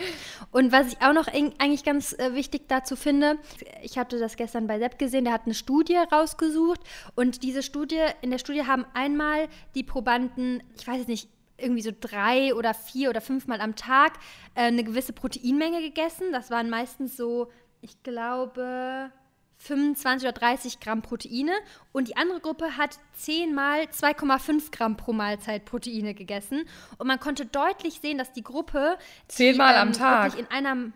Und 0.51 0.71
was 0.71 0.87
ich 0.87 1.01
auch 1.01 1.13
noch 1.13 1.27
eigentlich 1.27 1.83
ganz 1.83 2.13
äh, 2.13 2.33
wichtig 2.33 2.67
dazu 2.67 2.95
finde, 2.95 3.37
ich 3.81 3.97
hatte 3.97 4.17
das 4.17 4.37
gestern 4.37 4.67
bei 4.67 4.79
Sepp 4.79 4.97
gesehen, 4.97 5.25
der 5.25 5.33
hat 5.33 5.45
eine 5.45 5.53
Studie 5.53 5.97
rausgesucht 6.11 6.79
und 7.15 7.43
diese 7.43 7.63
Studie, 7.63 8.01
in 8.21 8.31
der 8.31 8.37
Studie 8.37 8.65
haben 8.65 8.85
einmal 8.93 9.49
die 9.75 9.83
Probanden, 9.83 10.63
ich 10.77 10.87
weiß 10.87 10.99
jetzt 10.99 11.07
nicht, 11.07 11.29
irgendwie 11.57 11.81
so 11.81 11.91
drei 11.99 12.53
oder 12.53 12.73
vier 12.73 13.09
oder 13.09 13.19
fünfmal 13.19 13.61
am 13.61 13.75
Tag 13.75 14.13
äh, 14.55 14.61
eine 14.61 14.83
gewisse 14.83 15.13
Proteinmenge 15.13 15.81
gegessen. 15.81 16.31
Das 16.31 16.51
waren 16.51 16.69
meistens 16.69 17.17
so, 17.17 17.51
ich 17.81 18.01
glaube, 18.03 19.11
25 19.57 20.27
oder 20.27 20.39
30 20.39 20.79
Gramm 20.79 21.01
Proteine 21.01 21.51
und 21.91 22.07
die 22.07 22.17
andere 22.17 22.39
Gruppe 22.39 22.77
hat 22.77 22.97
10 23.13 23.53
mal 23.53 23.81
2,5 23.81 24.71
Gramm 24.71 24.97
pro 24.97 25.13
Mahlzeit 25.13 25.65
Proteine 25.65 26.13
gegessen 26.13 26.65
und 26.97 27.07
man 27.07 27.19
konnte 27.19 27.45
deutlich 27.45 27.99
sehen, 28.01 28.17
dass 28.17 28.31
die 28.31 28.43
Gruppe 28.43 28.97
Zehnmal 29.27 29.75
am 29.75 29.89
ähm, 29.89 29.93
Tag. 29.93 30.33
wirklich 30.33 30.45
in 30.45 30.51
einer 30.51 30.91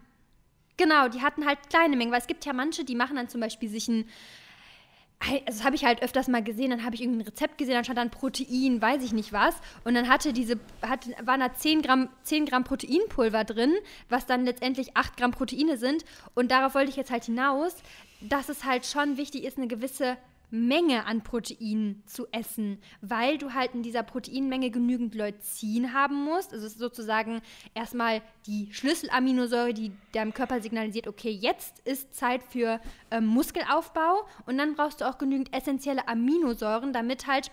genau, 0.77 1.07
die 1.07 1.21
hatten 1.21 1.45
halt 1.45 1.57
kleine 1.69 1.95
Mengen, 1.95 2.11
weil 2.11 2.21
es 2.21 2.27
gibt 2.27 2.45
ja 2.45 2.53
manche, 2.53 2.83
die 2.83 2.95
machen 2.95 3.15
dann 3.15 3.29
zum 3.29 3.41
Beispiel 3.41 3.69
sich 3.69 3.87
ein 3.87 4.05
also 5.21 5.43
das 5.45 5.63
habe 5.63 5.75
ich 5.75 5.85
halt 5.85 6.01
öfters 6.01 6.27
mal 6.27 6.43
gesehen, 6.43 6.71
dann 6.71 6.83
habe 6.83 6.95
ich 6.95 7.01
irgendein 7.01 7.27
Rezept 7.27 7.57
gesehen, 7.57 7.75
dann 7.75 7.83
stand 7.83 7.99
dann 7.99 8.09
Protein, 8.09 8.81
weiß 8.81 9.03
ich 9.03 9.13
nicht 9.13 9.31
was. 9.31 9.55
Und 9.83 9.93
dann 9.93 10.09
hatte 10.09 10.33
diese, 10.33 10.59
hatte, 10.81 11.11
waren 11.23 11.39
da 11.39 11.53
10 11.53 11.83
Gramm, 11.83 12.09
10 12.23 12.47
Gramm 12.47 12.63
Proteinpulver 12.63 13.43
drin, 13.43 13.73
was 14.09 14.25
dann 14.25 14.45
letztendlich 14.45 14.97
8 14.97 15.17
Gramm 15.17 15.31
Proteine 15.31 15.77
sind. 15.77 16.05
Und 16.33 16.49
darauf 16.49 16.73
wollte 16.73 16.89
ich 16.89 16.95
jetzt 16.95 17.11
halt 17.11 17.25
hinaus, 17.25 17.75
dass 18.21 18.49
es 18.49 18.63
halt 18.63 18.85
schon 18.85 19.17
wichtig 19.17 19.43
ist, 19.43 19.57
eine 19.57 19.67
gewisse 19.67 20.17
Menge 20.51 21.05
an 21.05 21.21
Protein 21.21 22.03
zu 22.05 22.27
essen, 22.31 22.77
weil 22.99 23.37
du 23.37 23.53
halt 23.53 23.73
in 23.73 23.83
dieser 23.83 24.03
Proteinmenge 24.03 24.69
genügend 24.69 25.15
Leucin 25.15 25.93
haben 25.93 26.25
musst. 26.25 26.51
Also 26.51 26.65
es 26.65 26.73
ist 26.73 26.79
sozusagen 26.79 27.41
erstmal 27.73 28.21
die 28.45 28.67
Schlüsselaminosäure, 28.73 29.73
die 29.73 29.93
deinem 30.11 30.33
Körper 30.33 30.61
signalisiert, 30.61 31.07
okay, 31.07 31.31
jetzt 31.31 31.79
ist 31.87 32.13
Zeit 32.13 32.43
für 32.43 32.81
ähm, 33.11 33.27
Muskelaufbau 33.27 34.27
und 34.45 34.57
dann 34.57 34.75
brauchst 34.75 34.99
du 34.99 35.09
auch 35.09 35.17
genügend 35.17 35.55
essentielle 35.55 36.07
Aminosäuren, 36.09 36.91
damit 36.91 37.27
halt 37.27 37.49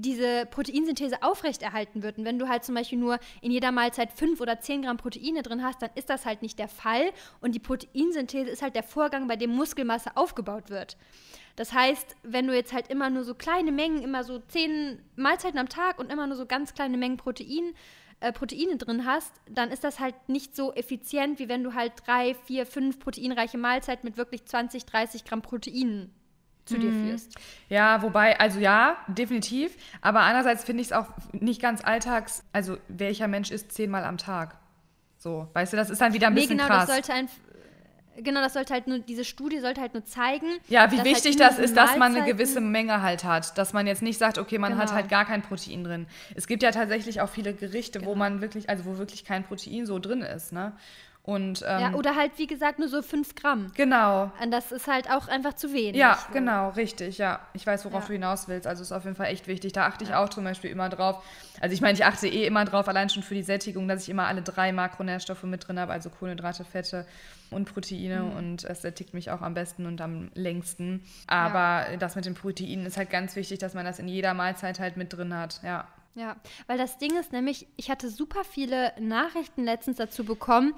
diese 0.00 0.46
Proteinsynthese 0.46 1.22
aufrechterhalten 1.22 2.02
wird. 2.02 2.18
Und 2.18 2.24
wenn 2.24 2.38
du 2.38 2.48
halt 2.48 2.64
zum 2.64 2.74
Beispiel 2.74 2.98
nur 2.98 3.18
in 3.42 3.50
jeder 3.50 3.72
Mahlzeit 3.72 4.12
5 4.12 4.40
oder 4.40 4.60
10 4.60 4.82
Gramm 4.82 4.96
Proteine 4.96 5.42
drin 5.42 5.62
hast, 5.62 5.82
dann 5.82 5.90
ist 5.94 6.08
das 6.08 6.24
halt 6.24 6.42
nicht 6.42 6.58
der 6.58 6.68
Fall. 6.68 7.10
Und 7.40 7.54
die 7.54 7.58
Proteinsynthese 7.58 8.50
ist 8.50 8.62
halt 8.62 8.74
der 8.74 8.82
Vorgang, 8.82 9.28
bei 9.28 9.36
dem 9.36 9.50
Muskelmasse 9.50 10.16
aufgebaut 10.16 10.70
wird. 10.70 10.96
Das 11.56 11.72
heißt, 11.72 12.14
wenn 12.22 12.46
du 12.46 12.54
jetzt 12.54 12.72
halt 12.72 12.88
immer 12.88 13.10
nur 13.10 13.24
so 13.24 13.34
kleine 13.34 13.72
Mengen, 13.72 14.02
immer 14.02 14.22
so 14.22 14.38
10 14.38 15.00
Mahlzeiten 15.16 15.58
am 15.58 15.68
Tag 15.68 15.98
und 15.98 16.12
immer 16.12 16.26
nur 16.26 16.36
so 16.36 16.46
ganz 16.46 16.72
kleine 16.72 16.96
Mengen 16.96 17.16
Protein, 17.16 17.74
äh, 18.20 18.32
Proteine 18.32 18.76
drin 18.76 19.04
hast, 19.04 19.32
dann 19.50 19.70
ist 19.70 19.82
das 19.82 19.98
halt 19.98 20.14
nicht 20.28 20.54
so 20.54 20.72
effizient, 20.74 21.38
wie 21.38 21.48
wenn 21.48 21.64
du 21.64 21.74
halt 21.74 21.92
drei, 22.06 22.34
vier, 22.34 22.66
fünf 22.66 23.00
proteinreiche 23.00 23.58
Mahlzeiten 23.58 24.06
mit 24.08 24.16
wirklich 24.16 24.44
20, 24.44 24.86
30 24.86 25.24
Gramm 25.24 25.42
Proteinen 25.42 26.14
zu 26.68 26.78
dir 26.78 26.92
führst. 26.92 27.34
Ja, 27.68 28.02
wobei, 28.02 28.38
also 28.38 28.60
ja, 28.60 28.96
definitiv. 29.08 29.76
Aber 30.00 30.20
andererseits 30.20 30.64
finde 30.64 30.82
ich 30.82 30.88
es 30.88 30.92
auch 30.92 31.06
nicht 31.32 31.60
ganz 31.60 31.82
alltags, 31.84 32.44
also 32.52 32.78
welcher 32.88 33.28
Mensch 33.28 33.50
isst 33.50 33.72
zehnmal 33.72 34.04
am 34.04 34.18
Tag? 34.18 34.56
So, 35.16 35.48
weißt 35.52 35.72
du, 35.72 35.76
das 35.76 35.90
ist 35.90 36.00
dann 36.00 36.12
wieder 36.12 36.28
ein 36.28 36.34
Nee, 36.34 36.40
bisschen 36.42 36.58
genau, 36.58 36.68
krass. 36.68 36.86
das 36.86 36.94
sollte 36.94 37.12
ein. 37.12 37.28
Genau, 38.20 38.40
das 38.40 38.54
sollte 38.54 38.74
halt 38.74 38.88
nur, 38.88 38.98
diese 38.98 39.24
Studie 39.24 39.60
sollte 39.60 39.80
halt 39.80 39.94
nur 39.94 40.04
zeigen. 40.04 40.46
Ja, 40.68 40.90
wie 40.90 40.96
halt 40.96 41.04
wichtig 41.06 41.34
in 41.34 41.38
das 41.38 41.56
ist, 41.60 41.76
dass 41.76 41.96
man 41.96 42.16
eine 42.16 42.26
gewisse 42.26 42.60
Menge 42.60 43.00
halt 43.00 43.22
hat. 43.22 43.56
Dass 43.56 43.72
man 43.72 43.86
jetzt 43.86 44.02
nicht 44.02 44.18
sagt, 44.18 44.38
okay, 44.38 44.58
man 44.58 44.76
hat 44.76 44.86
Genau. 44.86 44.94
halt 44.96 45.08
gar 45.08 45.24
kein 45.24 45.40
Protein 45.42 45.84
drin. 45.84 46.06
Es 46.34 46.48
gibt 46.48 46.64
ja 46.64 46.72
tatsächlich 46.72 47.20
auch 47.20 47.28
viele 47.28 47.54
Gerichte, 47.54 48.04
wo 48.04 48.16
man 48.16 48.40
wirklich, 48.40 48.68
also 48.70 48.86
wo 48.86 48.98
wirklich 48.98 49.24
kein 49.24 49.44
Protein 49.44 49.86
so 49.86 50.00
drin 50.00 50.22
ist, 50.22 50.52
ne? 50.52 50.72
Und 51.28 51.62
ähm, 51.68 51.80
Ja, 51.80 51.92
oder 51.92 52.16
halt, 52.16 52.32
wie 52.38 52.46
gesagt, 52.46 52.78
nur 52.78 52.88
so 52.88 53.02
5 53.02 53.34
Gramm. 53.34 53.70
genau. 53.74 54.32
Und 54.42 54.50
das 54.50 54.72
ist 54.72 54.86
halt 54.86 55.10
auch 55.10 55.28
einfach 55.28 55.52
zu 55.52 55.74
wenig. 55.74 55.96
Ja, 55.96 56.14
so. 56.26 56.32
genau, 56.32 56.70
richtig, 56.70 57.18
ja. 57.18 57.40
Ich 57.52 57.66
weiß, 57.66 57.84
worauf 57.84 58.04
Ja. 58.04 58.06
du 58.06 58.12
hinaus 58.14 58.48
willst. 58.48 58.66
Also 58.66 58.80
ist 58.80 58.92
auf 58.92 59.04
jeden 59.04 59.14
Fall 59.14 59.26
echt 59.26 59.46
wichtig. 59.46 59.74
Da 59.74 59.84
achte 59.84 60.04
ich 60.04 60.14
auch 60.14 60.30
zum 60.30 60.44
Beispiel 60.44 60.70
immer 60.70 60.88
drauf. 60.88 61.22
Also 61.60 61.74
ich 61.74 61.82
meine, 61.82 61.92
ich 61.92 62.06
achte 62.06 62.26
eh 62.28 62.46
immer 62.46 62.64
drauf, 62.64 62.88
allein 62.88 63.10
schon 63.10 63.22
für 63.22 63.34
die 63.34 63.42
Sättigung, 63.42 63.88
dass 63.88 64.04
ich 64.04 64.08
immer 64.08 64.26
alle 64.26 64.40
drei 64.40 64.72
Makronährstoffe 64.72 65.42
mit 65.42 65.68
drin 65.68 65.78
habe, 65.78 65.92
also 65.92 66.08
Kohlenhydrate, 66.08 66.64
Fette 66.64 67.06
und 67.50 67.70
Proteine. 67.70 68.20
Mhm. 68.22 68.32
Und 68.36 68.64
es 68.64 68.80
sättigt 68.80 69.12
mich 69.12 69.30
auch 69.30 69.42
am 69.42 69.52
besten 69.52 69.84
und 69.84 70.00
am 70.00 70.30
längsten. 70.32 71.02
Aber 71.26 71.84
das 71.98 72.16
mit 72.16 72.24
den 72.24 72.36
Proteinen 72.36 72.86
ist 72.86 72.96
halt 72.96 73.10
ganz 73.10 73.36
wichtig, 73.36 73.58
dass 73.58 73.74
man 73.74 73.84
das 73.84 73.98
in 73.98 74.08
jeder 74.08 74.32
Mahlzeit 74.32 74.80
halt 74.80 74.96
mit 74.96 75.12
drin 75.12 75.34
hat. 75.36 75.60
Ja. 75.62 75.86
Ja, 76.14 76.34
weil 76.66 76.78
das 76.78 76.96
Ding 76.98 77.16
ist 77.20 77.32
nämlich, 77.32 77.68
ich 77.76 77.90
hatte 77.90 78.08
super 78.08 78.42
viele 78.42 78.92
Nachrichten 78.98 79.62
letztens 79.64 79.98
dazu 79.98 80.24
bekommen. 80.24 80.72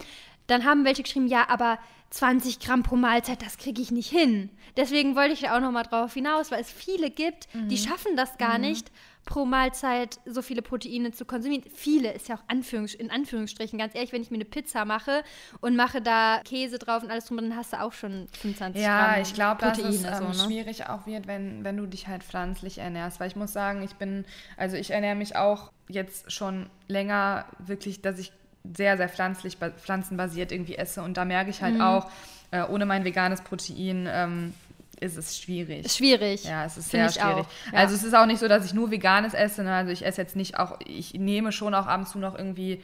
Dann 0.51 0.65
haben 0.65 0.85
welche 0.85 1.05
geschrieben, 1.05 1.29
ja, 1.29 1.49
aber 1.49 1.79
20 2.11 2.59
Gramm 2.59 2.83
pro 2.83 2.97
Mahlzeit, 2.97 3.41
das 3.41 3.57
kriege 3.57 3.81
ich 3.81 3.93
nicht 3.93 4.11
hin. 4.11 4.51
Deswegen 4.77 5.15
wollte 5.15 5.33
ich 5.33 5.41
da 5.43 5.57
auch 5.57 5.61
noch 5.61 5.71
mal 5.71 5.85
drauf 5.85 6.15
hinaus, 6.15 6.51
weil 6.51 6.61
es 6.61 6.71
viele 6.71 7.11
gibt, 7.11 7.49
die 7.55 7.79
schaffen 7.79 8.17
das 8.17 8.37
gar 8.37 8.59
nicht, 8.59 8.91
pro 9.27 9.45
Mahlzeit 9.45 10.19
so 10.25 10.43
viele 10.43 10.61
Proteine 10.63 11.13
zu 11.13 11.25
konsumieren. 11.25 11.63
Viele 11.73 12.13
ist 12.13 12.29
ja 12.29 12.35
auch 12.35 12.43
Anführungs 12.49 12.95
in 12.95 13.13
Anführungsstrichen, 13.13 13.79
ganz 13.79 13.95
ehrlich, 13.95 14.13
wenn 14.13 14.23
ich 14.23 14.31
mir 14.31 14.39
eine 14.39 14.45
Pizza 14.45 14.85
mache 14.85 15.23
und 15.61 15.77
mache 15.77 16.03
da 16.03 16.41
Käse 16.45 16.79
drauf 16.79 17.05
und 17.05 17.11
alles 17.11 17.27
drum, 17.27 17.37
dann 17.37 17.55
hast 17.55 17.73
du 17.73 17.81
auch 17.81 17.93
schon 17.93 18.27
25 18.41 18.83
Ja, 18.83 19.13
Gramm 19.13 19.23
ich 19.23 19.35
glaube, 19.35 19.61
dass 19.61 19.79
es 19.79 20.03
ähm, 20.03 20.15
so, 20.15 20.25
ne? 20.25 20.35
schwierig 20.35 20.87
auch 20.89 21.07
wird, 21.07 21.29
wenn, 21.29 21.63
wenn 21.63 21.77
du 21.77 21.87
dich 21.87 22.09
halt 22.09 22.25
pflanzlich 22.25 22.79
ernährst. 22.79 23.21
Weil 23.21 23.29
ich 23.29 23.37
muss 23.37 23.53
sagen, 23.53 23.83
ich 23.83 23.95
bin, 23.95 24.25
also 24.57 24.77
ich 24.77 24.91
ernähre 24.91 25.15
mich 25.17 25.37
auch 25.37 25.71
jetzt 25.87 26.33
schon 26.33 26.71
länger 26.89 27.45
wirklich, 27.59 28.03
dass 28.03 28.19
ich 28.19 28.33
sehr, 28.75 28.97
sehr 28.97 29.09
pflanzlich, 29.09 29.59
ba- 29.59 29.71
pflanzenbasiert 29.71 30.53
irgendwie 30.53 30.77
esse. 30.77 31.03
Und 31.03 31.17
da 31.17 31.25
merke 31.25 31.51
ich 31.51 31.63
halt 31.63 31.75
Mhm. 31.77 31.81
auch, 31.81 32.11
äh, 32.51 32.63
ohne 32.65 32.87
mein 32.87 33.05
veganes 33.05 33.41
Protein 33.43 34.09
ähm, 34.11 34.55
ist 35.01 35.17
es 35.17 35.39
schwierig. 35.39 35.91
Schwierig. 35.91 36.45
Ja, 36.45 36.65
es 36.67 36.77
ist 36.77 36.91
sehr 36.91 37.09
schwierig. 37.11 37.25
auch, 37.47 37.73
ja. 37.73 37.79
Also 37.79 37.95
es 37.95 38.03
ist 38.05 38.15
auch 38.15 38.27
nicht 38.27 38.39
so, 38.39 38.49
dass 38.49 38.65
ich 38.67 38.75
nur 38.75 38.91
veganes 38.91 39.33
esse. 39.35 39.63
Ne? 39.63 39.75
Also 39.75 39.93
ich 39.93 40.05
esse 40.05 40.21
jetzt 40.21 40.37
nicht 40.37 40.59
auch, 40.59 40.79
ich 40.85 41.15
nehme 41.15 41.53
schon 41.53 41.75
auch 41.75 41.87
ab 41.87 42.01
und 42.01 42.07
zu 42.07 42.19
noch 42.19 42.37
irgendwie 42.37 42.83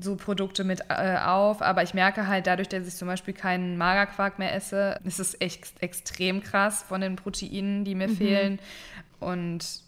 so 0.00 0.14
Produkte 0.16 0.62
mit 0.64 0.82
äh, 0.88 1.18
auf, 1.18 1.60
aber 1.62 1.82
ich 1.82 1.92
merke 1.94 2.26
halt 2.28 2.46
dadurch, 2.46 2.68
dass 2.68 2.86
ich 2.86 2.94
zum 2.94 3.08
Beispiel 3.08 3.34
keinen 3.34 3.76
Magerquark 3.76 4.38
mehr 4.38 4.54
esse, 4.54 4.98
ist 5.04 5.18
es 5.20 5.38
echt 5.40 5.64
extrem 5.80 6.42
krass 6.42 6.82
von 6.82 7.00
den 7.00 7.16
Proteinen, 7.16 7.84
die 7.84 7.94
mir 7.94 8.08
Mhm. 8.08 8.16
fehlen. 8.16 8.58
Und 9.18 9.82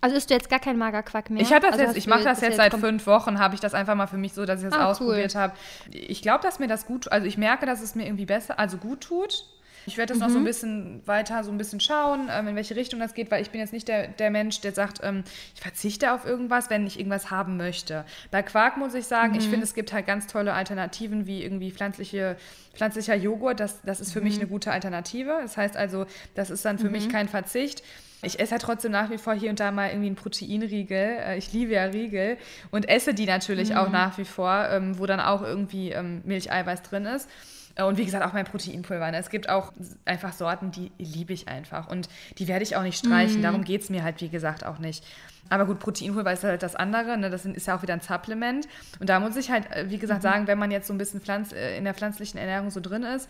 Also 0.00 0.16
isst 0.16 0.28
du 0.28 0.34
jetzt 0.34 0.50
gar 0.50 0.58
keinen 0.60 0.78
Magerquark 0.78 1.30
mehr? 1.30 1.40
ich 1.42 1.52
habe 1.52 1.62
das 1.66 1.72
also 1.72 1.84
jetzt, 1.86 1.96
ich 1.96 2.06
mache 2.06 2.24
das 2.24 2.40
jetzt 2.42 2.56
seit 2.56 2.74
kom- 2.74 2.80
fünf 2.80 3.06
Wochen, 3.06 3.38
habe 3.38 3.54
ich 3.54 3.60
das 3.60 3.72
einfach 3.74 3.94
mal 3.94 4.06
für 4.06 4.18
mich 4.18 4.34
so, 4.34 4.44
dass 4.44 4.62
ich 4.62 4.68
das 4.68 4.74
Ah, 4.74 4.84
cool. 4.84 4.90
ausprobiert 4.90 5.34
habe. 5.34 5.54
Ich 5.90 6.20
glaube, 6.20 6.42
dass 6.42 6.58
mir 6.58 6.68
das 6.68 6.84
gut, 6.86 7.10
also 7.10 7.26
ich 7.26 7.38
merke, 7.38 7.64
dass 7.64 7.80
es 7.80 7.94
mir 7.94 8.04
irgendwie 8.04 8.26
besser, 8.26 8.58
also 8.58 8.76
gut 8.76 9.00
tut. 9.00 9.46
Ich 9.86 9.96
werde 9.98 10.12
das 10.12 10.20
noch 10.20 10.28
so 10.28 10.38
Mhm. 10.38 10.42
ein 10.42 10.44
bisschen 10.46 11.02
weiter 11.06 11.44
so 11.44 11.50
ein 11.50 11.58
bisschen 11.58 11.80
schauen, 11.80 12.28
ähm, 12.30 12.48
in 12.48 12.56
welche 12.56 12.76
Richtung 12.76 13.00
das 13.00 13.14
geht, 13.14 13.30
weil 13.30 13.42
ich 13.42 13.50
bin 13.50 13.60
jetzt 13.60 13.72
nicht 13.72 13.86
der, 13.88 14.08
der 14.08 14.30
Mensch, 14.30 14.60
der 14.60 14.72
sagt, 14.72 15.00
ähm, 15.02 15.24
ich 15.54 15.60
verzichte 15.60 16.12
auf 16.12 16.24
irgendwas, 16.24 16.70
wenn 16.70 16.86
ich 16.86 16.98
irgendwas 16.98 17.30
haben 17.30 17.56
möchte. 17.56 18.04
Bei 18.30 18.42
Quark 18.42 18.76
muss 18.76 18.94
ich 18.94 19.06
sagen, 19.06 19.32
Mhm. 19.32 19.38
ich 19.38 19.48
finde, 19.48 19.64
es 19.64 19.74
gibt 19.74 19.92
halt 19.92 20.06
ganz 20.06 20.26
tolle 20.26 20.54
Alternativen, 20.54 21.26
wie 21.26 21.42
irgendwie 21.42 21.70
pflanzliche, 21.70 22.36
pflanzlicher 22.74 23.14
Joghurt. 23.14 23.60
Das, 23.60 23.82
das 23.82 24.00
ist 24.00 24.12
für 24.12 24.20
Mhm. 24.20 24.24
mich 24.24 24.36
eine 24.38 24.46
gute 24.46 24.72
Alternative. 24.72 25.38
Das 25.42 25.56
heißt 25.56 25.76
also, 25.76 26.06
das 26.34 26.50
ist 26.50 26.64
dann 26.64 26.78
für 26.78 26.88
mich 26.90 27.08
kein 27.08 27.28
Verzicht. 27.28 27.82
Ich 28.22 28.40
esse 28.40 28.52
halt 28.52 28.62
trotzdem 28.62 28.90
nach 28.90 29.10
wie 29.10 29.18
vor 29.18 29.34
hier 29.34 29.50
und 29.50 29.60
da 29.60 29.70
mal 29.70 29.88
irgendwie 29.90 30.06
einen 30.06 30.16
Proteinriegel. 30.16 30.96
Äh, 31.18 31.36
Ich 31.36 31.52
liebe 31.52 31.72
ja 31.74 31.84
Riegel 31.84 32.38
und 32.70 32.88
esse 32.88 33.12
die 33.12 33.26
natürlich 33.26 33.70
Mhm. 33.72 33.76
auch 33.76 33.90
nach 33.90 34.16
wie 34.16 34.24
vor, 34.24 34.66
ähm, 34.70 34.98
wo 34.98 35.04
dann 35.04 35.20
auch 35.20 35.42
irgendwie 35.42 35.90
ähm, 35.90 36.22
Milcheiweiß 36.24 36.82
drin 36.82 37.04
ist. 37.04 37.28
Äh, 37.76 37.82
Und 37.84 37.98
wie 37.98 38.04
gesagt, 38.04 38.24
auch 38.24 38.32
mein 38.32 38.44
Proteinpulver. 38.44 39.10
Ne? 39.10 39.18
Es 39.18 39.30
gibt 39.30 39.48
auch 39.48 39.72
einfach 40.04 40.32
Sorten, 40.32 40.70
die 40.70 40.92
liebe 40.98 41.32
ich 41.32 41.48
einfach. 41.48 41.88
Und 41.88 42.08
die 42.38 42.48
werde 42.48 42.62
ich 42.62 42.76
auch 42.76 42.82
nicht 42.82 43.02
Mhm. 43.04 43.08
streichen. 43.08 43.42
Darum 43.42 43.64
geht 43.64 43.82
es 43.82 43.90
mir 43.90 44.02
halt, 44.04 44.20
wie 44.20 44.28
gesagt, 44.28 44.64
auch 44.64 44.78
nicht. 44.78 45.04
Aber 45.50 45.66
gut, 45.66 45.78
Proteinpulver 45.78 46.32
ist 46.32 46.44
halt 46.44 46.62
das 46.62 46.74
andere. 46.76 47.16
Ne? 47.18 47.30
Das 47.30 47.44
ist 47.44 47.66
ja 47.66 47.76
auch 47.76 47.82
wieder 47.82 47.94
ein 47.94 48.00
Supplement. 48.00 48.66
Und 49.00 49.08
da 49.08 49.20
muss 49.20 49.36
ich 49.36 49.50
halt, 49.50 49.70
äh, 49.72 49.90
wie 49.90 49.96
Mhm. 49.96 50.00
gesagt, 50.00 50.22
sagen, 50.22 50.46
wenn 50.46 50.58
man 50.58 50.70
jetzt 50.70 50.86
so 50.86 50.94
ein 50.94 50.98
bisschen 50.98 51.20
Pflanz, 51.20 51.52
äh, 51.52 51.76
in 51.76 51.84
der 51.84 51.94
pflanzlichen 51.94 52.38
Ernährung 52.38 52.70
so 52.70 52.80
drin 52.80 53.02
ist, 53.02 53.28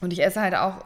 und 0.00 0.12
ich 0.12 0.22
esse 0.22 0.40
halt 0.40 0.54
auch 0.54 0.84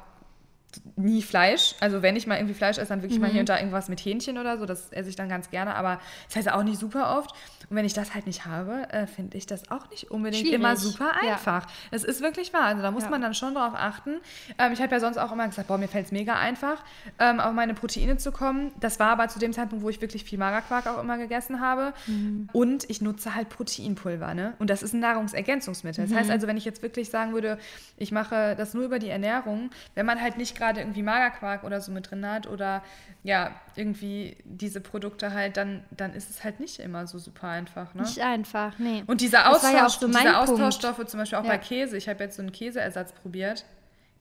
nie 0.97 1.23
Fleisch. 1.23 1.75
Also 1.81 2.03
wenn 2.03 2.17
ich 2.17 2.27
mal 2.27 2.37
irgendwie 2.37 2.55
Fleisch 2.55 2.79
esse, 2.79 2.89
dann 2.89 3.03
wirklich 3.03 3.21
mal 3.21 3.31
hier 3.31 3.41
und 3.41 3.49
da 3.49 3.59
irgendwas 3.59 3.89
mit 3.89 4.01
Hähnchen 4.01 4.39
oder 4.39 4.59
so. 4.59 4.67
Das 4.67 4.91
esse 4.93 5.09
ich 5.09 5.17
dann 5.17 5.29
ganz 5.29 5.51
gerne, 5.51 5.75
aber 5.75 6.01
das 6.29 6.37
heißt 6.37 6.51
auch 6.53 6.63
nicht 6.63 6.79
super 6.79 7.19
oft. 7.19 7.33
Und 7.71 7.77
wenn 7.77 7.85
ich 7.85 7.95
das 7.95 8.15
halt 8.15 8.27
nicht 8.27 8.45
habe, 8.47 8.87
äh, 8.91 9.07
finde 9.07 9.37
ich 9.39 9.47
das 9.47 9.71
auch 9.71 9.89
nicht 9.91 10.11
unbedingt 10.11 10.43
Schwierig. 10.43 10.59
immer 10.61 10.77
super 10.77 11.11
Ja. 11.25 11.33
einfach. 11.33 11.67
Das 11.91 12.05
ist 12.05 12.21
wirklich 12.21 12.53
wahr. 12.53 12.65
Also 12.65 12.83
da 12.83 12.91
muss 12.91 13.05
Ja. 13.05 13.11
man 13.11 13.21
dann 13.23 13.35
schon 13.35 13.55
drauf 13.55 13.73
achten. 13.75 14.17
Ähm, 14.59 14.73
ich 14.73 14.81
habe 14.83 14.93
ja 14.93 15.01
sonst 15.01 15.17
auch 15.19 15.33
immer 15.33 15.47
gesagt, 15.49 15.69
boah, 15.69 15.79
mir 15.79 15.89
fällt 15.89 16.07
es 16.07 16.13
mega 16.13 16.35
einfach, 16.39 16.83
ähm, 17.19 17.41
auf 17.41 17.53
meine 17.53 17.75
Proteine 17.75 18.17
zu 18.17 18.33
kommen. 18.33 18.73
Das 18.81 18.99
war 19.01 19.11
aber 19.11 19.29
zu 19.29 19.39
dem 19.39 19.53
Zeitpunkt, 19.53 19.85
wo 19.85 19.89
ich 19.89 20.01
wirklich 20.01 20.25
viel 20.25 20.39
Magerquark 20.39 20.87
auch 20.87 20.99
immer 21.01 21.19
gegessen 21.19 21.61
habe. 21.61 21.93
Mhm. 22.07 22.49
Und 22.53 22.89
ich 22.91 23.01
nutze 23.01 23.35
halt 23.35 23.49
Proteinpulver. 23.49 24.35
Ne? 24.35 24.55
Und 24.59 24.69
das 24.71 24.83
ist 24.83 24.93
ein 24.95 25.01
Nahrungsergänzungsmittel. 25.01 26.07
Das 26.07 26.15
heißt 26.15 26.27
Mhm. 26.29 26.33
also, 26.33 26.47
wenn 26.47 26.57
ich 26.57 26.65
jetzt 26.65 26.83
wirklich 26.83 27.11
sagen 27.11 27.33
würde, 27.33 27.59
ich 27.97 28.13
mache 28.13 28.55
das 28.57 28.75
nur 28.75 28.85
über 28.85 28.99
die 28.99 29.09
Ernährung, 29.09 29.71
wenn 29.95 30.07
man 30.07 30.21
halt 30.21 30.37
nicht 30.37 30.57
gerade 30.63 30.81
irgendwie 30.81 31.03
Magerquark 31.03 31.65
oder 31.65 31.81
so 31.81 31.91
mit 31.91 32.11
drin 32.11 32.25
hat 32.27 32.47
oder 32.47 32.83
ja, 33.25 33.51
irgendwie 33.75 34.37
diese 34.45 34.81
Produkte 34.81 35.33
halt, 35.33 35.57
dann, 35.57 35.83
dann 35.91 36.15
ist 36.15 36.31
es 36.31 36.45
halt 36.45 36.61
nicht 36.61 36.79
immer 36.79 37.07
so 37.09 37.19
super 37.19 37.49
einfach. 37.49 37.95
Ne? 37.95 38.03
Nicht 38.03 38.21
einfach, 38.21 38.79
nee. 38.79 39.03
Und 39.09 39.21
dieser 39.21 39.43
Das 39.45 39.63
war 39.65 39.73
ja 39.73 39.79
auch 39.81 39.85
Austausch, 39.87 40.01
so 40.01 40.07
diese 40.07 40.19
Punkt. 40.33 40.37
Austauschstoffe, 40.51 41.05
zum 41.07 41.19
Beispiel 41.21 41.39
auch 41.39 41.45
Ja. 41.45 41.51
bei 41.51 41.59
Käse. 41.59 41.97
Ich 41.97 42.09
habe 42.09 42.23
jetzt 42.23 42.37
so 42.37 42.43
einen 42.43 42.53
Käseersatz 42.53 43.13
probiert, 43.13 43.65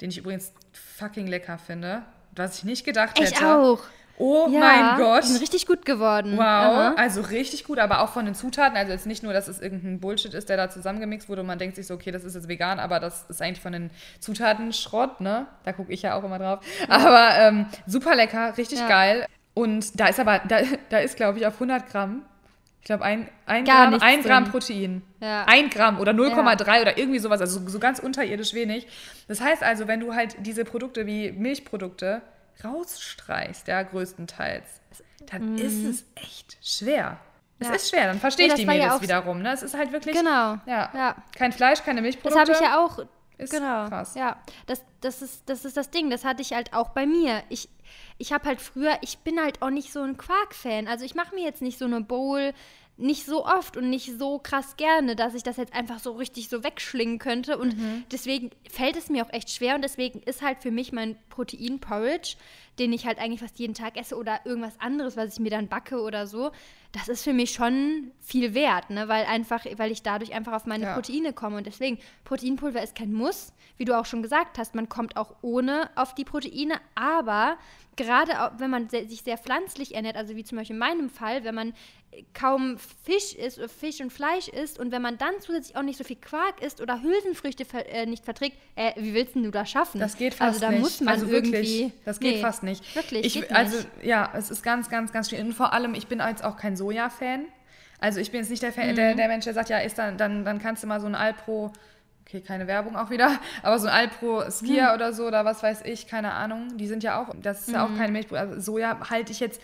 den 0.02 0.10
ich 0.10 0.18
übrigens 0.18 0.52
fucking 0.98 1.28
lecker 1.28 1.58
finde. 1.60 2.02
Was 2.36 2.58
ich 2.60 2.64
nicht 2.64 2.86
gedacht 2.86 3.20
Ich 3.20 3.26
hätte. 3.32 3.46
auch. 3.56 3.80
Oh 4.22 4.48
ja, 4.52 4.60
mein 4.60 4.98
Gott. 4.98 5.24
Die 5.24 5.28
sind 5.30 5.42
richtig 5.42 5.66
gut 5.66 5.84
geworden. 5.84 6.34
Wow, 6.38 6.44
Aha. 6.44 6.94
also 6.96 7.22
richtig 7.22 7.64
gut, 7.64 7.80
aber 7.80 8.02
auch 8.02 8.10
von 8.10 8.26
den 8.26 8.36
Zutaten. 8.36 8.78
Also 8.78 8.92
jetzt 8.92 9.08
nicht 9.08 9.24
nur, 9.24 9.34
dass 9.34 9.48
es 9.48 9.60
irgendein 9.60 10.00
Bullshit 10.00 10.34
ist, 10.36 10.48
der 10.48 10.58
da 10.58 10.70
zusammengemixt 10.70 11.28
wurde 11.28 11.42
und 11.42 11.48
man 11.48 11.58
denkt 11.58 11.76
sich 11.76 11.88
so, 11.88 11.96
okay, 11.96 12.12
das 12.12 12.24
ist 12.24 12.36
jetzt 12.36 12.48
vegan, 12.48 12.80
aber 12.80 13.00
das 13.00 13.26
ist 13.30 13.42
eigentlich 13.42 13.62
von 13.62 13.72
den 13.72 13.90
Zutaten 14.20 14.74
Schrott, 14.74 15.22
ne? 15.22 15.48
Da 15.64 15.74
gucke 15.74 15.92
ich 15.92 16.04
ja 16.04 16.14
auch 16.16 16.24
immer 16.24 16.38
drauf. 16.38 16.60
Aber 16.88 17.32
ähm, 17.40 17.66
super 17.88 18.16
lecker, 18.16 18.56
richtig 18.58 18.80
Ja. 18.80 18.88
geil. 18.88 19.26
Und 19.56 20.00
da 20.00 20.08
ist 20.08 20.20
aber, 20.20 20.40
da, 20.48 20.60
da 20.90 21.00
ist, 21.00 21.16
glaube 21.18 21.40
ich, 21.40 21.48
auf 21.48 21.56
100 21.56 21.90
Gramm, 21.90 22.22
ich 22.80 22.86
glaube, 22.86 23.04
ein, 23.04 23.28
ein, 23.46 23.64
Gramm, 23.66 23.98
ein 24.02 24.22
Gramm. 24.24 24.46
Protein. 24.46 25.02
Ja. 25.20 25.44
Ein 25.48 25.70
Gramm 25.70 26.00
oder 26.00 26.14
0,3 26.14 26.82
oder 26.82 26.98
irgendwie 26.98 27.20
sowas, 27.20 27.40
also 27.42 27.60
so, 27.60 27.70
so 27.70 27.80
ganz 27.80 28.00
unterirdisch 28.00 28.54
wenig. 28.54 28.88
Das 29.28 29.40
heißt 29.42 29.62
also, 29.62 29.88
wenn 29.88 30.00
du 30.00 30.16
halt 30.16 30.36
diese 30.40 30.64
Produkte 30.66 31.06
wie 31.06 31.32
Milchprodukte 31.32 32.22
rausstreichst, 32.64 33.68
ja, 33.68 33.84
größtenteils, 33.84 34.66
dann 35.32 35.58
ist 35.58 35.84
es 35.84 36.06
echt 36.16 36.58
schwer. 36.62 37.18
Es. 37.60 37.68
Ja. 37.68 37.74
ist 37.76 37.90
schwer, 37.90 38.08
dann 38.08 38.20
verstehe 38.20 38.48
Ja, 38.48 38.54
ich 38.56 38.60
das 38.60 38.60
die 38.62 38.66
ja 38.66 38.74
Mädels 38.86 38.94
auch- 38.94 39.02
wiederum. 39.04 39.42
Ne? 39.44 39.52
Es 39.54 39.62
ist 39.62 39.76
halt 39.76 39.92
wirklich, 39.92 40.16
Genau. 40.18 40.58
ja, 40.66 40.90
Ja. 40.96 41.16
kein 41.36 41.52
Fleisch, 41.52 41.84
keine 41.84 42.02
Das 42.02 42.04
Milchprodukte. 42.04 42.40
habe 42.40 42.52
ich 42.54 42.60
ja 42.60 42.80
auch. 42.84 43.00
Ist 43.38 43.52
genau. 43.54 43.88
krass. 43.88 44.14
Ja, 44.16 44.38
das, 44.68 44.84
das, 45.02 45.22
ist, 45.24 45.44
das 45.50 45.66
ist 45.66 45.76
das 45.78 45.90
Ding. 45.90 46.10
Das 46.12 46.24
hatte 46.26 46.42
ich 46.44 46.54
halt 46.54 46.74
auch 46.74 46.90
bei 46.90 47.06
mir. 47.08 47.42
Ich, 47.50 47.70
ich 48.20 48.34
habe 48.34 48.48
halt 48.48 48.62
früher, 48.62 48.98
ich 49.02 49.18
bin 49.20 49.40
halt 49.40 49.62
auch 49.64 49.72
nicht 49.72 49.92
so 49.92 50.02
ein 50.04 50.16
Quark-Fan. 50.18 50.88
Also 50.88 51.06
ich 51.06 51.16
mache 51.16 51.34
mir 51.34 51.44
jetzt 51.44 51.62
nicht 51.62 51.80
so 51.80 51.86
eine 51.86 52.02
Bowl 52.02 52.54
nicht 53.02 53.26
so 53.26 53.46
oft 53.46 53.76
und 53.78 53.90
nicht 53.90 54.18
so 54.18 54.40
krass 54.40 54.78
gerne, 54.78 55.16
dass 55.16 55.34
ich 55.34 55.44
das 55.44 55.58
jetzt 55.58 55.74
einfach 55.74 56.00
so 56.00 56.14
richtig 56.14 56.48
so 56.50 56.64
wegschlingen 56.64 57.20
könnte. 57.20 57.58
Und 57.58 57.78
Mhm. 57.78 58.04
deswegen 58.12 58.52
fällt 58.70 58.96
es 58.96 59.10
mir 59.10 59.26
auch 59.26 59.34
echt 59.34 59.50
schwer. 59.50 59.76
Und 59.76 59.82
deswegen 59.82 60.22
ist 60.24 60.42
halt 60.42 60.60
für 60.62 60.72
mich 60.72 60.92
mein 60.92 61.18
Protein-Porridge, 61.30 62.36
den 62.80 62.94
ich 62.94 63.06
halt 63.06 63.20
eigentlich 63.20 63.42
fast 63.42 63.60
jeden 63.60 63.74
Tag 63.74 63.98
esse 63.98 64.16
oder 64.16 64.40
irgendwas 64.46 64.80
anderes, 64.80 65.18
was 65.18 65.34
ich 65.34 65.40
mir 65.40 65.52
dann 65.52 65.68
backe 65.68 66.02
oder 66.02 66.26
so, 66.28 66.52
das 66.94 67.08
ist 67.08 67.24
für 67.24 67.34
mich 67.34 67.52
schon 67.52 68.12
viel 68.20 68.54
wert, 68.54 68.90
ne? 68.90 69.08
weil 69.08 69.26
einfach, 69.26 69.66
weil 69.78 69.92
ich 69.92 70.04
dadurch 70.04 70.34
einfach 70.34 70.54
auf 70.54 70.66
meine 70.66 70.86
Ja. 70.86 70.94
Proteine 70.94 71.34
komme 71.34 71.58
und 71.58 71.66
deswegen 71.68 72.00
Proteinpulver 72.24 72.82
ist 72.82 72.96
kein 72.96 73.14
Muss, 73.14 73.54
wie 73.78 73.86
du 73.86 73.98
auch 73.98 74.06
schon 74.06 74.22
gesagt 74.24 74.58
hast, 74.58 74.76
man 74.76 74.90
kommt 74.90 75.16
auch 75.18 75.36
ohne 75.42 75.90
auf 75.96 76.16
die 76.16 76.26
Proteine, 76.26 76.76
aber 76.96 77.58
gerade 77.96 78.32
wenn 78.58 78.70
man 78.70 78.90
sich 78.90 79.22
sehr 79.22 79.38
pflanzlich 79.38 79.96
ernährt, 79.96 80.16
also 80.16 80.36
wie 80.36 80.44
zum 80.44 80.58
Beispiel 80.58 80.76
in 80.76 80.80
meinem 80.80 81.10
Fall, 81.10 81.44
wenn 81.44 81.56
man 81.56 81.74
äh, 82.12 82.24
kaum 82.34 82.78
Fisch 83.04 83.34
isst, 83.36 83.58
oder 83.58 83.70
Fisch 83.70 84.00
und 84.02 84.12
Fleisch 84.12 84.48
isst 84.48 84.80
und 84.80 84.92
wenn 84.92 85.02
man 85.02 85.18
dann 85.18 85.34
zusätzlich 85.40 85.76
auch 85.78 85.82
nicht 85.84 85.98
so 85.98 86.04
viel 86.04 86.16
Quark 86.18 86.62
isst 86.62 86.82
oder 86.82 87.02
Hülsenfrüchte 87.02 87.66
ver 87.66 87.88
äh, 87.90 88.06
nicht 88.06 88.24
verträgt, 88.26 88.58
äh, 88.76 88.92
wie 88.98 89.14
willst 89.14 89.36
denn 89.36 89.44
du 89.44 89.52
das 89.52 89.70
schaffen? 89.70 90.00
Das 90.00 90.18
geht 90.18 90.34
fast 90.34 90.56
Also 90.56 90.60
da 90.62 90.72
nicht. 90.72 90.82
muss 90.82 91.02
man 91.02 91.14
also 91.14 91.28
irgendwie. 91.28 91.52
wirklich, 91.54 91.92
das 92.06 92.20
geht 92.20 92.36
Nee, 92.36 92.42
fast 92.42 92.61
nicht. 92.64 92.96
Wirklich, 92.96 93.26
ich, 93.26 93.34
geht 93.34 93.56
also 93.56 93.78
nicht. 93.78 93.88
ja, 94.04 94.30
es 94.36 94.50
ist 94.52 94.64
ganz, 94.64 94.90
ganz, 94.90 95.12
ganz 95.12 95.30
schwierig. 95.30 95.46
Und 95.46 95.54
vor 95.54 95.74
allem, 95.74 95.94
ich 95.94 96.08
bin 96.08 96.20
jetzt 96.20 96.44
auch 96.44 96.58
kein 96.58 96.76
Soja-Fan. 96.76 97.46
Also 98.00 98.20
ich 98.20 98.32
bin 98.32 98.40
jetzt 98.42 98.50
nicht 98.50 98.64
der, 98.64 98.74
Fan, 98.74 98.92
Mhm. 98.92 98.96
der, 98.96 99.16
der 99.16 99.28
Mensch, 99.28 99.46
der 99.46 99.54
sagt, 99.54 99.70
ja, 99.70 99.78
ist 99.78 99.98
dann, 99.98 100.18
dann, 100.18 100.44
dann 100.46 100.60
kannst 100.60 100.84
du 100.84 100.88
mal 100.88 101.00
so 101.00 101.08
ein 101.08 101.16
Alpro 101.16 101.72
okay, 102.26 102.40
keine 102.42 102.66
Werbung 102.68 102.96
auch 102.96 103.10
wieder, 103.10 103.40
aber 103.64 103.78
so 103.80 103.88
ein 103.88 103.94
Alpro 103.94 104.50
Skia 104.50 104.90
Hm. 104.90 104.96
oder 104.96 105.12
so 105.14 105.26
oder 105.28 105.44
was 105.44 105.62
weiß 105.64 105.82
ich, 105.84 106.08
keine 106.08 106.32
Ahnung, 106.32 106.78
die 106.78 106.88
sind 106.88 107.04
ja 107.04 107.22
auch, 107.22 107.34
das 107.42 107.68
ist 107.68 107.74
ja 107.74 107.86
Mhm. 107.86 107.94
auch 107.94 107.98
keine 107.98 108.12
Milchprodukte. 108.14 108.50
Also 108.56 108.62
Soja 108.74 108.98
halte 109.10 109.32
ich 109.34 109.40
jetzt, 109.42 109.60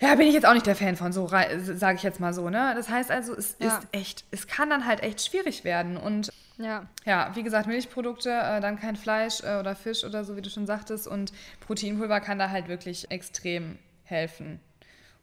ja, 0.00 0.14
bin 0.14 0.26
ich 0.26 0.32
jetzt 0.34 0.46
auch 0.46 0.54
nicht 0.54 0.66
der 0.66 0.74
Fan 0.76 0.96
von, 0.96 1.12
so 1.12 1.28
sage 1.28 1.94
ich 1.96 2.02
jetzt 2.02 2.18
mal 2.18 2.32
so, 2.32 2.48
ne? 2.50 2.72
Das 2.76 2.88
heißt 2.88 3.10
also, 3.10 3.34
es 3.36 3.56
Ja. 3.58 3.66
ist 3.78 3.86
echt, 3.92 4.24
es 4.30 4.46
kann 4.46 4.70
dann 4.70 4.86
halt 4.86 5.02
echt 5.02 5.24
schwierig 5.24 5.64
werden 5.64 5.96
und 5.98 6.32
Ja. 6.62 6.86
ja, 7.04 7.30
wie 7.34 7.42
gesagt, 7.42 7.66
Milchprodukte, 7.66 8.30
äh, 8.30 8.60
dann 8.60 8.78
kein 8.78 8.96
Fleisch 8.96 9.40
äh, 9.42 9.58
oder 9.58 9.74
Fisch 9.74 10.04
oder 10.04 10.24
so, 10.24 10.36
wie 10.36 10.42
du 10.42 10.50
schon 10.50 10.66
sagtest. 10.66 11.06
Und 11.08 11.32
Proteinpulver 11.66 12.20
kann 12.20 12.38
da 12.38 12.50
halt 12.50 12.68
wirklich 12.68 13.10
extrem 13.10 13.78
helfen. 14.04 14.60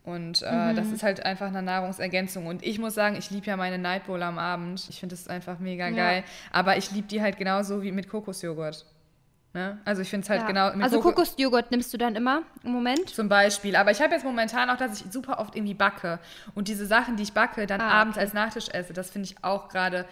Und 0.03 0.41
äh, 0.41 0.73
das 0.73 0.87
ist 0.91 1.03
halt 1.03 1.25
einfach 1.25 1.47
eine 1.47 1.61
Nahrungsergänzung. 1.61 2.47
Und 2.47 2.63
ich 2.65 2.79
muss 2.79 2.95
sagen, 2.95 3.15
ich 3.15 3.29
liebe 3.29 3.45
ja 3.47 3.57
meine 3.57 3.77
Night 3.77 4.07
Bowl 4.07 4.23
am 4.23 4.39
Abend. 4.39 4.87
Ich 4.89 4.99
finde 4.99 5.13
das 5.15 5.27
einfach 5.27 5.59
mega 5.59 5.87
Ja. 5.87 5.95
geil. 5.95 6.23
Aber 6.51 6.77
ich 6.77 6.91
liebe 6.91 7.07
die 7.07 7.21
halt 7.21 7.37
genauso 7.37 7.83
wie 7.83 7.91
mit 7.91 8.09
Kokosjoghurt. 8.09 8.85
Ne? 9.53 9.79
Also 9.83 10.01
ich 10.03 10.09
finde 10.09 10.23
es 10.25 10.29
halt 10.29 10.41
ja. 10.41 10.47
genau 10.47 10.73
mit 10.73 10.83
also 10.83 10.97
Koko- 10.97 11.15
Kokosjoghurt 11.15 11.71
nimmst 11.71 11.91
du 11.93 11.97
dann 11.97 12.15
immer 12.15 12.43
im 12.63 12.71
Moment? 12.71 13.09
zum 13.09 13.29
Beispiel. 13.29 13.75
Aber 13.75 13.91
ich 13.91 13.99
habe 14.01 14.13
jetzt 14.13 14.23
momentan 14.23 14.69
auch, 14.69 14.77
dass 14.77 15.01
ich 15.01 15.11
super 15.11 15.39
oft 15.39 15.55
irgendwie 15.55 15.73
backe. 15.73 16.19
Und 16.55 16.67
diese 16.67 16.85
Sachen, 16.85 17.15
die 17.15 17.23
ich 17.23 17.33
backe, 17.33 17.65
dann 17.67 17.81
Ah, 17.81 17.89
abends 18.01 18.17
als 18.17 18.33
Nachtisch 18.33 18.69
esse, 18.69 18.93
das 18.93 19.09
finde 19.09 19.27
ich 19.27 19.43
auch 19.43 19.67
gerade, 19.69 20.05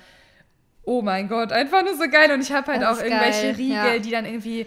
oh 0.87 1.01
mein 1.01 1.27
Gott, 1.27 1.51
einfach 1.51 1.83
nur 1.83 1.95
so 1.95 2.09
geil. 2.09 2.31
Und 2.31 2.41
ich 2.41 2.51
habe 2.51 2.71
halt 2.71 2.81
Das 2.81 2.97
auch 2.99 3.03
irgendwelche 3.03 3.41
geil, 3.47 3.55
Riegel, 3.55 3.75
ja. 3.93 3.99
die 3.99 4.11
dann 4.11 4.25
irgendwie, 4.25 4.65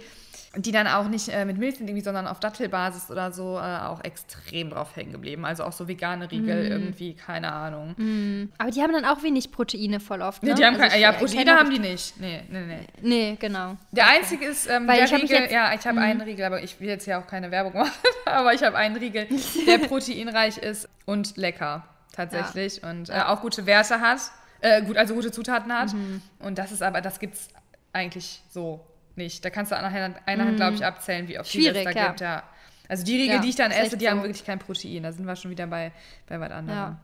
die 0.56 0.72
dann 0.72 0.86
auch 0.88 1.06
nicht 1.08 1.28
äh, 1.28 1.44
mit 1.44 1.56
Milch 1.58 1.76
sind, 1.76 1.86
irgendwie, 1.88 2.02
sondern 2.04 2.26
auf 2.26 2.40
Dattelbasis 2.40 3.08
oder 3.10 3.30
so, 3.32 3.56
äh, 3.56 3.60
auch 3.86 4.02
extrem 4.04 4.70
drauf 4.70 4.96
hängen 4.96 5.12
geblieben. 5.12 5.44
Also 5.44 5.62
auch 5.64 5.72
so 5.72 5.86
vegane 5.88 6.30
Riegel, 6.30 6.68
Mm. 6.68 6.72
irgendwie, 6.72 7.14
keine 7.14 7.52
Ahnung. 7.52 8.50
Aber 8.58 8.70
die 8.70 8.82
haben 8.82 8.92
dann 8.92 9.04
auch 9.04 9.22
wenig 9.22 9.50
Proteine 9.52 9.98
voll 10.00 10.20
oft. 10.22 10.42
Ne? 10.42 10.50
Nee, 10.50 10.54
die 10.56 10.64
haben 10.66 10.74
Also 10.74 10.82
keine, 10.88 10.94
ich, 10.96 11.02
ja, 11.02 11.12
Proteine 11.12 11.52
haben 11.56 11.70
die 11.70 11.78
nicht. 11.78 12.20
Nee, 12.20 12.42
nee, 12.50 12.60
nee. 12.66 12.86
Nee, 13.00 13.36
genau. 13.40 13.76
Der 13.92 14.08
einzige 14.08 14.44
ist 14.44 14.68
ähm, 14.68 14.86
Weil 14.88 14.96
der 14.96 15.04
ich 15.06 15.12
Riegel, 15.14 15.38
jetzt- 15.42 15.52
ja, 15.52 15.72
ich 15.72 15.86
habe 15.86 16.00
einen 16.00 16.20
Riegel, 16.20 16.44
aber 16.44 16.62
ich 16.62 16.78
will 16.80 16.88
jetzt 16.88 17.06
ja 17.06 17.20
auch 17.20 17.26
keine 17.26 17.50
Werbung 17.50 17.72
machen, 17.74 17.92
aber 18.26 18.52
ich 18.52 18.62
habe 18.62 18.76
einen 18.76 18.96
Riegel, 18.96 19.26
der 19.66 19.78
proteinreich 19.88 20.58
ist 20.58 20.88
und 21.06 21.36
lecker, 21.36 21.84
tatsächlich. 22.12 22.82
Und 22.82 23.08
äh, 23.08 23.20
auch 23.26 23.40
gute 23.40 23.64
Werte 23.66 24.00
hat, 24.00 24.18
äh, 24.60 24.82
gut, 24.82 24.96
also 24.96 25.14
gute 25.14 25.30
Zutaten 25.32 25.72
hat. 25.72 25.92
Mhm. 25.92 26.22
Und 26.38 26.58
das 26.58 26.72
ist 26.72 26.82
aber, 26.82 27.00
das 27.00 27.18
gibt's 27.18 27.48
eigentlich 27.92 28.42
so 28.50 28.84
nicht. 29.16 29.44
Da 29.44 29.50
kannst 29.50 29.72
du 29.72 29.76
an 29.76 29.84
einer 29.84 30.02
Hand, 30.04 30.16
einer 30.26 30.44
Hand 30.44 30.56
glaube 30.56 30.74
ich, 30.74 30.84
abzählen, 30.84 31.28
wie 31.28 31.38
oft 31.38 31.52
die 31.52 31.66
es 31.66 31.76
Mhm. 31.76 31.84
Da 31.84 31.90
ja. 31.90 32.06
gibt. 32.08 32.20
Ja. 32.20 32.42
Also 32.88 33.04
die 33.04 33.16
Riegel, 33.16 33.36
Ja, 33.36 33.40
die 33.42 33.48
ich 33.48 33.56
dann 33.56 33.70
esse, 33.70 33.96
die 33.96 34.08
haben 34.08 34.18
so. 34.18 34.24
wirklich 34.24 34.44
kein 34.44 34.58
Protein. 34.58 35.02
Da 35.04 35.12
sind 35.12 35.24
wir 35.24 35.36
schon 35.36 35.50
wieder 35.50 35.66
bei, 35.66 35.92
bei 36.26 36.40
was 36.40 36.50
anderem. 36.50 36.78
Ja. 36.78 36.98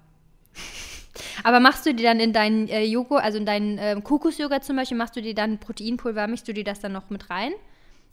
Aber 1.45 1.61
machst 1.61 1.87
du 1.87 1.95
dir 1.95 2.03
dann 2.05 2.21
in 2.21 2.33
deinen 2.33 2.69
äh, 2.69 2.85
Joghurt, 2.85 3.23
also 3.23 3.39
in 3.39 3.47
deinen 3.47 3.79
ähm, 3.79 4.05
Kokosjoghurt 4.05 4.65
zum 4.65 4.77
Beispiel, 4.77 4.97
machst 4.97 5.17
du 5.17 5.23
dir 5.23 5.35
dann 5.35 5.59
Proteinpulver, 5.59 6.27
mischst 6.27 6.47
du 6.49 6.53
dir 6.53 6.65
das 6.65 6.81
dann 6.81 6.93
noch 6.93 7.09
mit 7.11 7.31
rein? 7.31 7.53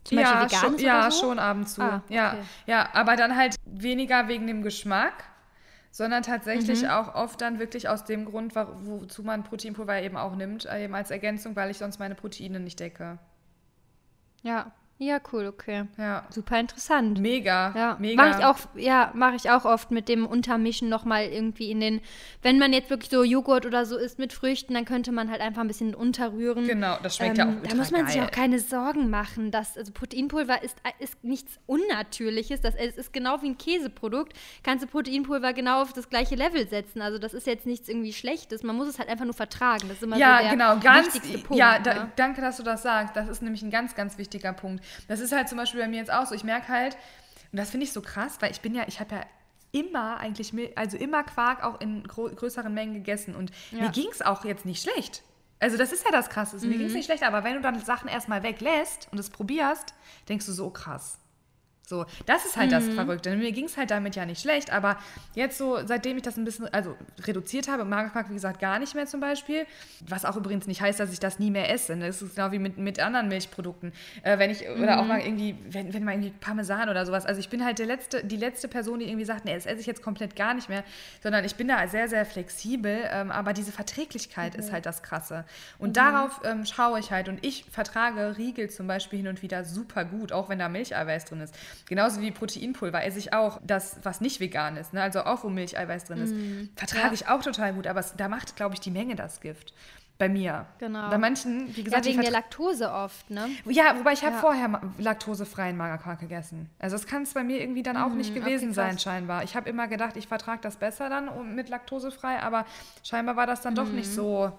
Zum 0.03 0.19
ja, 0.19 0.43
Beispiel 0.43 0.59
schon, 0.59 0.77
ja, 0.79 1.09
so? 1.11 1.21
schon 1.21 1.39
ab 1.39 1.57
und 1.57 1.67
zu. 1.69 1.81
Ah, 1.81 2.03
ja, 2.09 2.33
okay. 2.33 2.41
ja, 2.67 2.89
aber 2.93 3.15
dann 3.15 3.35
halt 3.37 3.55
weniger 3.65 4.27
wegen 4.27 4.47
dem 4.47 4.61
Geschmack, 4.61 5.23
sondern 5.93 6.23
tatsächlich 6.23 6.81
Mhm. 6.81 6.89
auch 6.89 7.13
oft 7.13 7.39
dann 7.39 7.59
wirklich 7.59 7.87
aus 7.87 8.03
dem 8.03 8.25
Grund, 8.25 8.55
wozu 8.55 9.21
man 9.21 9.43
Proteinpulver 9.43 10.01
eben 10.01 10.17
auch 10.17 10.35
nimmt, 10.35 10.65
äh, 10.65 10.85
eben 10.85 10.95
als 10.95 11.11
Ergänzung, 11.11 11.55
weil 11.55 11.69
ich 11.69 11.77
sonst 11.77 11.99
meine 11.99 12.15
Proteine 12.15 12.59
nicht 12.59 12.79
decke. 12.79 13.19
Ja. 14.41 14.71
Ja, 15.03 15.19
cool, 15.31 15.47
okay. 15.47 15.85
Ja. 15.97 16.25
Super 16.29 16.59
interessant. 16.59 17.19
Mega, 17.19 17.73
Ja, 17.75 17.97
mega. 17.99 18.23
mache 18.23 18.39
ich 18.39 18.45
auch, 18.45 18.57
ja, 18.75 19.11
mache 19.13 19.35
ich 19.35 19.49
auch 19.49 19.65
oft 19.65 19.91
mit 19.91 20.07
dem 20.07 20.25
Untermischen 20.25 20.87
nochmal 20.89 21.25
irgendwie 21.25 21.71
in 21.71 21.79
den, 21.79 22.01
wenn 22.41 22.57
man 22.59 22.71
jetzt 22.73 22.89
wirklich 22.89 23.09
so 23.09 23.23
Joghurt 23.23 23.65
oder 23.65 23.85
so 23.85 23.97
isst 23.97 24.19
mit 24.19 24.31
Früchten, 24.33 24.73
dann 24.73 24.85
könnte 24.85 25.11
man 25.11 25.29
halt 25.29 25.41
einfach 25.41 25.61
ein 25.61 25.67
bisschen 25.67 25.93
unterrühren. 25.93 26.65
Genau, 26.65 26.97
das 27.03 27.17
schmeckt 27.17 27.37
ja 27.37 27.45
auch 27.45 27.49
Ähm, 27.49 27.61
Da 27.69 27.75
muss 27.75 27.91
man 27.91 28.07
sich 28.07 28.15
geil. 28.15 28.25
auch 28.25 28.31
keine 28.31 28.59
Sorgen 28.59 29.09
machen, 29.09 29.51
dass, 29.51 29.77
also 29.77 29.91
Proteinpulver 29.91 30.63
ist, 30.63 30.77
ist 30.99 31.23
nichts 31.23 31.59
Unnatürliches, 31.65 32.61
das 32.61 32.75
es 32.75 32.95
ist 32.97 33.13
genau 33.13 33.41
wie 33.41 33.47
ein 33.49 33.57
Käseprodukt, 33.57 34.33
kannst 34.63 34.83
du 34.83 34.87
Proteinpulver 34.87 35.53
genau 35.53 35.81
auf 35.81 35.93
das 35.93 36.09
gleiche 36.09 36.35
Level 36.35 36.67
setzen, 36.67 37.01
also 37.01 37.17
das 37.19 37.33
ist 37.33 37.47
jetzt 37.47 37.65
nichts 37.65 37.89
irgendwie 37.89 38.13
Schlechtes, 38.13 38.63
man 38.63 38.75
muss 38.75 38.87
es 38.87 38.99
halt 38.99 39.09
einfach 39.09 39.25
nur 39.25 39.33
vertragen, 39.33 39.87
das 39.87 39.97
ist 39.97 40.03
immer 40.03 40.17
ja, 40.17 40.37
so 40.37 40.43
der 40.43 40.51
genau, 40.51 40.79
ganz. 40.79 41.13
wichtigste 41.13 41.39
Punkt. 41.39 41.59
ja, 41.59 41.79
da, 41.79 41.93
ne? 41.93 42.11
danke, 42.15 42.41
dass 42.41 42.57
du 42.57 42.63
das 42.63 42.83
sagst. 42.83 43.15
Das 43.15 43.27
ist 43.27 43.41
nämlich 43.41 43.61
ein 43.63 43.71
ganz, 43.71 43.95
ganz 43.95 44.17
wichtiger 44.17 44.53
Punkt. 44.53 44.83
Das 45.07 45.19
ist 45.19 45.31
halt 45.31 45.49
zum 45.49 45.57
Beispiel 45.57 45.79
bei 45.81 45.87
mir 45.87 45.97
jetzt 45.97 46.11
auch 46.11 46.25
so. 46.25 46.35
Ich 46.35 46.43
merke 46.43 46.67
halt, 46.69 46.95
und 47.51 47.57
das 47.59 47.69
finde 47.69 47.85
ich 47.85 47.93
so 47.93 48.01
krass, 48.01 48.37
weil 48.39 48.51
ich 48.51 48.61
bin 48.61 48.73
ja, 48.75 48.83
ich 48.87 48.99
habe 48.99 49.15
ja 49.15 49.21
immer 49.71 50.17
eigentlich, 50.17 50.53
also 50.77 50.97
immer 50.97 51.23
Quark 51.23 51.63
auch 51.63 51.81
in 51.81 52.03
größeren 52.03 52.73
Mengen 52.73 52.93
gegessen 52.93 53.35
und 53.35 53.51
mir 53.71 53.85
Ja. 53.85 53.91
ging 53.91 54.07
es 54.11 54.21
auch 54.21 54.45
jetzt 54.45 54.65
nicht 54.65 54.81
schlecht. 54.83 55.23
Also 55.59 55.77
das 55.77 55.91
ist 55.93 56.03
ja 56.05 56.11
das 56.11 56.29
Krasse. 56.29 56.57
Mir 56.57 56.75
Mhm. 56.75 56.77
ging 56.79 56.87
es 56.87 56.93
nicht 56.93 57.05
schlecht, 57.05 57.23
aber 57.23 57.43
wenn 57.43 57.53
du 57.55 57.61
dann 57.61 57.79
Sachen 57.79 58.09
erstmal 58.09 58.43
weglässt 58.43 59.07
und 59.11 59.17
es 59.19 59.29
probierst, 59.29 59.93
denkst 60.29 60.45
du 60.45 60.51
so, 60.51 60.65
oh, 60.67 60.69
krass. 60.69 61.17
So, 61.85 62.05
das 62.25 62.45
ist 62.45 62.55
halt 62.55 62.71
das 62.71 62.87
Mhm. 62.87 62.91
Verrückte. 62.93 63.35
Mir 63.35 63.51
ging 63.51 63.65
es 63.65 63.75
halt 63.75 63.91
damit 63.91 64.15
ja 64.15 64.25
nicht 64.25 64.41
schlecht, 64.41 64.71
aber 64.71 64.97
jetzt 65.35 65.57
so, 65.57 65.85
seitdem 65.85 66.15
ich 66.15 66.23
das 66.23 66.37
ein 66.37 66.45
bisschen, 66.45 66.73
also 66.73 66.95
reduziert 67.25 67.67
habe, 67.67 67.83
Magerquark, 67.83 68.29
wie 68.29 68.35
gesagt, 68.35 68.61
gar 68.61 68.79
nicht 68.79 68.95
mehr 68.95 69.05
zum 69.05 69.19
Beispiel, 69.19 69.65
was 70.07 70.23
auch 70.23 70.37
übrigens 70.37 70.65
nicht 70.65 70.81
heißt, 70.81 70.97
dass 70.99 71.11
ich 71.11 71.19
das 71.19 71.39
nie 71.39 71.51
mehr 71.51 71.69
esse. 71.71 71.95
ne? 71.97 72.07
Das 72.07 72.21
ist 72.21 72.35
genau 72.35 72.51
wie 72.53 72.59
mit, 72.59 72.77
mit 72.77 73.01
anderen 73.01 73.27
Milchprodukten. 73.27 73.91
Äh, 74.23 74.39
wenn 74.39 74.49
ich, 74.49 74.67
oder 74.69 74.93
Mhm. 74.95 74.99
auch 74.99 75.05
mal 75.07 75.19
irgendwie, 75.19 75.57
wenn, 75.69 75.93
wenn 75.93 76.05
mal 76.05 76.13
irgendwie 76.13 76.31
Parmesan 76.31 76.87
oder 76.87 77.05
sowas, 77.05 77.25
also 77.25 77.39
ich 77.41 77.49
bin 77.49 77.65
halt 77.65 77.79
der 77.79 77.85
letzte, 77.87 78.23
die 78.23 78.37
letzte 78.37 78.69
Person, 78.69 78.99
die 78.99 79.07
irgendwie 79.07 79.25
sagt, 79.25 79.43
nee, 79.43 79.53
das 79.53 79.65
esse 79.65 79.81
ich 79.81 79.85
jetzt 79.85 80.01
komplett 80.01 80.37
gar 80.37 80.53
nicht 80.53 80.69
mehr, 80.69 80.85
sondern 81.21 81.43
ich 81.43 81.55
bin 81.55 81.67
da 81.67 81.85
sehr, 81.89 82.07
sehr 82.07 82.25
flexibel, 82.25 83.09
ähm, 83.11 83.29
aber 83.29 83.51
diese 83.51 83.73
Verträglichkeit 83.73 84.55
ist 84.55 84.71
halt 84.71 84.85
das 84.85 85.03
Krasse. 85.03 85.43
Und 85.79 85.97
darauf 85.97 86.39
ähm, 86.45 86.65
schaue 86.65 86.99
ich 86.99 87.11
halt 87.11 87.27
und 87.27 87.45
ich 87.45 87.65
vertrage 87.69 88.37
Riegel 88.37 88.69
zum 88.69 88.87
Beispiel 88.87 89.19
hin 89.19 89.27
und 89.27 89.41
wieder 89.41 89.65
super 89.65 90.05
gut, 90.05 90.31
auch 90.31 90.47
wenn 90.47 90.59
da 90.59 90.69
Milcheiweiß 90.69 91.25
drin 91.25 91.41
ist. 91.41 91.53
Genauso 91.87 92.21
wie 92.21 92.31
Proteinpulver 92.31 93.03
esse 93.03 93.19
ich 93.19 93.33
auch 93.33 93.59
das, 93.63 93.97
was 94.03 94.21
nicht 94.21 94.39
vegan 94.39 94.77
ist, 94.77 94.93
ne? 94.93 95.01
also 95.01 95.23
auch 95.25 95.43
wo 95.43 95.49
Milcheiweiß 95.49 96.05
drin 96.05 96.19
ist. 96.21 96.35
Vertrage 96.75 97.07
Ja. 97.07 97.13
ich 97.13 97.27
auch 97.27 97.41
total 97.41 97.73
gut, 97.73 97.87
aber 97.87 97.99
es, 97.99 98.15
da 98.15 98.27
macht, 98.27 98.55
glaube 98.55 98.73
ich, 98.75 98.79
die 98.79 98.91
Menge 98.91 99.15
das 99.15 99.41
Gift. 99.41 99.73
Bei 100.19 100.29
mir. 100.29 100.67
Genau. 100.77 101.09
Bei 101.09 101.17
manchen, 101.17 101.75
wie 101.75 101.79
Ja, 101.79 101.83
gesagt, 101.85 102.05
die 102.05 102.09
wegen 102.11 102.21
der 102.21 102.29
Laktose 102.31 102.91
oft, 102.91 103.31
ne? 103.31 103.49
ja, 103.65 103.95
wobei 103.97 104.13
ich 104.13 104.23
habe 104.23 104.35
Ja. 104.35 104.41
vorher 104.41 104.81
laktosefreien 104.99 105.75
Magerquark 105.75 106.19
gegessen. 106.19 106.69
Also 106.77 106.95
das 106.95 107.07
kann 107.07 107.23
es 107.23 107.33
bei 107.33 107.43
mir 107.43 107.59
irgendwie 107.59 107.81
dann 107.81 107.97
auch 107.97 108.11
nicht 108.13 108.33
gewesen 108.33 108.65
Mhm, 108.65 108.71
okay, 108.71 108.73
sein, 108.75 108.99
scheinbar. 108.99 109.43
Ich 109.43 109.55
habe 109.55 109.67
immer 109.67 109.87
gedacht, 109.87 110.15
ich 110.15 110.27
vertrage 110.27 110.61
das 110.61 110.75
besser 110.77 111.09
dann 111.09 111.55
mit 111.55 111.67
laktosefrei, 111.67 112.39
aber 112.41 112.65
scheinbar 113.03 113.35
war 113.37 113.47
das 113.47 113.61
dann 113.61 113.73
doch 113.73 113.89
Mhm. 113.89 113.95
nicht 113.95 114.09
so, 114.11 114.51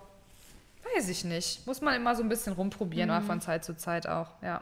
weiß 0.96 1.08
ich 1.08 1.24
nicht. 1.24 1.64
Muss 1.68 1.80
man 1.80 1.94
immer 1.94 2.16
so 2.16 2.24
ein 2.24 2.28
bisschen 2.28 2.52
rumprobieren, 2.52 3.10
Mhm. 3.10 3.16
auch 3.16 3.22
von 3.22 3.40
Zeit 3.40 3.64
zu 3.64 3.76
Zeit 3.76 4.08
auch, 4.08 4.30
ja. 4.42 4.60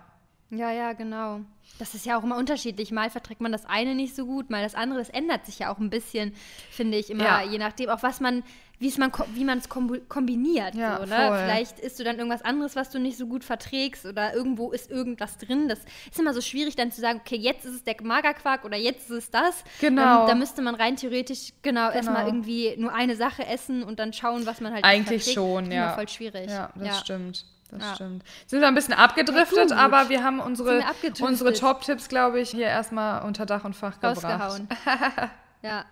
Ja, 0.55 0.71
ja, 0.71 0.93
genau. 0.93 1.41
Das 1.79 1.95
ist 1.95 2.05
ja 2.05 2.19
auch 2.19 2.23
immer 2.23 2.37
unterschiedlich. 2.37 2.93
Mal 2.93 3.09
verträgt 3.09 3.41
man 3.41 3.53
das 3.53 3.65
eine 3.65 3.95
nicht 3.95 4.15
so 4.15 4.27
gut, 4.27 4.51
mal 4.51 4.63
das 4.63 4.75
andere. 4.75 4.99
Das 4.99 5.09
ändert 5.09 5.47
sich 5.47 5.61
ja 5.61 5.73
auch 5.73 5.79
ein 5.79 5.89
bisschen, 5.89 6.35
finde 6.71 6.99
ich, 6.99 7.09
immer, 7.11 7.25
Ja. 7.25 7.43
je 7.43 7.57
nachdem, 7.57 7.89
auch 7.89 8.03
was 8.03 8.21
man, 8.21 8.43
wie 8.79 8.89
es 8.89 8.99
man, 8.99 9.11
wie 9.35 9.45
man 9.45 9.57
es 9.59 9.71
kombiniert. 9.71 10.75
Ja, 10.75 10.99
so, 10.99 11.07
ne? 11.07 11.41
Vielleicht 11.43 11.79
isst 11.81 11.99
du 11.99 12.05
dann 12.05 12.19
irgendwas 12.19 12.43
anderes, 12.43 12.77
was 12.77 12.91
du 12.91 12.99
nicht 13.01 13.17
so 13.17 13.27
gut 13.27 13.45
verträgst 13.45 14.05
oder 14.05 14.35
irgendwo 14.35 14.73
ist 14.73 14.91
irgendwas 14.91 15.39
drin. 15.39 15.69
Das 15.69 15.79
ist 16.11 16.21
immer 16.21 16.35
so 16.35 16.43
schwierig, 16.43 16.77
dann 16.77 16.93
zu 16.93 17.01
sagen, 17.01 17.21
okay, 17.25 17.37
jetzt 17.37 17.65
ist 17.65 17.75
es 17.75 17.85
der 17.85 17.97
Magerquark 18.03 18.67
oder 18.67 18.77
jetzt 18.77 19.05
ist 19.09 19.17
es 19.17 19.31
das. 19.31 19.65
Genau. 19.81 20.23
Ähm, 20.23 20.27
da 20.29 20.35
müsste 20.35 20.61
man 20.61 20.75
rein 20.75 20.97
theoretisch, 20.97 21.55
genau, 21.63 21.91
erstmal 21.91 22.17
Genau. 22.25 22.27
irgendwie 22.27 22.75
nur 22.77 22.93
eine 22.93 23.17
Sache 23.17 23.47
essen 23.47 23.83
und 23.83 23.99
dann 23.99 24.13
schauen, 24.13 24.45
was 24.45 24.61
man 24.61 24.75
halt 24.75 24.85
Eigentlich 24.85 25.25
verträgt. 25.25 25.35
schon, 25.35 25.73
ja. 25.73 25.95
voll 25.95 26.09
schwierig. 26.09 26.51
Ja, 26.51 26.71
das 26.77 27.01
stimmt. 27.01 27.47
Das 27.73 27.83
Ja. 27.83 27.95
stimmt. 27.95 28.25
Sind 28.47 28.61
wir 28.61 28.69
ein 28.69 28.75
bisschen 28.75 28.95
abgedriftet, 28.95 29.69
gut. 29.71 29.73
aber 29.73 30.09
wir 30.09 30.23
haben 30.23 30.41
unsere, 30.41 30.81
wir 31.01 31.27
unsere 31.27 31.53
Top-Tipps, 31.55 32.09
glaube 32.09 32.41
ich, 32.41 32.51
hier 32.51 32.67
erstmal 32.67 33.23
unter 33.27 33.47
Dach 33.47 33.65
und 33.65 33.75
Fach 33.75 33.95
gebracht. 34.01 34.25
Rausgehauen. 34.25 34.69
ja. 35.63 35.85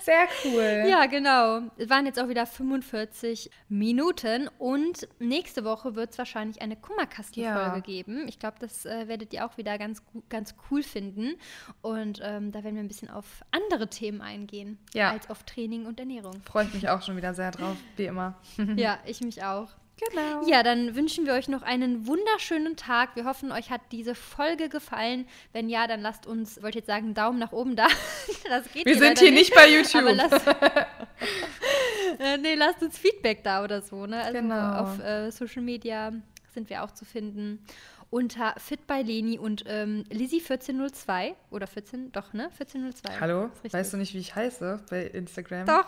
Sehr 0.00 0.26
cool. 0.44 0.84
Ja, 0.88 1.06
genau. 1.06 1.62
Es 1.76 1.90
waren 1.90 2.06
jetzt 2.06 2.20
auch 2.20 2.28
wieder 2.28 2.46
45 2.46 3.50
Minuten 3.68 4.48
und 4.58 5.08
nächste 5.18 5.64
Woche 5.64 5.96
wird 5.96 6.10
es 6.12 6.18
wahrscheinlich 6.18 6.62
eine 6.62 6.76
Kummerkastenfolge 6.76 7.58
Ja. 7.58 7.78
geben. 7.80 8.28
Ich 8.28 8.38
glaube, 8.38 8.56
das 8.60 8.86
äh, 8.86 9.08
werdet 9.08 9.32
ihr 9.32 9.44
auch 9.44 9.56
wieder 9.56 9.76
ganz, 9.78 10.02
ganz 10.28 10.54
cool 10.70 10.82
finden. 10.84 11.34
Und 11.82 12.20
ähm, 12.22 12.52
da 12.52 12.62
werden 12.62 12.76
wir 12.76 12.82
ein 12.84 12.88
bisschen 12.88 13.10
auf 13.10 13.24
andere 13.50 13.88
Themen 13.88 14.20
eingehen, 14.20 14.78
Ja. 14.94 15.10
als 15.10 15.28
auf 15.30 15.42
Training 15.42 15.86
und 15.86 15.98
Ernährung. 15.98 16.40
Freue 16.44 16.66
ich 16.66 16.74
mich 16.74 16.88
auch 16.88 17.02
schon 17.02 17.16
wieder 17.16 17.34
sehr 17.34 17.50
drauf, 17.50 17.76
wie 17.96 18.04
immer. 18.04 18.34
ja, 18.76 18.98
ich 19.06 19.20
mich 19.20 19.42
auch. 19.42 19.68
Genau. 19.98 20.46
Ja, 20.46 20.62
dann 20.62 20.94
wünschen 20.94 21.24
wir 21.24 21.32
euch 21.32 21.48
noch 21.48 21.62
einen 21.62 22.06
wunderschönen 22.06 22.76
Tag. 22.76 23.16
Wir 23.16 23.24
hoffen, 23.24 23.50
euch 23.50 23.70
hat 23.70 23.80
diese 23.92 24.14
Folge 24.14 24.68
gefallen. 24.68 25.26
Wenn 25.54 25.70
ja, 25.70 25.86
dann 25.86 26.02
lasst 26.02 26.26
uns, 26.26 26.56
wollte 26.56 26.78
ich 26.78 26.82
jetzt 26.82 26.86
sagen, 26.88 27.14
Daumen 27.14 27.38
nach 27.38 27.52
oben 27.52 27.76
da. 27.76 27.86
Das 28.48 28.70
geht 28.72 28.84
Wir 28.84 28.98
sind 28.98 29.18
hier 29.18 29.32
nicht 29.32 29.54
bei 29.54 29.68
YouTube. 29.68 30.04
Lasst, 30.14 30.46
äh, 32.18 32.36
nee, 32.38 32.54
lasst 32.54 32.82
uns 32.82 32.98
Feedback 32.98 33.42
da 33.42 33.64
oder 33.64 33.80
so. 33.80 34.06
Ne? 34.06 34.22
Also 34.22 34.38
Genau. 34.38 34.82
auf 34.82 35.00
äh, 35.00 35.30
Social 35.30 35.62
Media 35.62 36.12
sind 36.52 36.68
wir 36.68 36.84
auch 36.84 36.90
zu 36.92 37.04
finden. 37.04 37.64
Unter 38.10 38.54
Fit 38.58 38.86
by 38.86 39.02
Leni 39.02 39.38
und 39.38 39.64
ähm, 39.66 40.04
Lizzie1402 40.10 41.34
oder 41.50 41.66
14, 41.66 42.12
doch, 42.12 42.32
ne? 42.34 42.44
1402. 42.44 43.20
Hallo? 43.20 43.50
Weißt 43.68 43.92
du 43.92 43.96
nicht, 43.96 44.14
wie 44.14 44.18
ich 44.18 44.36
heiße 44.36 44.84
bei 44.88 45.06
Instagram? 45.06 45.66
Doch. 45.66 45.86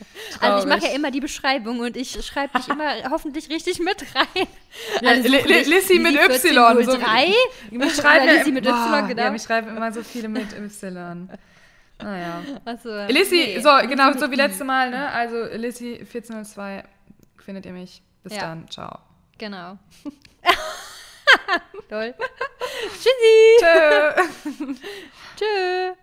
Also 0.40 0.66
ich 0.66 0.74
mache 0.74 0.86
ja 0.88 0.92
immer 0.94 1.10
die 1.10 1.20
Beschreibung 1.20 1.80
und 1.80 1.96
ich 1.96 2.12
schreibe 2.24 2.58
dich 2.58 2.68
immer 2.68 2.90
hoffentlich 3.10 3.48
richtig 3.48 3.78
mit 3.78 4.04
rein. 4.14 4.46
Ja, 5.00 5.10
Also 5.10 5.28
Li- 5.28 5.42
dich 5.42 5.66
Lissy 5.66 5.98
mit 5.98 6.14
Y. 6.14 6.28
So, 6.84 6.92
1403. 6.92 7.32
mich 7.70 7.94
schreiben 7.94 8.22
Oder 8.24 8.32
ja, 8.32 8.38
Lissy 8.38 8.52
mit 8.52 8.66
Y, 8.66 9.08
genau. 9.08 9.22
Ja, 9.22 9.30
mich 9.30 9.42
schreiben 9.42 9.68
immer 9.76 9.92
so 9.92 10.02
viele 10.02 10.28
mit 10.28 10.52
Y. 10.52 11.28
Naja. 11.98 12.42
Achso, 12.66 13.06
Lissy, 13.08 13.54
nee, 13.56 13.60
so, 13.60 13.70
genau, 13.88 14.12
so 14.12 14.30
wie 14.30 14.34
letzte 14.36 14.64
Mal, 14.64 14.90
ne? 14.90 15.10
Also 15.12 15.44
Lissy 15.56 15.94
1402 16.00 16.84
findet 17.38 17.64
ihr 17.64 17.72
mich. 17.72 18.02
Bis 18.22 18.34
Ja. 18.34 18.40
dann. 18.42 18.68
Ciao. 18.68 18.98
Genau. 19.38 19.78
Toll. 21.88 22.14
Tschüssi. 22.92 23.58
Tschö. 23.60 24.74
Tschüss. 25.36 25.94